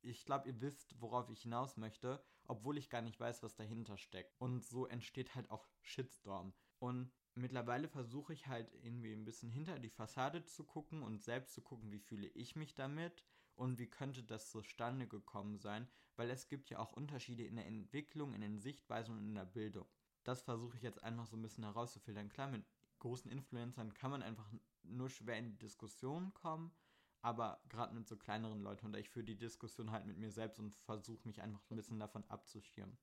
Ich 0.00 0.24
glaube, 0.24 0.48
ihr 0.48 0.60
wisst, 0.60 1.00
worauf 1.00 1.30
ich 1.30 1.42
hinaus 1.42 1.76
möchte, 1.76 2.22
obwohl 2.46 2.78
ich 2.78 2.90
gar 2.90 3.02
nicht 3.02 3.20
weiß, 3.20 3.42
was 3.42 3.54
dahinter 3.54 3.96
steckt. 3.96 4.34
Und 4.40 4.64
so 4.64 4.86
entsteht 4.86 5.34
halt 5.34 5.50
auch 5.50 5.68
Shitstorm. 5.80 6.52
Und 6.78 7.12
mittlerweile 7.34 7.88
versuche 7.88 8.32
ich 8.32 8.48
halt 8.48 8.74
irgendwie 8.82 9.12
ein 9.12 9.24
bisschen 9.24 9.50
hinter 9.50 9.78
die 9.78 9.90
Fassade 9.90 10.44
zu 10.44 10.64
gucken 10.64 11.02
und 11.02 11.22
selbst 11.22 11.54
zu 11.54 11.62
gucken, 11.62 11.92
wie 11.92 12.00
fühle 12.00 12.26
ich 12.28 12.56
mich 12.56 12.74
damit 12.74 13.24
und 13.62 13.78
wie 13.78 13.86
könnte 13.86 14.24
das 14.24 14.50
zustande 14.50 15.06
gekommen 15.06 15.56
sein, 15.56 15.86
weil 16.16 16.28
es 16.30 16.48
gibt 16.48 16.68
ja 16.68 16.80
auch 16.80 16.92
Unterschiede 16.92 17.44
in 17.44 17.54
der 17.54 17.66
Entwicklung, 17.66 18.34
in 18.34 18.40
den 18.40 18.58
Sichtweisen 18.58 19.16
und 19.16 19.24
in 19.24 19.36
der 19.36 19.44
Bildung. 19.44 19.86
Das 20.24 20.42
versuche 20.42 20.76
ich 20.76 20.82
jetzt 20.82 21.00
einfach 21.04 21.26
so 21.26 21.36
ein 21.36 21.42
bisschen 21.42 21.62
herauszufiltern. 21.62 22.28
Klar, 22.28 22.50
mit 22.50 22.64
großen 22.98 23.30
Influencern 23.30 23.94
kann 23.94 24.10
man 24.10 24.24
einfach 24.24 24.50
nur 24.82 25.08
schwer 25.08 25.38
in 25.38 25.46
die 25.46 25.58
Diskussion 25.58 26.34
kommen. 26.34 26.72
Aber 27.20 27.62
gerade 27.68 27.94
mit 27.94 28.08
so 28.08 28.16
kleineren 28.16 28.62
Leuten 28.62 28.86
und 28.86 28.96
ich 28.96 29.08
führe 29.08 29.26
die 29.26 29.38
Diskussion 29.38 29.92
halt 29.92 30.06
mit 30.06 30.18
mir 30.18 30.32
selbst 30.32 30.58
und 30.58 30.74
versuche 30.78 31.24
mich 31.24 31.40
einfach 31.40 31.62
ein 31.70 31.76
bisschen 31.76 32.00
davon 32.00 32.24
abzuschirmen. 32.28 32.98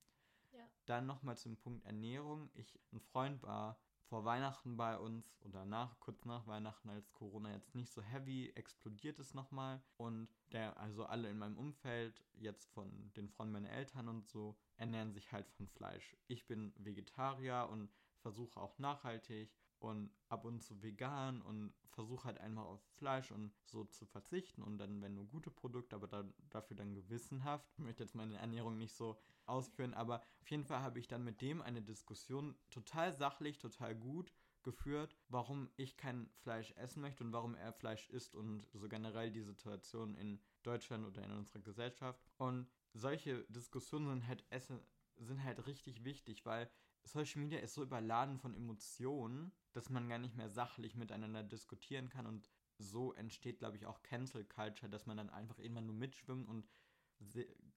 Ja. 0.51 0.69
Dann 0.87 1.05
nochmal 1.05 1.37
zum 1.37 1.55
Punkt 1.55 1.85
Ernährung. 1.85 2.49
Ich, 2.53 2.77
ein 2.91 2.99
Freund 2.99 3.41
war 3.43 3.79
vor 4.09 4.25
Weihnachten 4.25 4.75
bei 4.75 4.97
uns 4.97 5.37
oder 5.41 5.65
nach, 5.65 5.99
kurz 5.99 6.25
nach 6.25 6.47
Weihnachten, 6.47 6.89
als 6.89 7.13
Corona 7.13 7.51
jetzt 7.51 7.75
nicht 7.75 7.91
so 7.93 8.01
heavy 8.01 8.51
explodiert 8.55 9.19
ist 9.19 9.35
nochmal. 9.35 9.81
Und 9.97 10.27
der, 10.51 10.77
also 10.77 11.05
alle 11.05 11.29
in 11.29 11.37
meinem 11.37 11.57
Umfeld, 11.57 12.23
jetzt 12.33 12.71
von 12.71 13.11
den 13.15 13.29
Freunden 13.29 13.53
meiner 13.53 13.69
Eltern 13.69 14.09
und 14.09 14.27
so, 14.27 14.57
ernähren 14.77 15.13
sich 15.13 15.31
halt 15.31 15.47
von 15.51 15.67
Fleisch. 15.67 16.17
Ich 16.27 16.47
bin 16.47 16.73
Vegetarier 16.77 17.69
und 17.71 17.89
versuche 18.17 18.59
auch 18.59 18.79
nachhaltig 18.79 19.55
und 19.79 20.11
ab 20.27 20.45
und 20.45 20.61
zu 20.61 20.81
vegan 20.81 21.41
und 21.41 21.73
versuche 21.89 22.25
halt 22.25 22.39
einmal 22.39 22.65
auf 22.65 22.81
Fleisch 22.95 23.31
und 23.31 23.51
so 23.65 23.83
zu 23.85 24.05
verzichten 24.05 24.61
und 24.61 24.77
dann, 24.77 25.01
wenn 25.01 25.15
nur 25.15 25.27
gute 25.27 25.51
Produkte, 25.51 25.95
aber 25.95 26.07
dann, 26.07 26.33
dafür 26.49 26.77
dann 26.77 26.93
gewissenhaft. 26.93 27.67
Ich 27.73 27.83
möchte 27.83 28.03
jetzt 28.03 28.15
meine 28.15 28.37
Ernährung 28.37 28.77
nicht 28.77 28.93
so 28.93 29.17
ausführen, 29.45 29.93
aber 29.93 30.21
auf 30.41 30.49
jeden 30.49 30.63
Fall 30.63 30.81
habe 30.81 30.99
ich 30.99 31.07
dann 31.07 31.23
mit 31.23 31.41
dem 31.41 31.61
eine 31.61 31.81
Diskussion 31.81 32.55
total 32.69 33.13
sachlich, 33.13 33.57
total 33.57 33.95
gut 33.95 34.31
geführt, 34.63 35.15
warum 35.29 35.69
ich 35.77 35.97
kein 35.97 36.29
Fleisch 36.41 36.71
essen 36.73 37.01
möchte 37.01 37.23
und 37.23 37.33
warum 37.33 37.55
er 37.55 37.73
Fleisch 37.73 38.09
isst 38.09 38.35
und 38.35 38.65
so 38.73 38.87
generell 38.87 39.31
die 39.31 39.41
Situation 39.41 40.15
in 40.15 40.39
Deutschland 40.63 41.05
oder 41.05 41.23
in 41.23 41.31
unserer 41.31 41.61
Gesellschaft. 41.61 42.21
Und 42.37 42.67
solche 42.93 43.43
Diskussionen 43.45 44.07
sind 44.07 44.27
halt, 44.27 44.45
Essen, 44.49 44.79
sind 45.17 45.43
halt 45.43 45.65
richtig 45.65 46.03
wichtig, 46.03 46.45
weil 46.45 46.69
Social 47.11 47.41
Media 47.41 47.59
ist 47.59 47.73
so 47.73 47.83
überladen 47.83 48.39
von 48.39 48.53
Emotionen, 48.53 49.51
dass 49.73 49.89
man 49.89 50.09
gar 50.09 50.19
nicht 50.19 50.35
mehr 50.35 50.49
sachlich 50.49 50.95
miteinander 50.95 51.43
diskutieren 51.43 52.09
kann 52.09 52.25
und 52.25 52.49
so 52.77 53.13
entsteht, 53.13 53.59
glaube 53.59 53.77
ich, 53.77 53.85
auch 53.85 54.01
Cancel 54.03 54.45
Culture, 54.45 54.89
dass 54.89 55.05
man 55.05 55.17
dann 55.17 55.29
einfach 55.29 55.59
irgendwann 55.59 55.85
nur 55.85 55.95
mitschwimmt 55.95 56.47
und 56.47 56.69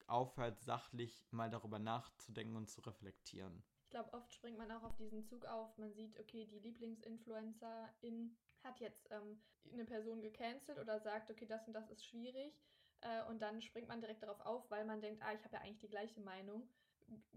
aufhört, 0.06 0.60
sachlich 0.60 1.26
mal 1.30 1.50
darüber 1.50 1.78
nachzudenken 1.78 2.56
und 2.56 2.70
zu 2.70 2.80
reflektieren. 2.82 3.62
Ich 3.84 3.90
glaube, 3.90 4.12
oft 4.14 4.32
springt 4.32 4.56
man 4.56 4.70
auch 4.70 4.84
auf 4.84 4.96
diesen 4.96 5.24
Zug 5.24 5.44
auf. 5.46 5.76
Man 5.76 5.92
sieht, 5.92 6.18
okay, 6.18 6.46
die 6.46 6.60
Lieblingsinfluencerin 6.60 8.36
hat 8.62 8.80
jetzt 8.80 9.10
ähm, 9.10 9.42
eine 9.72 9.84
Person 9.84 10.22
gecancelt 10.22 10.78
oder 10.78 11.00
sagt, 11.00 11.30
okay, 11.30 11.46
das 11.46 11.66
und 11.66 11.74
das 11.74 11.90
ist 11.90 12.06
schwierig. 12.06 12.54
Äh, 13.00 13.24
und 13.24 13.42
dann 13.42 13.60
springt 13.60 13.88
man 13.88 14.00
direkt 14.00 14.22
darauf 14.22 14.40
auf, 14.40 14.70
weil 14.70 14.84
man 14.84 15.00
denkt, 15.00 15.22
ah, 15.22 15.34
ich 15.34 15.44
habe 15.44 15.56
ja 15.56 15.62
eigentlich 15.62 15.80
die 15.80 15.88
gleiche 15.88 16.20
Meinung. 16.20 16.68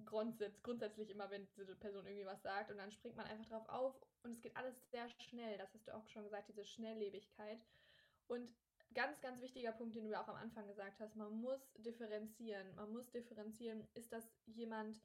Grundsatz, 0.05 0.61
grundsätzlich 0.61 1.09
immer, 1.09 1.29
wenn 1.29 1.47
diese 1.57 1.75
Person 1.75 2.05
irgendwie 2.05 2.25
was 2.25 2.41
sagt. 2.41 2.71
Und 2.71 2.77
dann 2.77 2.91
springt 2.91 3.15
man 3.15 3.27
einfach 3.27 3.45
drauf 3.45 3.69
auf 3.69 3.95
und 4.23 4.31
es 4.31 4.41
geht 4.41 4.55
alles 4.55 4.75
sehr 4.91 5.09
schnell. 5.09 5.57
Das 5.57 5.73
hast 5.73 5.87
du 5.87 5.95
auch 5.95 6.07
schon 6.07 6.23
gesagt, 6.23 6.49
diese 6.49 6.65
Schnelllebigkeit. 6.65 7.59
Und 8.27 8.53
ganz, 8.93 9.21
ganz 9.21 9.41
wichtiger 9.41 9.71
Punkt, 9.71 9.95
den 9.95 10.05
du 10.05 10.11
ja 10.11 10.23
auch 10.23 10.27
am 10.27 10.35
Anfang 10.35 10.67
gesagt 10.67 10.99
hast, 10.99 11.15
man 11.15 11.31
muss 11.41 11.73
differenzieren. 11.77 12.75
Man 12.75 12.91
muss 12.91 13.11
differenzieren, 13.11 13.87
ist 13.93 14.11
das 14.11 14.31
jemand, 14.45 15.01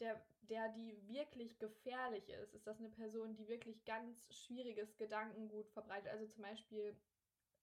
der, 0.00 0.20
der 0.42 0.68
die 0.70 0.96
wirklich 1.08 1.58
gefährlich 1.58 2.28
ist? 2.28 2.54
Ist 2.54 2.66
das 2.66 2.78
eine 2.78 2.90
Person, 2.90 3.34
die 3.34 3.48
wirklich 3.48 3.84
ganz 3.84 4.26
schwieriges 4.30 4.96
Gedankengut 4.96 5.68
verbreitet? 5.70 6.08
Also 6.08 6.26
zum 6.26 6.42
Beispiel 6.42 6.96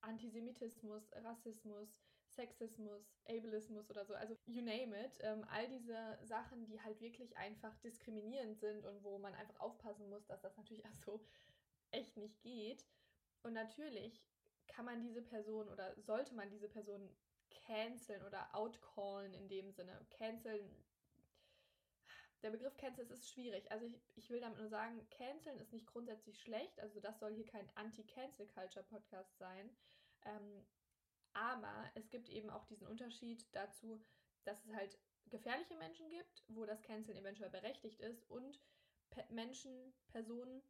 Antisemitismus, 0.01 1.11
Rassismus, 1.13 2.01
Sexismus, 2.35 3.13
Ableismus 3.25 3.89
oder 3.89 4.05
so, 4.05 4.13
also 4.13 4.35
you 4.45 4.61
name 4.61 4.97
it, 5.05 5.17
ähm, 5.21 5.45
all 5.49 5.67
diese 5.67 6.17
Sachen, 6.23 6.65
die 6.65 6.81
halt 6.81 6.99
wirklich 7.01 7.37
einfach 7.37 7.77
diskriminierend 7.79 8.59
sind 8.59 8.85
und 8.85 9.03
wo 9.03 9.17
man 9.17 9.33
einfach 9.35 9.59
aufpassen 9.59 10.09
muss, 10.09 10.25
dass 10.27 10.41
das 10.41 10.55
natürlich 10.57 10.85
auch 10.87 10.97
so 11.05 11.25
echt 11.91 12.17
nicht 12.17 12.41
geht. 12.41 12.85
Und 13.43 13.53
natürlich 13.53 14.23
kann 14.67 14.85
man 14.85 15.01
diese 15.01 15.21
Person 15.21 15.67
oder 15.69 15.99
sollte 16.01 16.33
man 16.33 16.49
diese 16.49 16.69
Person 16.69 17.09
canceln 17.49 18.23
oder 18.23 18.53
outcallen 18.55 19.33
in 19.33 19.49
dem 19.49 19.71
Sinne. 19.71 20.05
Canceln, 20.09 20.69
der 22.41 22.51
Begriff 22.51 22.75
cancel 22.77 23.09
ist 23.11 23.29
schwierig. 23.29 23.69
Also 23.71 23.85
ich, 23.85 23.99
ich 24.15 24.29
will 24.29 24.39
damit 24.39 24.57
nur 24.57 24.69
sagen, 24.69 25.07
canceln 25.09 25.59
ist 25.59 25.73
nicht 25.73 25.87
grundsätzlich 25.87 26.39
schlecht. 26.39 26.79
Also 26.79 26.99
das 26.99 27.19
soll 27.19 27.33
hier 27.33 27.45
kein 27.45 27.69
Anti-Cancel-Culture-Podcast 27.75 29.37
sein. 29.37 29.69
Ähm, 30.25 30.65
aber 31.33 31.89
es 31.95 32.09
gibt 32.09 32.29
eben 32.29 32.49
auch 32.49 32.65
diesen 32.65 32.87
Unterschied 32.87 33.45
dazu, 33.53 34.03
dass 34.43 34.65
es 34.65 34.73
halt 34.73 34.97
gefährliche 35.29 35.75
Menschen 35.75 36.09
gibt, 36.09 36.43
wo 36.49 36.65
das 36.65 36.81
Canceln 36.81 37.17
eventuell 37.17 37.49
berechtigt 37.49 37.99
ist 38.01 38.29
und 38.29 38.59
Pe 39.09 39.25
Menschen, 39.29 39.93
Personen, 40.09 40.61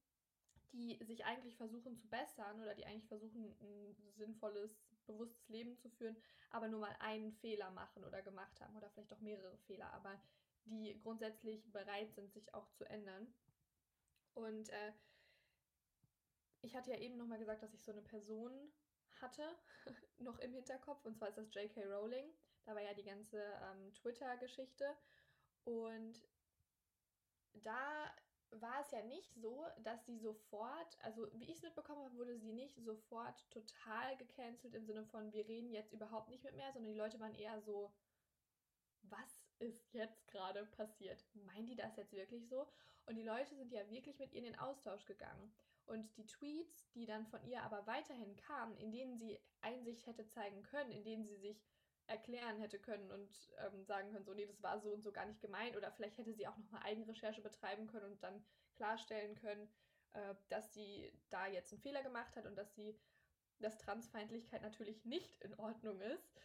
die 0.74 0.97
sich 1.04 1.26
eigentlich 1.26 1.56
versuchen 1.58 1.97
zu 1.97 2.08
bessern 2.10 2.62
oder 2.62 2.74
die 2.74 2.86
eigentlich 2.86 3.08
versuchen, 3.08 3.56
ein 3.60 3.95
sinnvolles, 4.15 4.76
bewusstes 5.06 5.47
Leben 5.50 5.78
zu 5.78 5.89
führen, 5.89 6.15
aber 6.50 6.67
nur 6.67 6.80
mal 6.80 6.95
einen 7.00 7.34
Fehler 7.34 7.69
machen 7.71 8.04
oder 8.04 8.21
gemacht 8.21 8.60
haben 8.62 8.76
oder 8.76 8.89
vielleicht 8.89 9.13
auch 9.13 9.19
mehrere 9.19 9.58
Fehler, 9.60 9.91
aber 9.93 10.19
die 10.65 10.97
grundsätzlich 11.02 11.71
bereit 11.71 12.13
sind, 12.13 12.32
sich 12.34 12.54
auch 12.54 12.69
zu 12.71 12.86
ändern. 12.86 13.34
Und 14.34 14.69
äh, 14.69 14.93
ich 16.62 16.76
hatte 16.76 16.91
ja 16.91 16.97
eben 16.97 17.17
nochmal 17.17 17.39
gesagt, 17.39 17.63
dass 17.63 17.74
ich 17.74 17.84
so 17.84 17.91
eine 17.91 18.02
Person 18.02 18.71
hatte, 19.22 19.44
noch 20.20 20.40
im 20.40 20.54
Hinterkopf. 20.54 21.06
Und 21.06 21.16
zwar 21.16 21.30
ist 21.30 21.38
das 21.38 21.54
J.K. 21.54 21.86
Rowling. 21.86 22.26
Da 22.66 22.76
war 22.76 22.82
ja 22.82 22.94
die 22.94 23.04
ganze 23.04 23.38
ähm, 23.38 23.94
Twitter-Geschichte. 23.96 24.96
Und 25.64 26.22
da 27.54 28.12
war 28.52 28.82
es 28.82 28.92
ja 28.92 29.02
nicht 29.04 29.34
so, 29.36 29.66
dass 29.84 30.06
sie 30.06 30.18
sofort, 30.18 30.98
also 31.02 31.28
wie 31.34 31.46
ich 31.46 31.58
es 31.58 31.64
mitbekommen 31.64 32.04
habe, 32.04 32.16
wurde 32.16 32.38
sie 32.38 32.52
nicht 32.52 32.76
sofort 32.84 33.50
total 33.50 34.18
gecancelt 34.18 34.76
im 34.76 34.86
Sinne 34.86 35.06
von, 35.06 35.32
wir 35.32 35.48
reden 35.48 35.72
jetzt 35.72 35.94
überhaupt 35.94 36.30
nicht 36.30 36.44
mit 36.44 36.56
mehr, 36.56 36.72
sondern 36.74 36.92
die 36.92 36.98
Leute 36.98 37.20
waren 37.20 37.36
eher 37.36 37.62
so, 37.62 37.94
was 39.04 39.46
ist 39.60 39.94
jetzt 39.94 40.28
gerade 40.28 40.66
passiert? 40.66 41.24
Meinen 41.34 41.68
die 41.68 41.76
das 41.76 41.96
jetzt 41.96 42.14
wirklich 42.14 42.48
so? 42.48 42.68
Und 43.06 43.16
die 43.16 43.24
Leute 43.24 43.56
sind 43.56 43.72
ja 43.72 43.90
wirklich 43.90 44.20
mit 44.20 44.34
ihr 44.34 44.40
in 44.40 44.46
den 44.46 44.60
Austausch 44.60 45.06
gegangen. 45.06 45.54
Und 45.91 46.15
die 46.15 46.25
Tweets, 46.25 46.89
die 46.93 47.06
dann 47.06 47.25
von 47.25 47.43
ihr 47.43 47.62
aber 47.63 47.86
weiterhin 47.86 48.38
kamen, 48.38 48.77
in 48.77 48.93
denen 48.93 49.17
sie 49.17 49.38
Einsicht 49.60 50.08
hätte 50.08 50.25
zeigen 50.25 50.63
können, 50.63 50.89
in 50.89 51.04
denen 51.04 51.25
sie 51.25 51.36
sich 51.36 51.67
erklären 52.08 52.58
hätte 52.60 52.80
können 52.80 53.12
und 53.12 53.51
ähm, 53.58 53.84
sagen 53.84 54.10
können, 54.10 54.23
so, 54.23 54.34
nee, 54.34 54.45
das 54.45 54.63
war 54.63 54.80
so 54.80 54.93
und 54.93 55.04
so 55.04 55.12
gar 55.12 55.25
nicht 55.25 55.41
gemeint. 55.41 55.75
Oder 55.75 55.91
vielleicht 55.91 56.17
hätte 56.17 56.34
sie 56.34 56.47
auch 56.47 56.56
nochmal 56.56 56.84
Eigenrecherche 56.84 57.41
betreiben 57.41 57.88
können 57.88 58.06
und 58.06 58.23
dann 58.23 58.41
klarstellen 58.75 59.36
können, 59.36 59.69
äh, 60.13 60.34
dass 60.47 60.73
sie 60.73 61.12
da 61.30 61.47
jetzt 61.47 61.73
einen 61.73 61.82
Fehler 61.82 62.04
gemacht 62.04 62.38
hat 62.38 62.45
und 62.45 62.56
dass 62.56 62.73
sie, 62.73 62.97
dass 63.60 63.77
Transfeindlichkeit 63.77 64.62
natürlich 64.62 65.04
nicht 65.04 65.41
in 65.41 65.54
Ordnung 65.56 65.99
ist. 65.99 66.39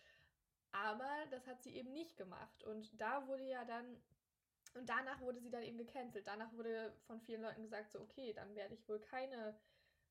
Aber 0.73 1.09
das 1.31 1.47
hat 1.47 1.63
sie 1.63 1.77
eben 1.77 1.93
nicht 1.93 2.17
gemacht. 2.17 2.65
Und 2.65 3.01
da 3.01 3.29
wurde 3.29 3.45
ja 3.45 3.65
dann 3.65 4.03
und 4.75 4.89
danach 4.89 5.21
wurde 5.21 5.41
sie 5.41 5.51
dann 5.51 5.63
eben 5.63 5.79
gecancelt. 5.79 6.27
Danach 6.27 6.53
wurde 6.55 6.93
von 7.07 7.21
vielen 7.21 7.43
Leuten 7.43 7.63
gesagt, 7.63 7.93
so, 7.93 8.01
okay, 8.01 8.33
dann 8.33 8.55
werde 8.55 8.75
ich 8.75 8.89
wohl 8.89 9.01
keine 9.01 9.59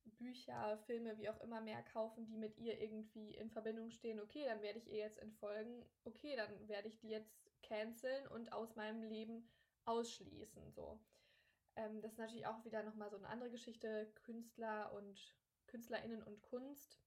Bücher, 0.06 0.78
Filme, 0.86 1.18
wie 1.18 1.30
auch 1.30 1.42
immer 1.42 1.62
mehr 1.62 1.82
kaufen, 1.84 2.26
die 2.26 2.38
mit 2.38 2.58
ihr 2.58 2.80
irgendwie 2.80 3.36
in 3.36 3.50
Verbindung 3.50 3.90
stehen. 3.90 4.20
Okay, 4.20 4.46
dann 4.46 4.62
werde 4.62 4.80
ich 4.80 4.88
ihr 4.88 5.00
jetzt 5.00 5.20
entfolgen. 5.20 5.84
Okay, 6.04 6.36
dann 6.36 6.68
werde 6.68 6.88
ich 6.88 6.98
die 7.00 7.10
jetzt 7.10 7.52
canceln 7.64 8.28
und 8.28 8.54
aus 8.54 8.76
meinem 8.76 9.04
Leben 9.04 9.50
ausschließen. 9.86 10.72
So. 10.72 11.00
Ähm, 11.76 12.02
das 12.02 12.14
ist 12.14 12.20
natürlich 12.20 12.46
auch 12.46 12.64
wieder 12.64 12.84
nochmal 12.84 13.10
so 13.10 13.18
eine 13.18 13.28
andere 13.28 13.50
Geschichte, 13.50 14.12
Künstler 14.26 14.94
und 14.94 15.36
KünstlerInnen 15.68 16.24
und 16.24 16.42
Kunst. 16.42 17.00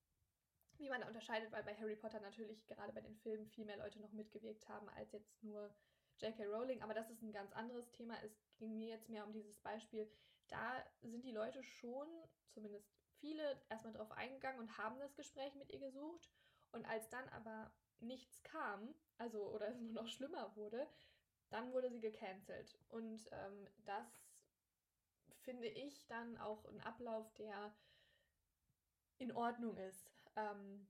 Wie 0.76 0.88
man 0.88 1.00
da 1.00 1.08
unterscheidet, 1.08 1.50
weil 1.50 1.64
bei 1.64 1.74
Harry 1.74 1.96
Potter 1.96 2.20
natürlich 2.20 2.66
gerade 2.66 2.92
bei 2.92 3.00
den 3.00 3.16
Filmen 3.16 3.48
viel 3.48 3.64
mehr 3.64 3.78
Leute 3.78 4.00
noch 4.00 4.12
mitgewirkt 4.12 4.68
haben, 4.68 4.88
als 4.90 5.12
jetzt 5.12 5.42
nur 5.42 5.74
J.K. 6.20 6.46
Rowling, 6.46 6.82
aber 6.82 6.94
das 6.94 7.10
ist 7.10 7.22
ein 7.22 7.32
ganz 7.32 7.52
anderes 7.52 7.90
Thema. 7.92 8.14
Es 8.22 8.32
ging 8.58 8.76
mir 8.76 8.88
jetzt 8.88 9.08
mehr 9.08 9.24
um 9.24 9.32
dieses 9.32 9.58
Beispiel. 9.60 10.10
Da 10.48 10.84
sind 11.02 11.24
die 11.24 11.32
Leute 11.32 11.62
schon, 11.62 12.08
zumindest 12.50 12.90
viele, 13.20 13.60
erstmal 13.68 13.92
drauf 13.92 14.10
eingegangen 14.12 14.60
und 14.60 14.78
haben 14.78 14.98
das 14.98 15.14
Gespräch 15.14 15.54
mit 15.54 15.70
ihr 15.70 15.80
gesucht. 15.80 16.30
Und 16.72 16.86
als 16.86 17.08
dann 17.08 17.28
aber 17.30 17.72
nichts 18.00 18.42
kam, 18.42 18.94
also 19.18 19.48
oder 19.50 19.68
es 19.68 19.78
nur 19.80 19.92
noch 19.92 20.08
schlimmer 20.08 20.54
wurde, 20.56 20.86
dann 21.50 21.72
wurde 21.72 21.90
sie 21.90 22.00
gecancelt. 22.00 22.78
Und 22.88 23.28
ähm, 23.32 23.68
das 23.84 24.28
finde 25.42 25.68
ich 25.68 26.06
dann 26.06 26.36
auch 26.38 26.64
ein 26.66 26.80
Ablauf, 26.80 27.32
der 27.34 27.74
in 29.18 29.32
Ordnung 29.32 29.76
ist. 29.76 30.12
Ähm, 30.36 30.86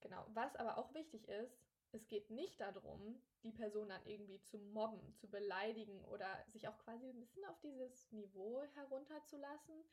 genau. 0.00 0.26
Was 0.28 0.56
aber 0.56 0.78
auch 0.78 0.92
wichtig 0.94 1.26
ist, 1.28 1.67
es 1.92 2.06
geht 2.08 2.30
nicht 2.30 2.60
darum, 2.60 3.20
die 3.42 3.52
Person 3.52 3.88
dann 3.88 4.04
irgendwie 4.04 4.40
zu 4.42 4.58
mobben, 4.58 5.14
zu 5.16 5.28
beleidigen 5.28 6.04
oder 6.06 6.44
sich 6.48 6.68
auch 6.68 6.78
quasi 6.78 7.08
ein 7.08 7.20
bisschen 7.20 7.44
auf 7.46 7.58
dieses 7.60 8.10
Niveau 8.12 8.62
herunterzulassen. 8.74 9.84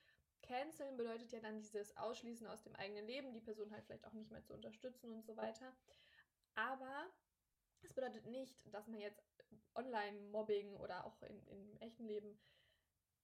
Canceln 0.42 0.98
bedeutet 0.98 1.32
ja 1.32 1.40
dann 1.40 1.62
dieses 1.62 1.96
Ausschließen 1.98 2.48
aus 2.48 2.64
dem 2.64 2.76
eigenen 2.76 3.06
Leben, 3.08 3.34
die 3.34 3.42
Person 3.42 3.72
halt 3.72 3.84
vielleicht 3.86 4.06
auch 4.06 4.14
nicht 4.14 4.32
mehr 4.32 4.44
zu 4.44 4.54
unterstützen 4.54 5.12
und 5.12 5.26
so 5.26 5.36
weiter. 5.38 5.76
Aber 6.54 7.08
es 7.82 7.94
bedeutet 7.94 8.26
nicht, 8.26 8.74
dass 8.74 8.88
man 8.88 9.00
jetzt 9.00 9.24
Online-Mobbing 9.76 10.76
oder 10.78 11.06
auch 11.06 11.22
in, 11.24 11.48
im 11.48 11.78
echten 11.78 12.06
Leben 12.06 12.38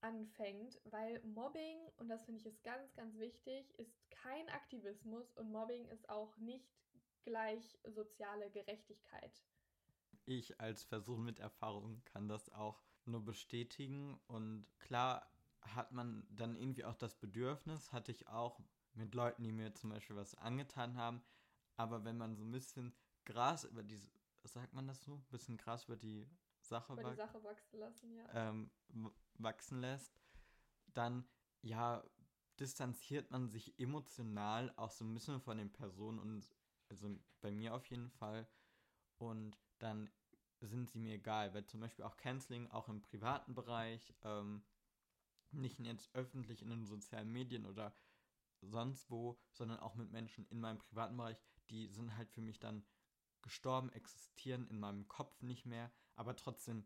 anfängt, 0.01 0.79
weil 0.86 1.21
Mobbing, 1.23 1.77
und 1.97 2.10
das 2.10 2.23
finde 2.25 2.39
ich 2.39 2.47
ist 2.47 2.63
ganz, 2.63 2.93
ganz 2.95 3.17
wichtig, 3.17 3.77
ist 3.77 3.95
kein 4.10 4.49
Aktivismus 4.49 5.31
und 5.34 5.51
Mobbing 5.51 5.88
ist 5.89 6.10
auch 6.10 6.36
nicht 6.38 6.81
gleich 7.23 7.77
soziale 7.88 8.49
Gerechtigkeit. 8.51 9.43
Ich 10.25 10.60
als 10.60 10.86
Person 10.86 11.23
mit 11.23 11.39
Erfahrung 11.39 12.03
kann 12.05 12.27
das 12.27 12.49
auch 12.49 12.81
nur 13.05 13.23
bestätigen 13.23 14.19
und 14.27 14.67
klar 14.79 15.31
hat 15.62 15.91
man 15.91 16.27
dann 16.29 16.55
irgendwie 16.55 16.86
auch 16.86 16.95
das 16.95 17.15
Bedürfnis, 17.15 17.91
hatte 17.91 18.12
ich 18.12 18.27
auch 18.27 18.60
mit 18.93 19.13
Leuten, 19.15 19.43
die 19.43 19.51
mir 19.51 19.73
zum 19.73 19.89
Beispiel 19.89 20.15
was 20.15 20.36
angetan 20.36 20.95
haben, 20.95 21.23
aber 21.75 22.03
wenn 22.03 22.17
man 22.17 22.36
so 22.36 22.43
ein 22.43 22.51
bisschen 22.51 22.93
Gras 23.25 23.63
über 23.63 23.84
die, 23.84 23.99
sagt 24.43 24.73
man 24.73 24.88
das 24.88 25.03
so, 25.03 25.15
ein 25.15 25.27
bisschen 25.29 25.57
Gras 25.57 25.86
über 25.86 25.97
die 25.97 26.29
Sache, 26.60 26.93
über 26.93 27.10
die 27.10 27.15
Sache 27.15 27.43
wachsen 27.43 27.79
lassen, 27.79 28.15
ja. 28.15 28.49
Ähm, 28.49 28.71
wachsen 29.36 29.79
lässt, 29.81 30.13
dann 30.93 31.27
ja 31.62 32.03
distanziert 32.60 33.31
man 33.31 33.49
sich 33.49 33.79
emotional 33.79 34.71
auch 34.75 34.91
so 34.91 35.03
ein 35.03 35.13
bisschen 35.13 35.41
von 35.41 35.57
den 35.57 35.71
Personen 35.71 36.19
und 36.19 36.49
also 36.91 37.17
bei 37.39 37.51
mir 37.51 37.73
auf 37.73 37.89
jeden 37.89 38.10
Fall. 38.10 38.47
Und 39.17 39.58
dann 39.80 40.12
sind 40.60 40.89
sie 40.89 40.99
mir 40.99 41.15
egal, 41.15 41.54
weil 41.54 41.65
zum 41.65 41.80
Beispiel 41.80 42.06
auch 42.06 42.17
Canceling 42.17 42.69
auch 42.69 42.88
im 42.89 43.01
privaten 43.01 43.56
Bereich, 43.56 44.13
ähm, 44.23 44.63
nicht 45.51 45.80
jetzt 45.80 46.13
öffentlich 46.13 46.62
in 46.62 46.69
den 46.69 46.86
sozialen 46.86 47.32
Medien 47.32 47.65
oder 47.65 47.95
sonst 48.62 49.10
wo, 49.10 49.39
sondern 49.51 49.80
auch 49.80 49.95
mit 49.95 50.12
Menschen 50.12 50.45
in 50.49 50.60
meinem 50.60 50.77
privaten 50.77 51.17
Bereich, 51.17 51.41
die 51.69 51.88
sind 51.88 52.15
halt 52.15 52.30
für 52.30 52.41
mich 52.41 52.60
dann 52.60 52.86
gestorben, 53.41 53.91
existieren 53.91 54.67
in 54.67 54.80
meinem 54.80 55.08
Kopf 55.08 55.41
nicht 55.41 55.65
mehr, 55.65 55.91
aber 56.15 56.36
trotzdem 56.36 56.86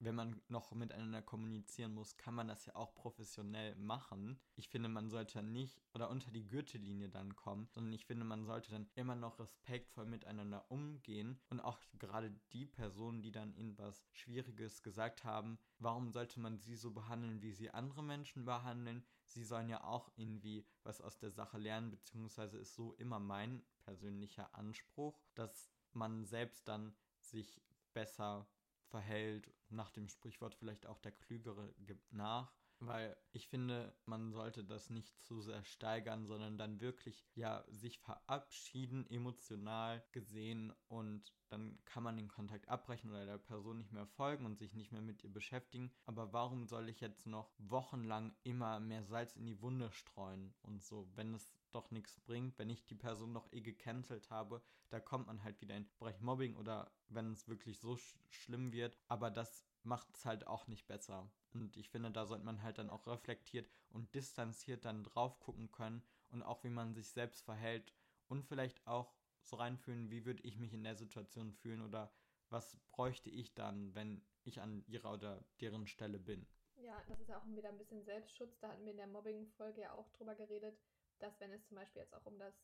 wenn 0.00 0.14
man 0.14 0.40
noch 0.48 0.72
miteinander 0.72 1.22
kommunizieren 1.22 1.94
muss, 1.94 2.16
kann 2.16 2.34
man 2.34 2.48
das 2.48 2.66
ja 2.66 2.76
auch 2.76 2.94
professionell 2.94 3.74
machen. 3.76 4.38
Ich 4.54 4.68
finde, 4.68 4.88
man 4.88 5.10
sollte 5.10 5.42
nicht 5.42 5.82
oder 5.94 6.10
unter 6.10 6.30
die 6.30 6.46
Gürtellinie 6.46 7.08
dann 7.08 7.34
kommen, 7.36 7.68
sondern 7.70 7.92
ich 7.92 8.06
finde, 8.06 8.24
man 8.24 8.44
sollte 8.44 8.70
dann 8.70 8.88
immer 8.94 9.16
noch 9.16 9.38
respektvoll 9.38 10.06
miteinander 10.06 10.70
umgehen 10.70 11.40
und 11.50 11.60
auch 11.60 11.78
gerade 11.98 12.30
die 12.52 12.66
Personen, 12.66 13.22
die 13.22 13.32
dann 13.32 13.54
ihnen 13.54 13.76
was 13.78 14.04
Schwieriges 14.12 14.82
gesagt 14.82 15.24
haben, 15.24 15.58
warum 15.78 16.10
sollte 16.10 16.40
man 16.40 16.58
sie 16.58 16.76
so 16.76 16.92
behandeln, 16.92 17.42
wie 17.42 17.52
sie 17.52 17.70
andere 17.70 18.02
Menschen 18.02 18.44
behandeln? 18.44 19.04
Sie 19.24 19.44
sollen 19.44 19.68
ja 19.68 19.84
auch 19.84 20.10
irgendwie 20.16 20.66
was 20.84 21.00
aus 21.00 21.18
der 21.18 21.30
Sache 21.30 21.58
lernen, 21.58 21.90
beziehungsweise 21.90 22.58
ist 22.58 22.74
so 22.74 22.94
immer 22.94 23.18
mein 23.18 23.62
persönlicher 23.80 24.54
Anspruch, 24.54 25.20
dass 25.34 25.70
man 25.92 26.24
selbst 26.24 26.68
dann 26.68 26.94
sich 27.20 27.60
besser 27.92 28.46
verhält, 28.88 29.52
nach 29.70 29.90
dem 29.90 30.08
Sprichwort 30.08 30.54
vielleicht 30.54 30.86
auch 30.86 30.98
der 30.98 31.12
Klügere 31.12 31.72
gibt 31.78 32.12
nach. 32.12 32.52
Weil 32.80 33.16
ich 33.32 33.48
finde, 33.48 33.92
man 34.04 34.30
sollte 34.30 34.62
das 34.62 34.88
nicht 34.88 35.20
zu 35.20 35.40
sehr 35.40 35.64
steigern, 35.64 36.26
sondern 36.26 36.58
dann 36.58 36.80
wirklich 36.80 37.26
ja 37.34 37.64
sich 37.68 37.98
verabschieden, 37.98 39.04
emotional 39.10 40.04
gesehen 40.12 40.72
und 40.86 41.34
dann 41.48 41.76
kann 41.84 42.04
man 42.04 42.16
den 42.16 42.28
Kontakt 42.28 42.68
abbrechen 42.68 43.10
oder 43.10 43.26
der 43.26 43.38
Person 43.38 43.78
nicht 43.78 43.90
mehr 43.90 44.06
folgen 44.06 44.46
und 44.46 44.58
sich 44.58 44.74
nicht 44.74 44.92
mehr 44.92 45.02
mit 45.02 45.24
ihr 45.24 45.32
beschäftigen. 45.32 45.90
Aber 46.06 46.32
warum 46.32 46.66
soll 46.66 46.88
ich 46.88 47.00
jetzt 47.00 47.26
noch 47.26 47.52
wochenlang 47.58 48.36
immer 48.44 48.78
mehr 48.78 49.02
Salz 49.02 49.34
in 49.34 49.46
die 49.46 49.60
Wunde 49.60 49.90
streuen 49.90 50.54
und 50.62 50.84
so, 50.84 51.10
wenn 51.16 51.34
es 51.34 51.57
doch 51.70 51.90
nichts 51.90 52.20
bringt, 52.20 52.58
wenn 52.58 52.70
ich 52.70 52.84
die 52.86 52.94
Person 52.94 53.34
doch 53.34 53.52
eh 53.52 53.60
gecancelt 53.60 54.30
habe, 54.30 54.62
da 54.90 55.00
kommt 55.00 55.26
man 55.26 55.42
halt 55.42 55.60
wieder 55.60 55.76
in 55.76 55.84
den 55.84 55.98
Bereich 55.98 56.20
Mobbing 56.20 56.56
oder 56.56 56.90
wenn 57.08 57.32
es 57.32 57.48
wirklich 57.48 57.78
so 57.78 57.96
sch 57.96 58.18
schlimm 58.30 58.72
wird. 58.72 58.96
Aber 59.06 59.30
das 59.30 59.64
macht 59.82 60.14
es 60.14 60.24
halt 60.24 60.46
auch 60.46 60.66
nicht 60.66 60.86
besser. 60.86 61.30
Und 61.52 61.76
ich 61.76 61.90
finde, 61.90 62.10
da 62.10 62.26
sollte 62.26 62.44
man 62.44 62.62
halt 62.62 62.78
dann 62.78 62.90
auch 62.90 63.06
reflektiert 63.06 63.68
und 63.90 64.14
distanziert 64.14 64.84
dann 64.84 65.04
drauf 65.04 65.40
gucken 65.40 65.70
können 65.70 66.02
und 66.30 66.42
auch 66.42 66.64
wie 66.64 66.70
man 66.70 66.94
sich 66.94 67.08
selbst 67.08 67.42
verhält 67.42 67.92
und 68.28 68.44
vielleicht 68.44 68.86
auch 68.86 69.14
so 69.40 69.56
reinfühlen, 69.56 70.10
wie 70.10 70.24
würde 70.24 70.42
ich 70.42 70.56
mich 70.58 70.74
in 70.74 70.84
der 70.84 70.96
Situation 70.96 71.52
fühlen 71.52 71.82
oder 71.82 72.12
was 72.50 72.76
bräuchte 72.88 73.30
ich 73.30 73.54
dann, 73.54 73.94
wenn 73.94 74.22
ich 74.44 74.60
an 74.60 74.84
ihrer 74.86 75.12
oder 75.12 75.44
deren 75.60 75.86
Stelle 75.86 76.18
bin. 76.18 76.46
Ja, 76.76 77.02
das 77.08 77.20
ist 77.20 77.28
ja 77.28 77.38
auch 77.38 77.46
wieder 77.46 77.68
ein 77.68 77.78
bisschen 77.78 78.04
Selbstschutz. 78.04 78.58
Da 78.60 78.68
hatten 78.68 78.84
wir 78.84 78.92
in 78.92 78.98
der 78.98 79.06
Mobbing-Folge 79.06 79.80
ja 79.80 79.92
auch 79.92 80.08
drüber 80.10 80.34
geredet, 80.34 80.78
dass 81.18 81.38
wenn 81.40 81.52
es 81.52 81.64
zum 81.66 81.76
Beispiel 81.76 82.02
jetzt 82.02 82.14
auch 82.14 82.26
um 82.26 82.38
das 82.38 82.54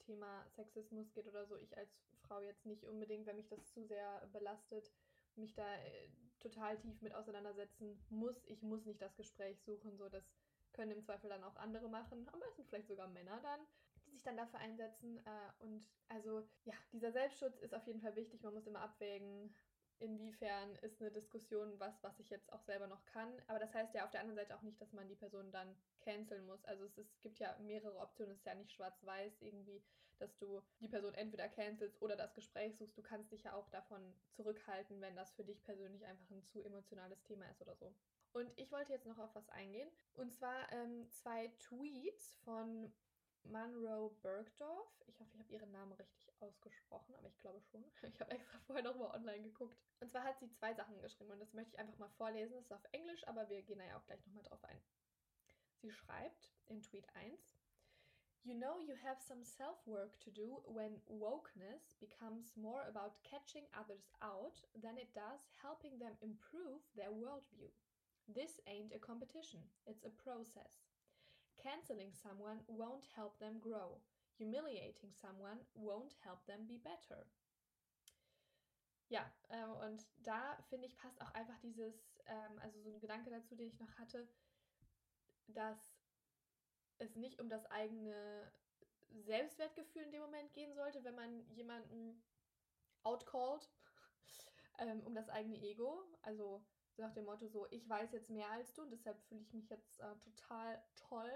Thema 0.00 0.46
Sexismus 0.56 1.12
geht 1.12 1.26
oder 1.26 1.46
so, 1.46 1.56
ich 1.56 1.76
als 1.76 1.90
Frau 2.26 2.40
jetzt 2.40 2.66
nicht 2.66 2.84
unbedingt, 2.84 3.26
wenn 3.26 3.36
mich 3.36 3.48
das 3.48 3.64
zu 3.66 3.84
sehr 3.84 4.26
belastet, 4.32 4.90
mich 5.36 5.54
da 5.54 5.76
äh, 5.76 6.08
total 6.40 6.78
tief 6.78 7.00
mit 7.00 7.14
auseinandersetzen 7.14 7.98
muss. 8.10 8.44
Ich 8.46 8.62
muss 8.62 8.84
nicht 8.84 9.00
das 9.00 9.16
Gespräch 9.16 9.60
suchen, 9.62 9.96
so 9.96 10.08
das 10.08 10.24
können 10.72 10.92
im 10.92 11.02
Zweifel 11.02 11.30
dann 11.30 11.44
auch 11.44 11.56
andere 11.56 11.88
machen, 11.88 12.28
am 12.32 12.40
besten 12.40 12.64
vielleicht 12.64 12.88
sogar 12.88 13.08
Männer 13.08 13.40
dann, 13.42 13.60
die 14.06 14.10
sich 14.10 14.22
dann 14.22 14.36
dafür 14.36 14.60
einsetzen. 14.60 15.18
Äh, 15.18 15.64
und 15.64 15.88
also 16.08 16.48
ja, 16.64 16.74
dieser 16.92 17.12
Selbstschutz 17.12 17.58
ist 17.58 17.74
auf 17.74 17.86
jeden 17.86 18.00
Fall 18.00 18.16
wichtig. 18.16 18.42
Man 18.42 18.54
muss 18.54 18.66
immer 18.66 18.80
abwägen, 18.80 19.54
inwiefern 20.00 20.74
ist 20.76 21.00
eine 21.00 21.10
Diskussion 21.10 21.78
was, 21.78 22.02
was 22.02 22.18
ich 22.18 22.30
jetzt 22.30 22.52
auch 22.52 22.62
selber 22.62 22.86
noch 22.86 23.04
kann. 23.06 23.30
Aber 23.46 23.58
das 23.58 23.74
heißt 23.74 23.94
ja 23.94 24.04
auf 24.04 24.10
der 24.10 24.20
anderen 24.20 24.36
Seite 24.36 24.56
auch 24.56 24.62
nicht, 24.62 24.80
dass 24.80 24.92
man 24.92 25.08
die 25.08 25.16
Person 25.16 25.50
dann 25.52 25.76
canceln 26.00 26.46
muss. 26.46 26.64
Also 26.64 26.84
es, 26.84 26.98
ist, 26.98 27.12
es 27.12 27.20
gibt 27.20 27.38
ja 27.38 27.56
mehrere 27.60 27.98
Optionen. 27.98 28.32
Es 28.32 28.38
ist 28.38 28.46
ja 28.46 28.54
nicht 28.54 28.72
schwarz-weiß 28.72 29.40
irgendwie, 29.40 29.82
dass 30.18 30.36
du 30.38 30.62
die 30.80 30.88
Person 30.88 31.14
entweder 31.14 31.48
cancelst 31.48 32.00
oder 32.02 32.16
das 32.16 32.34
Gespräch 32.34 32.76
suchst. 32.76 32.96
Du 32.96 33.02
kannst 33.02 33.32
dich 33.32 33.44
ja 33.44 33.54
auch 33.54 33.68
davon 33.70 34.14
zurückhalten, 34.32 35.00
wenn 35.00 35.16
das 35.16 35.32
für 35.32 35.44
dich 35.44 35.62
persönlich 35.64 36.04
einfach 36.06 36.30
ein 36.30 36.44
zu 36.44 36.62
emotionales 36.62 37.22
Thema 37.22 37.48
ist 37.48 37.60
oder 37.60 37.76
so. 37.76 37.94
Und 38.32 38.52
ich 38.56 38.70
wollte 38.72 38.92
jetzt 38.92 39.06
noch 39.06 39.18
auf 39.18 39.34
was 39.34 39.48
eingehen. 39.48 39.88
Und 40.14 40.32
zwar 40.32 40.70
ähm, 40.72 41.08
zwei 41.10 41.48
Tweets 41.58 42.36
von 42.44 42.92
Monroe 43.44 44.10
Bergdorf. 44.22 45.02
Ich 45.06 45.18
hoffe, 45.20 45.30
ich 45.34 45.40
habe 45.40 45.52
ihren 45.52 45.72
Namen 45.72 45.92
richtig 45.92 46.27
ausgesprochen, 46.40 47.14
aber 47.14 47.28
ich 47.28 47.38
glaube 47.38 47.60
schon. 47.60 47.84
Ich 48.02 48.20
habe 48.20 48.30
extra 48.32 48.58
vorher 48.60 48.84
nochmal 48.84 49.14
online 49.14 49.42
geguckt. 49.42 49.76
Und 50.00 50.10
zwar 50.10 50.24
hat 50.24 50.38
sie 50.38 50.50
zwei 50.50 50.74
Sachen 50.74 51.00
geschrieben 51.00 51.30
und 51.30 51.40
das 51.40 51.52
möchte 51.52 51.74
ich 51.74 51.78
einfach 51.78 51.98
mal 51.98 52.10
vorlesen. 52.10 52.54
Das 52.54 52.64
ist 52.64 52.72
auf 52.72 52.84
Englisch, 52.92 53.26
aber 53.26 53.48
wir 53.48 53.62
gehen 53.62 53.78
da 53.78 53.84
ja 53.84 53.96
auch 53.96 54.06
gleich 54.06 54.24
nochmal 54.26 54.44
drauf 54.44 54.64
ein. 54.64 54.80
Sie 55.80 55.90
schreibt 55.90 56.52
in 56.66 56.82
Tweet 56.82 57.06
1, 57.14 57.58
You 58.44 58.54
know 58.54 58.80
you 58.80 58.94
have 59.04 59.20
some 59.20 59.44
self-work 59.44 60.18
to 60.20 60.30
do 60.30 60.62
when 60.66 61.02
wokeness 61.10 61.94
becomes 62.00 62.56
more 62.56 62.86
about 62.88 63.22
catching 63.22 63.66
others 63.74 64.08
out 64.22 64.62
than 64.74 64.96
it 64.96 65.12
does 65.14 65.44
helping 65.60 65.98
them 65.98 66.16
improve 66.22 66.80
their 66.96 67.10
worldview. 67.10 67.68
This 68.26 68.60
ain't 68.66 68.94
a 68.94 68.98
competition, 68.98 69.60
it's 69.86 70.04
a 70.04 70.16
process. 70.22 70.86
Canceling 71.62 72.12
someone 72.12 72.60
won't 72.68 73.04
help 73.14 73.38
them 73.38 73.58
grow. 73.60 74.00
Humiliating 74.38 75.12
someone 75.12 75.60
won't 75.74 76.14
help 76.24 76.44
them 76.46 76.66
be 76.66 76.78
better. 76.78 77.26
Ja, 79.08 79.30
ähm, 79.48 79.72
und 79.72 80.06
da 80.18 80.58
finde 80.68 80.86
ich, 80.86 80.96
passt 80.96 81.20
auch 81.22 81.32
einfach 81.32 81.58
dieses, 81.60 82.20
ähm, 82.26 82.58
also 82.60 82.80
so 82.82 82.90
ein 82.90 83.00
Gedanke 83.00 83.30
dazu, 83.30 83.56
den 83.56 83.68
ich 83.68 83.80
noch 83.80 83.98
hatte, 83.98 84.28
dass 85.46 85.94
es 86.98 87.16
nicht 87.16 87.40
um 87.40 87.48
das 87.48 87.64
eigene 87.66 88.52
Selbstwertgefühl 89.10 90.02
in 90.02 90.12
dem 90.12 90.20
Moment 90.20 90.52
gehen 90.52 90.74
sollte, 90.74 91.02
wenn 91.04 91.14
man 91.14 91.48
jemanden 91.54 92.22
outcallt, 93.02 93.70
ähm, 94.78 95.00
um 95.06 95.14
das 95.14 95.30
eigene 95.30 95.56
Ego. 95.56 96.02
Also 96.20 96.62
so 96.92 97.02
nach 97.02 97.14
dem 97.14 97.24
Motto 97.24 97.46
so, 97.48 97.66
ich 97.70 97.88
weiß 97.88 98.12
jetzt 98.12 98.28
mehr 98.28 98.50
als 98.50 98.74
du 98.74 98.82
und 98.82 98.90
deshalb 98.90 99.18
fühle 99.22 99.40
ich 99.40 99.54
mich 99.54 99.70
jetzt 99.70 100.00
äh, 100.00 100.16
total 100.18 100.84
toll 100.96 101.32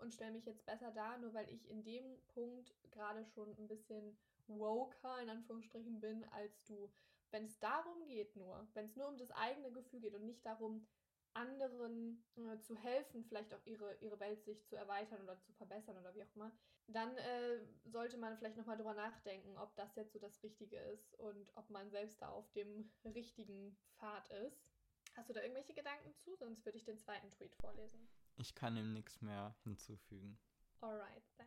und 0.00 0.12
stelle 0.12 0.32
mich 0.32 0.46
jetzt 0.46 0.66
besser 0.66 0.90
dar, 0.92 1.18
nur 1.18 1.34
weil 1.34 1.48
ich 1.50 1.68
in 1.68 1.82
dem 1.84 2.04
Punkt 2.28 2.74
gerade 2.90 3.24
schon 3.24 3.56
ein 3.56 3.68
bisschen 3.68 4.16
woker 4.46 5.20
in 5.22 5.30
Anführungsstrichen 5.30 6.00
bin 6.00 6.24
als 6.30 6.64
du. 6.64 6.90
Wenn 7.30 7.44
es 7.44 7.58
darum 7.58 8.06
geht 8.06 8.34
nur, 8.36 8.66
wenn 8.74 8.86
es 8.86 8.96
nur 8.96 9.08
um 9.08 9.16
das 9.16 9.30
eigene 9.30 9.70
Gefühl 9.70 10.00
geht 10.00 10.14
und 10.14 10.24
nicht 10.24 10.44
darum, 10.44 10.86
anderen 11.32 12.24
äh, 12.36 12.58
zu 12.60 12.76
helfen, 12.76 13.24
vielleicht 13.24 13.54
auch 13.54 13.64
ihre, 13.64 13.94
ihre 14.00 14.18
Weltsicht 14.18 14.66
zu 14.66 14.76
erweitern 14.76 15.22
oder 15.22 15.38
zu 15.38 15.52
verbessern 15.52 15.96
oder 15.96 16.14
wie 16.14 16.24
auch 16.24 16.34
immer, 16.34 16.52
dann 16.88 17.16
äh, 17.18 17.60
sollte 17.84 18.16
man 18.16 18.36
vielleicht 18.36 18.56
nochmal 18.56 18.76
drüber 18.76 18.94
nachdenken, 18.94 19.56
ob 19.56 19.74
das 19.76 19.94
jetzt 19.94 20.12
so 20.12 20.18
das 20.18 20.42
Richtige 20.42 20.76
ist 20.76 21.14
und 21.20 21.56
ob 21.56 21.70
man 21.70 21.88
selbst 21.90 22.20
da 22.20 22.30
auf 22.30 22.50
dem 22.52 22.90
richtigen 23.04 23.76
Pfad 23.92 24.28
ist. 24.30 24.68
Hast 25.14 25.28
du 25.28 25.34
da 25.34 25.42
irgendwelche 25.42 25.74
Gedanken 25.74 26.14
zu? 26.14 26.34
Sonst 26.36 26.64
würde 26.64 26.78
ich 26.78 26.84
den 26.84 26.98
zweiten 26.98 27.30
Tweet 27.30 27.54
vorlesen. 27.56 28.08
Ich 28.40 28.54
kann 28.54 28.74
ihm 28.74 28.94
nichts 28.94 29.20
mehr 29.20 29.54
hinzufügen. 29.64 30.38
Alright, 30.80 31.24
then. 31.36 31.46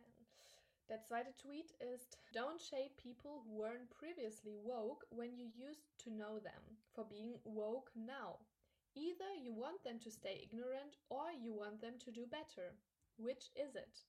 Der 0.88 1.02
zweite 1.02 1.34
Tweet 1.34 1.72
ist 1.72 2.16
Don't 2.32 2.60
shade 2.60 2.94
people 2.96 3.42
who 3.42 3.58
weren't 3.58 3.90
previously 3.90 4.54
woke 4.62 5.04
when 5.10 5.36
you 5.36 5.50
used 5.56 5.82
to 5.98 6.10
know 6.10 6.38
them 6.38 6.78
for 6.92 7.04
being 7.04 7.40
woke 7.42 7.90
now. 7.96 8.38
Either 8.94 9.34
you 9.42 9.52
want 9.52 9.82
them 9.82 9.98
to 9.98 10.08
stay 10.08 10.40
ignorant 10.44 10.96
or 11.08 11.32
you 11.32 11.52
want 11.52 11.80
them 11.80 11.98
to 11.98 12.12
do 12.12 12.28
better. 12.28 12.76
Which 13.16 13.50
is 13.56 13.74
it? 13.74 14.04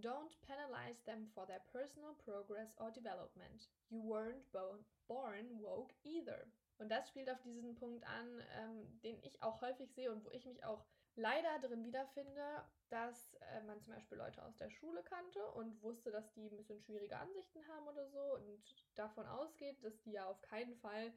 Don't 0.00 0.34
penalize 0.40 1.00
them 1.04 1.26
for 1.34 1.44
their 1.44 1.60
personal 1.70 2.14
progress 2.24 2.72
or 2.78 2.90
development. 2.90 3.68
You 3.90 4.00
weren't 4.00 4.50
born, 4.50 4.80
born 5.08 5.60
woke 5.60 5.92
either. 6.04 6.46
Und 6.78 6.88
das 6.88 7.06
spielt 7.08 7.28
auf 7.28 7.42
diesen 7.42 7.74
Punkt 7.74 8.02
an, 8.06 8.42
ähm, 8.58 9.00
den 9.02 9.22
ich 9.22 9.42
auch 9.42 9.60
häufig 9.60 9.92
sehe 9.92 10.10
und 10.10 10.24
wo 10.24 10.30
ich 10.30 10.46
mich 10.46 10.64
auch 10.64 10.86
leider 11.16 11.58
drin 11.60 11.84
wiederfinde, 11.84 12.64
dass 12.88 13.34
äh, 13.34 13.62
man 13.62 13.80
zum 13.80 13.94
Beispiel 13.94 14.18
Leute 14.18 14.44
aus 14.44 14.56
der 14.56 14.70
Schule 14.70 15.02
kannte 15.02 15.44
und 15.52 15.82
wusste, 15.82 16.10
dass 16.10 16.32
die 16.32 16.46
ein 16.46 16.56
bisschen 16.56 16.80
schwierige 16.80 17.16
Ansichten 17.16 17.66
haben 17.68 17.88
oder 17.88 18.08
so 18.08 18.34
und 18.34 18.62
davon 18.94 19.26
ausgeht, 19.26 19.82
dass 19.82 20.00
die 20.00 20.12
ja 20.12 20.26
auf 20.26 20.40
keinen 20.42 20.76
Fall 20.76 21.12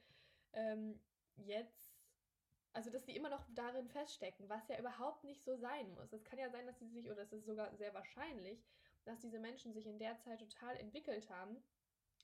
ähm, 0.54 1.00
jetzt, 1.36 1.96
also 2.74 2.90
dass 2.90 3.06
die 3.06 3.16
immer 3.16 3.30
noch 3.30 3.46
darin 3.54 3.88
feststecken, 3.90 4.50
was 4.50 4.68
ja 4.68 4.80
überhaupt 4.80 5.24
nicht 5.24 5.44
so 5.44 5.56
sein 5.58 5.94
muss. 5.96 6.14
Es 6.14 6.24
kann 6.24 6.40
ja 6.40 6.50
sein, 6.50 6.66
dass 6.66 6.80
sie 6.80 6.90
sich, 6.90 7.10
oder 7.10 7.24
es 7.24 7.34
ist 7.34 7.46
sogar 7.46 7.76
sehr 7.76 7.94
wahrscheinlich, 7.94 8.64
dass 9.06 9.20
diese 9.20 9.40
Menschen 9.40 9.74
sich 9.74 9.88
in 9.88 10.00
der 10.00 10.18
Zeit 10.20 10.40
total 10.40 10.76
entwickelt 10.78 11.30
haben. 11.30 11.64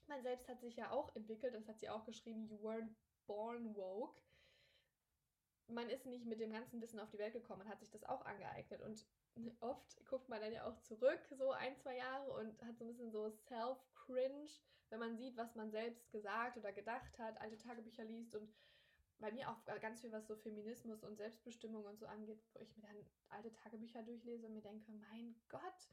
Man 0.06 0.22
selbst 0.22 0.48
hat 0.48 0.60
sich 0.60 0.76
ja 0.76 0.90
auch 0.90 1.14
entwickelt, 1.16 1.54
das 1.54 1.66
hat 1.66 1.80
sie 1.80 1.88
auch 1.88 2.04
geschrieben, 2.04 2.46
you 2.46 2.56
weren't 2.58 2.94
born 3.26 3.74
woke 3.74 4.20
man 5.68 5.88
ist 5.88 6.06
nicht 6.06 6.26
mit 6.26 6.40
dem 6.40 6.52
ganzen 6.52 6.80
Wissen 6.80 7.00
auf 7.00 7.10
die 7.10 7.18
Welt 7.18 7.32
gekommen, 7.32 7.60
man 7.60 7.68
hat 7.68 7.80
sich 7.80 7.90
das 7.90 8.04
auch 8.04 8.24
angeeignet. 8.24 8.82
Und 8.82 9.06
oft 9.60 10.04
guckt 10.06 10.28
man 10.28 10.40
dann 10.40 10.52
ja 10.52 10.66
auch 10.66 10.78
zurück, 10.80 11.20
so 11.30 11.52
ein, 11.52 11.76
zwei 11.76 11.96
Jahre, 11.96 12.32
und 12.32 12.62
hat 12.62 12.78
so 12.78 12.84
ein 12.84 12.88
bisschen 12.88 13.10
so 13.10 13.30
Self-Cringe, 13.30 14.50
wenn 14.90 15.00
man 15.00 15.16
sieht, 15.16 15.36
was 15.36 15.54
man 15.54 15.70
selbst 15.70 16.10
gesagt 16.10 16.56
oder 16.56 16.72
gedacht 16.72 17.18
hat, 17.18 17.40
alte 17.40 17.58
Tagebücher 17.58 18.04
liest 18.04 18.34
und 18.34 18.52
bei 19.18 19.32
mir 19.32 19.48
auch 19.48 19.64
ganz 19.80 20.00
viel, 20.00 20.12
was 20.12 20.26
so 20.26 20.36
Feminismus 20.36 21.02
und 21.02 21.16
Selbstbestimmung 21.16 21.84
und 21.84 21.98
so 21.98 22.06
angeht, 22.06 22.42
wo 22.52 22.60
ich 22.60 22.76
mir 22.76 22.82
dann 22.82 22.96
alte 23.28 23.52
Tagebücher 23.52 24.02
durchlese 24.02 24.46
und 24.46 24.54
mir 24.54 24.62
denke, 24.62 24.90
mein 24.92 25.34
Gott, 25.48 25.88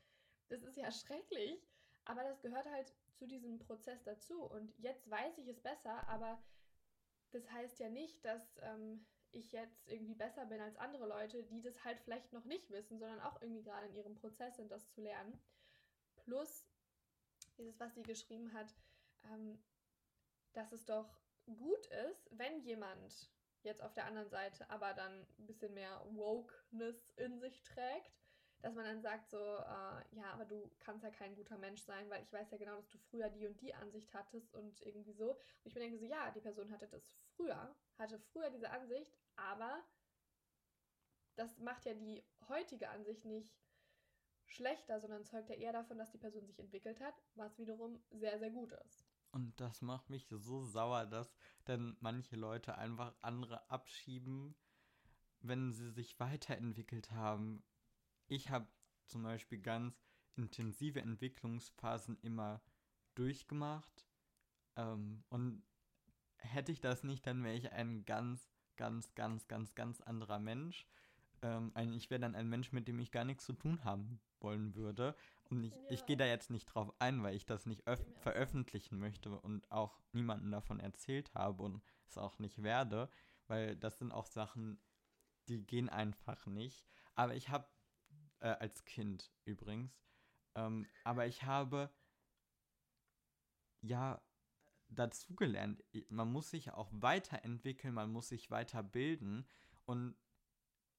das 0.50 0.64
ist 0.64 0.76
ja 0.76 0.92
schrecklich. 0.92 1.66
Aber 2.06 2.24
das 2.24 2.42
gehört 2.42 2.66
halt 2.66 2.94
zu 3.14 3.28
diesem 3.28 3.60
Prozess 3.60 4.04
dazu. 4.04 4.44
Und 4.44 4.74
jetzt 4.80 5.10
weiß 5.10 5.38
ich 5.38 5.48
es 5.48 5.62
besser, 5.62 6.08
aber 6.08 6.44
das 7.32 7.50
heißt 7.52 7.80
ja 7.80 7.90
nicht, 7.90 8.24
dass 8.26 8.60
ähm, 8.62 9.06
ich 9.32 9.52
jetzt 9.52 9.88
irgendwie 9.88 10.16
besser 10.16 10.46
bin 10.46 10.60
als 10.60 10.78
andere 10.78 11.08
Leute, 11.08 11.44
die 11.44 11.62
das 11.62 11.84
halt 11.84 12.00
vielleicht 12.02 12.34
noch 12.34 12.46
nicht 12.46 12.70
wissen, 12.70 13.00
sondern 13.00 13.22
auch 13.22 13.42
irgendwie 13.42 13.64
gerade 13.64 13.88
in 13.88 13.96
ihrem 13.96 14.16
Prozess 14.16 14.56
sind, 14.56 14.72
das 14.72 14.90
zu 14.90 15.02
lernen. 15.02 15.42
Plus 16.16 16.68
dieses, 17.58 17.80
was 17.80 17.94
sie 17.96 18.04
geschrieben 18.04 18.54
hat, 18.54 18.74
ähm, 19.24 19.64
dass 20.54 20.72
es 20.72 20.86
doch 20.86 21.22
gut 21.46 21.86
ist, 22.10 22.30
wenn 22.32 22.62
jemand 22.62 23.32
jetzt 23.64 23.82
auf 23.82 23.94
der 23.94 24.06
anderen 24.06 24.30
Seite 24.30 24.70
aber 24.70 24.94
dann 24.94 25.26
ein 25.38 25.46
bisschen 25.46 25.74
mehr 25.74 26.04
Wokeness 26.10 27.12
in 27.12 27.40
sich 27.40 27.62
trägt, 27.64 28.21
dass 28.62 28.76
man 28.76 28.86
dann 28.86 29.02
sagt 29.02 29.30
so, 29.30 29.38
äh, 29.38 30.16
ja, 30.16 30.32
aber 30.34 30.46
du 30.46 30.70
kannst 30.80 31.04
ja 31.04 31.10
kein 31.10 31.36
guter 31.36 31.58
Mensch 31.58 31.82
sein, 31.82 32.10
weil 32.10 32.24
ich 32.24 32.32
weiß 32.32 32.52
ja 32.52 32.58
genau, 32.58 32.76
dass 32.76 32.90
du 32.90 32.98
früher 32.98 33.30
die 33.30 33.48
und 33.48 33.60
die 33.62 33.74
Ansicht 33.74 34.14
hattest 34.14 34.54
und 34.54 34.82
irgendwie 34.82 35.14
so. 35.14 35.32
Und 35.32 35.38
ich 35.66 35.74
mir 35.74 35.82
denke 35.82 35.98
so, 35.98 36.06
ja, 36.06 36.32
die 36.32 36.42
Person 36.42 36.72
hatte 36.72 36.88
das 36.88 37.16
früher, 37.36 37.76
hatte 37.98 38.20
früher 38.20 38.50
diese 38.50 38.70
Ansicht, 38.70 39.18
aber 39.36 39.84
das 41.36 41.58
macht 41.58 41.86
ja 41.86 41.94
die 41.94 42.24
heutige 42.48 42.90
Ansicht 42.90 43.26
nicht 43.26 43.52
schlechter, 44.46 45.00
sondern 45.00 45.26
zeugt 45.26 45.50
ja 45.50 45.56
eher 45.56 45.74
davon, 45.74 45.98
dass 45.98 46.12
die 46.12 46.18
Person 46.18 46.46
sich 46.46 46.60
entwickelt 46.60 47.00
hat, 47.00 47.16
was 47.36 47.58
wiederum 47.58 48.04
sehr, 48.12 48.38
sehr 48.38 48.52
gut 48.52 48.72
ist. 48.86 49.06
Und 49.32 49.60
das 49.62 49.82
macht 49.82 50.10
mich 50.10 50.28
so 50.30 50.62
sauer, 50.62 51.06
dass 51.06 51.34
dann 51.64 51.96
manche 52.02 52.36
Leute 52.36 52.78
einfach 52.78 53.16
andere 53.22 53.70
abschieben, 53.70 54.56
wenn 55.40 55.72
sie 55.72 55.90
sich 55.90 56.20
weiterentwickelt 56.20 57.12
haben. 57.12 57.64
Ich 58.32 58.50
habe 58.50 58.68
zum 59.06 59.24
Beispiel 59.24 59.60
ganz 59.60 60.02
intensive 60.36 61.02
Entwicklungsphasen 61.02 62.18
immer 62.22 62.62
durchgemacht. 63.16 64.06
Ähm, 64.76 65.24
und 65.30 65.64
hätte 66.38 66.72
ich 66.72 66.80
das 66.80 67.04
nicht, 67.04 67.28
dann 67.28 67.44
wäre 67.44 67.56
ich 67.56 67.72
ein 67.72 68.06
ganz 68.06 68.50
ganz, 68.82 69.14
ganz, 69.14 69.48
ganz, 69.48 69.76
ganz 69.76 70.02
anderer 70.02 70.40
Mensch. 70.40 70.88
Ähm, 71.44 71.72
ein, 71.76 71.94
ich 71.94 72.10
wäre 72.10 72.20
dann 72.20 72.34
ein 72.34 72.50
Mensch, 72.50 72.72
mit 72.72 72.88
dem 72.88 73.00
ich 73.00 73.12
gar 73.12 73.26
nichts 73.26 73.46
zu 73.46 73.54
tun 73.54 73.84
haben 73.84 74.20
wollen 74.40 74.74
würde. 74.74 75.16
Und 75.52 75.64
ich, 75.64 75.72
ja. 75.74 75.90
ich 75.90 76.06
gehe 76.08 76.18
da 76.18 76.26
jetzt 76.26 76.50
nicht 76.50 76.66
drauf 76.66 76.92
ein, 76.98 77.22
weil 77.22 77.36
ich 77.36 77.46
das 77.46 77.68
nicht 77.68 77.84
veröffentlichen 78.22 78.98
möchte 78.98 79.40
und 79.40 79.72
auch 79.72 80.00
niemandem 80.14 80.50
davon 80.50 80.80
erzählt 80.80 81.32
habe 81.36 81.62
und 81.62 81.84
es 82.08 82.18
auch 82.18 82.40
nicht 82.40 82.64
werde, 82.64 83.08
weil 83.46 83.76
das 83.76 84.00
sind 84.00 84.12
auch 84.12 84.26
Sachen, 84.26 84.80
die 85.48 85.64
gehen 85.64 85.90
einfach 85.90 86.48
nicht. 86.48 86.84
Aber 87.14 87.36
ich 87.36 87.50
habe, 87.50 87.68
äh, 88.42 88.50
als 88.50 88.86
Kind 88.86 89.32
übrigens, 89.46 89.98
ähm, 90.56 90.88
aber 91.04 91.28
ich 91.28 91.44
habe 91.44 91.90
ja 93.82 94.22
dazugelernt. 94.90 95.84
Man 96.10 96.32
muss 96.32 96.50
sich 96.52 96.72
auch 96.72 96.90
weiterentwickeln, 96.92 97.94
man 97.94 98.12
muss 98.12 98.30
sich 98.30 98.52
weiterbilden 98.52 99.48
und 99.86 100.16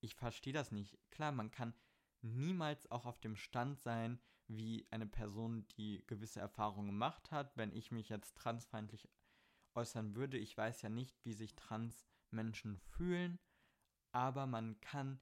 ich 0.01 0.15
verstehe 0.15 0.53
das 0.53 0.73
nicht. 0.73 0.99
Klar, 1.11 1.33
man 1.33 1.51
kann 1.51 1.75
niemals 2.23 2.91
auch 2.91 3.07
auf 3.07 3.21
dem 3.21 3.37
Stand 3.37 3.79
sein, 3.79 4.21
wie 4.49 4.87
eine 4.91 5.07
Person, 5.07 5.67
die 5.77 6.05
gewisse 6.07 6.41
Erfahrungen 6.41 6.89
gemacht 6.89 7.31
hat. 7.31 7.57
Wenn 7.57 7.73
ich 7.73 7.91
mich 7.91 8.09
jetzt 8.09 8.37
transfeindlich 8.37 9.09
äußern 9.75 10.15
würde, 10.15 10.39
ich 10.39 10.57
weiß 10.57 10.83
ja 10.83 10.89
nicht, 10.89 11.25
wie 11.25 11.33
sich 11.33 11.55
Transmenschen 11.55 12.79
fühlen, 12.79 13.39
aber 14.13 14.47
man 14.47 14.81
kann 14.81 15.21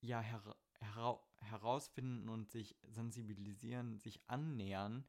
ja 0.00 0.20
her 0.20 0.56
hera 0.80 1.20
herausfinden 1.40 2.28
und 2.28 2.50
sich 2.50 2.76
sensibilisieren, 2.88 3.98
sich 3.98 4.20
annähern 4.28 5.06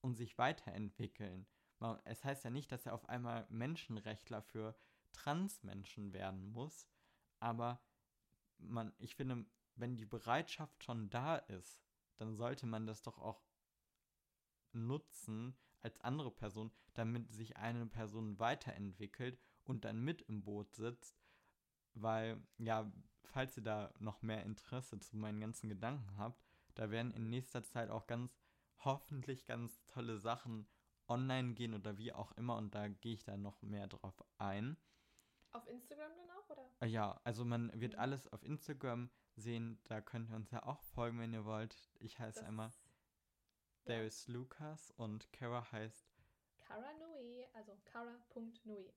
und 0.00 0.14
sich 0.14 0.38
weiterentwickeln. 0.38 1.46
Es 2.04 2.24
heißt 2.24 2.44
ja 2.44 2.50
nicht, 2.50 2.70
dass 2.70 2.86
er 2.86 2.94
auf 2.94 3.08
einmal 3.08 3.46
Menschenrechtler 3.50 4.42
für 4.42 4.76
Transmenschen 5.12 6.12
werden 6.12 6.46
muss, 6.46 6.88
aber 7.40 7.82
man, 8.58 8.92
ich 8.98 9.16
finde, 9.16 9.44
wenn 9.74 9.96
die 9.96 10.06
Bereitschaft 10.06 10.84
schon 10.84 11.10
da 11.10 11.36
ist, 11.36 11.82
dann 12.16 12.34
sollte 12.34 12.66
man 12.66 12.86
das 12.86 13.02
doch 13.02 13.18
auch 13.18 13.42
nutzen 14.72 15.56
als 15.80 16.00
andere 16.00 16.30
Person, 16.30 16.70
damit 16.94 17.32
sich 17.32 17.56
eine 17.56 17.86
Person 17.86 18.38
weiterentwickelt 18.38 19.40
und 19.64 19.84
dann 19.84 20.00
mit 20.00 20.22
im 20.22 20.44
Boot 20.44 20.74
sitzt, 20.74 21.20
weil, 21.94 22.40
ja, 22.58 22.90
falls 23.24 23.56
ihr 23.56 23.62
da 23.62 23.92
noch 23.98 24.22
mehr 24.22 24.42
Interesse 24.44 24.98
zu 24.98 25.16
meinen 25.16 25.40
ganzen 25.40 25.68
Gedanken 25.68 26.16
habt, 26.18 26.42
da 26.74 26.90
werden 26.90 27.12
in 27.12 27.30
nächster 27.30 27.62
Zeit 27.62 27.90
auch 27.90 28.06
ganz, 28.06 28.40
hoffentlich 28.78 29.46
ganz 29.46 29.84
tolle 29.86 30.18
Sachen 30.18 30.66
online 31.08 31.54
gehen 31.54 31.74
oder 31.74 31.98
wie 31.98 32.12
auch 32.12 32.32
immer 32.32 32.56
und 32.56 32.74
da 32.74 32.88
gehe 32.88 33.14
ich 33.14 33.24
dann 33.24 33.42
noch 33.42 33.60
mehr 33.62 33.86
drauf 33.86 34.24
ein. 34.38 34.76
Auf 35.52 35.66
Instagram 35.66 36.10
dann 36.16 36.30
auch, 36.36 36.50
oder? 36.50 36.68
Äh, 36.80 36.86
ja, 36.86 37.20
also 37.24 37.44
man 37.44 37.78
wird 37.78 37.94
mhm. 37.94 37.98
alles 37.98 38.26
auf 38.28 38.42
Instagram 38.42 39.10
sehen, 39.36 39.78
da 39.84 40.00
könnt 40.00 40.30
ihr 40.30 40.36
uns 40.36 40.50
ja 40.50 40.64
auch 40.64 40.82
folgen, 40.82 41.18
wenn 41.18 41.32
ihr 41.32 41.44
wollt. 41.44 41.76
Ich 41.98 42.18
heiße 42.18 42.40
das 42.40 42.48
einmal 42.48 42.72
There 43.84 44.04
is 44.04 44.28
Lucas 44.28 44.92
und 44.92 45.32
Kara 45.32 45.70
heißt 45.72 46.06
Kara 46.60 46.92
Nui, 47.00 47.44
also 47.52 47.72
kara.nui. 47.84 48.92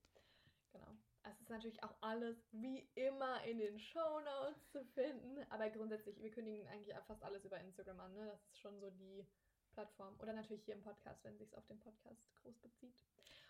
Genau. 0.72 0.96
Es 1.28 1.42
ist 1.42 1.50
natürlich 1.50 1.84
auch 1.84 1.96
alles 2.02 2.38
wie 2.52 2.88
immer 2.96 3.44
in 3.46 3.58
den 3.58 3.80
Show 3.80 4.20
Notes 4.20 4.70
zu 4.70 4.84
finden, 4.94 5.44
aber 5.50 5.70
grundsätzlich, 5.70 6.22
wir 6.22 6.32
kündigen 6.32 6.68
eigentlich 6.68 6.96
fast 7.08 7.24
alles 7.24 7.44
über 7.46 7.60
Instagram 7.60 8.00
an, 8.00 8.14
ne? 8.14 8.28
Das 8.28 8.44
ist 8.46 8.60
schon 8.60 8.80
so 8.80 8.92
die 8.92 9.26
Plattform 9.72 10.16
oder 10.20 10.34
natürlich 10.34 10.64
hier 10.66 10.76
im 10.76 10.82
Podcast, 10.82 11.24
wenn 11.24 11.38
sich 11.38 11.50
es 11.50 11.56
auf 11.56 11.66
den 11.68 11.80
Podcast 11.80 12.22
groß 12.42 12.58
bezieht. 12.60 13.04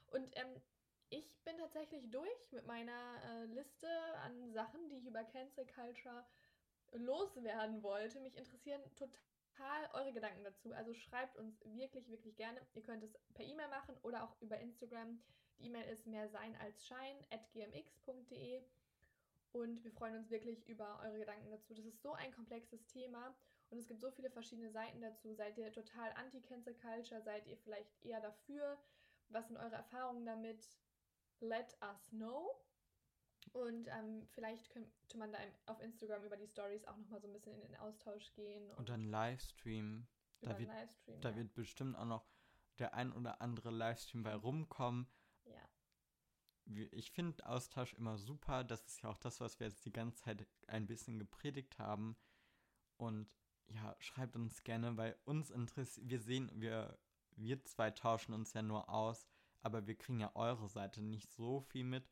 Und 0.07 0.31
ähm, 0.37 0.61
ich 1.09 1.37
bin 1.43 1.57
tatsächlich 1.57 2.09
durch 2.09 2.51
mit 2.51 2.65
meiner 2.65 3.21
äh, 3.23 3.45
Liste 3.45 3.87
an 4.23 4.51
Sachen, 4.53 4.89
die 4.89 4.97
ich 4.97 5.05
über 5.05 5.23
Cancel 5.23 5.65
Culture 5.67 6.25
loswerden 6.93 7.83
wollte. 7.83 8.19
Mich 8.21 8.35
interessieren 8.35 8.81
total 8.95 9.89
eure 9.93 10.13
Gedanken 10.13 10.43
dazu. 10.43 10.73
Also 10.73 10.93
schreibt 10.93 11.37
uns 11.37 11.59
wirklich, 11.63 12.09
wirklich 12.09 12.35
gerne. 12.35 12.59
Ihr 12.73 12.83
könnt 12.83 13.03
es 13.03 13.13
per 13.33 13.45
E-Mail 13.45 13.67
machen 13.67 13.97
oder 14.01 14.23
auch 14.23 14.39
über 14.41 14.59
Instagram. 14.59 15.21
Die 15.59 15.67
E-Mail 15.67 15.87
ist 15.89 16.07
mehr 16.07 16.29
sein 16.29 16.55
als 16.57 16.85
schein 16.85 17.17
at 17.29 17.51
gmx.de. 17.51 18.61
Und 19.51 19.83
wir 19.83 19.91
freuen 19.91 20.17
uns 20.17 20.29
wirklich 20.29 20.67
über 20.67 20.99
eure 21.03 21.19
Gedanken 21.19 21.49
dazu. 21.49 21.73
Das 21.73 21.85
ist 21.85 22.01
so 22.01 22.13
ein 22.13 22.33
komplexes 22.33 22.85
Thema 22.87 23.33
und 23.69 23.77
es 23.77 23.87
gibt 23.87 24.01
so 24.01 24.11
viele 24.11 24.29
verschiedene 24.29 24.69
Seiten 24.71 25.01
dazu. 25.01 25.33
Seid 25.33 25.57
ihr 25.57 25.71
total 25.71 26.11
anti-Cancel 26.13 26.75
Culture? 26.75 27.21
Seid 27.21 27.47
ihr 27.47 27.57
vielleicht 27.57 28.03
eher 28.03 28.21
dafür? 28.21 28.77
Was 29.29 29.47
sind 29.47 29.57
eure 29.57 29.75
Erfahrungen 29.75 30.25
damit? 30.25 30.67
Let 31.39 31.75
us 31.81 32.09
know. 32.09 32.51
Und 33.53 33.87
ähm, 33.87 34.27
vielleicht 34.31 34.69
könnte 34.69 35.17
man 35.17 35.31
da 35.31 35.39
auf 35.67 35.79
Instagram 35.81 36.23
über 36.23 36.37
die 36.37 36.47
Stories 36.47 36.85
auch 36.85 36.97
nochmal 36.97 37.21
so 37.21 37.27
ein 37.27 37.33
bisschen 37.33 37.53
in 37.53 37.61
den 37.61 37.75
Austausch 37.77 38.33
gehen. 38.33 38.69
Und, 38.71 38.79
und 38.79 38.89
dann 38.89 39.03
Livestream. 39.03 40.07
Da, 40.41 40.57
wird, 40.59 40.69
Livestream, 40.69 41.21
da 41.21 41.29
ja. 41.29 41.35
wird 41.37 41.53
bestimmt 41.53 41.95
auch 41.95 42.05
noch 42.05 42.25
der 42.77 42.93
ein 42.93 43.11
oder 43.13 43.41
andere 43.41 43.71
Livestream 43.71 44.23
bei 44.23 44.35
rumkommen. 44.35 45.07
Ich 46.65 47.11
finde 47.11 47.45
Austausch 47.45 47.93
immer 47.93 48.17
super. 48.17 48.63
Das 48.63 48.85
ist 48.85 49.01
ja 49.01 49.09
auch 49.09 49.17
das, 49.17 49.39
was 49.39 49.59
wir 49.59 49.67
jetzt 49.67 49.85
die 49.85 49.91
ganze 49.91 50.23
Zeit 50.23 50.47
ein 50.67 50.87
bisschen 50.87 51.19
gepredigt 51.19 51.77
haben. 51.77 52.15
Und 52.97 53.27
ja, 53.67 53.95
schreibt 53.99 54.35
uns 54.35 54.63
gerne, 54.63 54.97
weil 54.97 55.15
uns 55.25 55.51
interessiert, 55.51 56.09
wir 56.09 56.19
sehen, 56.19 56.51
wir, 56.55 56.97
wir 57.35 57.63
zwei 57.65 57.91
tauschen 57.91 58.33
uns 58.33 58.53
ja 58.53 58.61
nur 58.61 58.89
aus, 58.89 59.27
aber 59.61 59.87
wir 59.87 59.95
kriegen 59.95 60.19
ja 60.19 60.35
eure 60.35 60.67
Seite 60.67 61.01
nicht 61.01 61.31
so 61.31 61.61
viel 61.61 61.83
mit. 61.83 62.09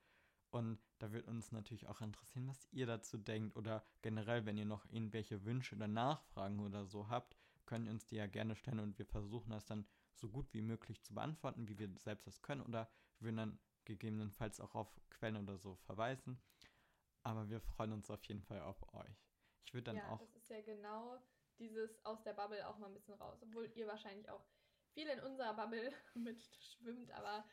Und 0.49 0.80
da 0.99 1.12
wird 1.12 1.28
uns 1.28 1.51
natürlich 1.51 1.88
auch 1.88 2.01
interessieren, 2.01 2.47
was 2.47 2.68
ihr 2.72 2.86
dazu 2.86 3.18
denkt. 3.18 3.58
Oder 3.58 3.84
generell, 4.04 4.45
wenn 4.45 4.58
ihr 4.58 4.66
noch 4.66 4.86
irgendwelche 4.86 5.43
Wünsche 5.45 5.76
oder 5.76 5.88
Nachfragen 5.88 6.60
oder 6.60 6.86
so 6.86 7.10
habt, 7.10 7.36
könnt 7.66 7.88
ihr 7.88 7.91
uns 7.91 8.06
die 8.06 8.18
ja 8.18 8.28
gerne 8.28 8.56
stellen 8.56 8.80
und 8.80 8.99
wir 8.99 9.06
versuchen 9.06 9.49
das 9.49 9.66
dann 9.66 9.88
so 10.14 10.30
gut 10.30 10.54
wie 10.54 10.62
möglich 10.62 11.01
zu 11.01 11.16
beantworten, 11.16 11.68
wie 11.68 11.80
wir 11.80 11.89
selbst 11.97 12.28
das 12.28 12.43
können. 12.43 12.62
Oder 12.62 12.88
wir 13.18 13.26
würden 13.26 13.38
dann 13.38 13.60
gegebenenfalls 13.86 14.59
auch 14.59 14.75
auf 14.75 14.99
Quellen 15.09 15.38
oder 15.38 15.57
so 15.57 15.75
verweisen. 15.75 16.41
Aber 17.23 17.49
wir 17.49 17.61
freuen 17.61 17.93
uns 17.93 18.09
auf 18.09 18.23
jeden 18.25 18.41
Fall 18.41 18.61
auf 18.61 18.81
euch. 18.93 19.29
Ich 19.65 19.73
würde 19.73 19.86
dann 19.86 19.97
ja, 19.97 20.09
auch. 20.09 20.19
das 20.19 20.36
ist 20.36 20.49
ja 20.49 20.61
genau 20.61 21.21
dieses 21.57 22.03
aus 22.05 22.21
der 22.23 22.34
Bubble 22.34 22.67
auch 22.67 22.77
mal 22.77 22.88
ein 22.88 22.93
bisschen 22.93 23.13
raus. 23.15 23.41
Obwohl 23.41 23.71
ihr 23.75 23.88
wahrscheinlich 23.88 24.29
auch 24.29 24.45
viel 24.93 25.07
in 25.07 25.19
unserer 25.21 25.53
Bubble 25.53 25.91
mitschwimmt, 26.15 27.11
aber 27.11 27.45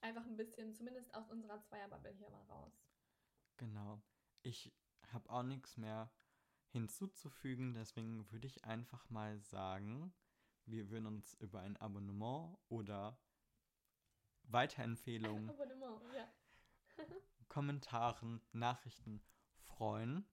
einfach 0.00 0.24
ein 0.26 0.36
bisschen, 0.36 0.74
zumindest 0.74 1.14
aus 1.14 1.28
unserer 1.30 1.60
Zweierbubble 1.62 2.12
hier 2.12 2.30
mal 2.30 2.42
raus. 2.44 2.72
Genau. 3.56 4.00
Ich 4.42 4.72
habe 5.12 5.28
auch 5.30 5.42
nichts 5.42 5.76
mehr 5.76 6.10
hinzuzufügen, 6.70 7.74
deswegen 7.74 8.30
würde 8.30 8.46
ich 8.46 8.64
einfach 8.64 9.08
mal 9.10 9.40
sagen, 9.40 10.14
wir 10.66 10.90
würden 10.90 11.06
uns 11.06 11.34
über 11.34 11.60
ein 11.60 11.76
Abonnement 11.78 12.58
oder 12.68 13.18
Weiterempfehlungen, 14.48 15.48
Abonnement, 15.50 16.02
ja. 16.14 16.28
Kommentaren, 17.48 18.42
Nachrichten 18.52 19.22
freuen. 19.64 20.28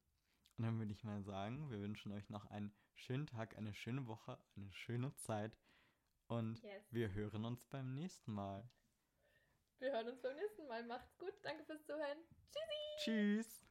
Und 0.57 0.63
dann 0.65 0.79
würde 0.79 0.91
ich 0.93 1.03
mal 1.03 1.21
sagen, 1.23 1.69
wir 1.69 1.79
wünschen 1.81 2.11
euch 2.11 2.29
noch 2.29 2.45
einen 2.47 2.73
schönen 2.93 3.27
Tag, 3.27 3.57
eine 3.57 3.73
schöne 3.73 4.07
Woche, 4.07 4.37
eine 4.55 4.71
schöne 4.71 5.13
Zeit 5.15 5.57
und 6.27 6.61
Yes. 6.63 6.83
wir 6.91 7.13
hören 7.13 7.45
uns 7.45 7.65
beim 7.65 7.93
nächsten 7.93 8.31
Mal. 8.33 8.69
Wir 9.79 9.91
hören 9.91 10.07
uns 10.07 10.21
beim 10.21 10.35
nächsten 10.35 10.65
Mal. 10.67 10.83
Macht's 10.83 11.17
gut. 11.17 11.33
Danke 11.43 11.63
fürs 11.65 11.85
Zuhören. 11.85 12.17
Tschüssi. 12.51 13.03
Tschüss! 13.03 13.64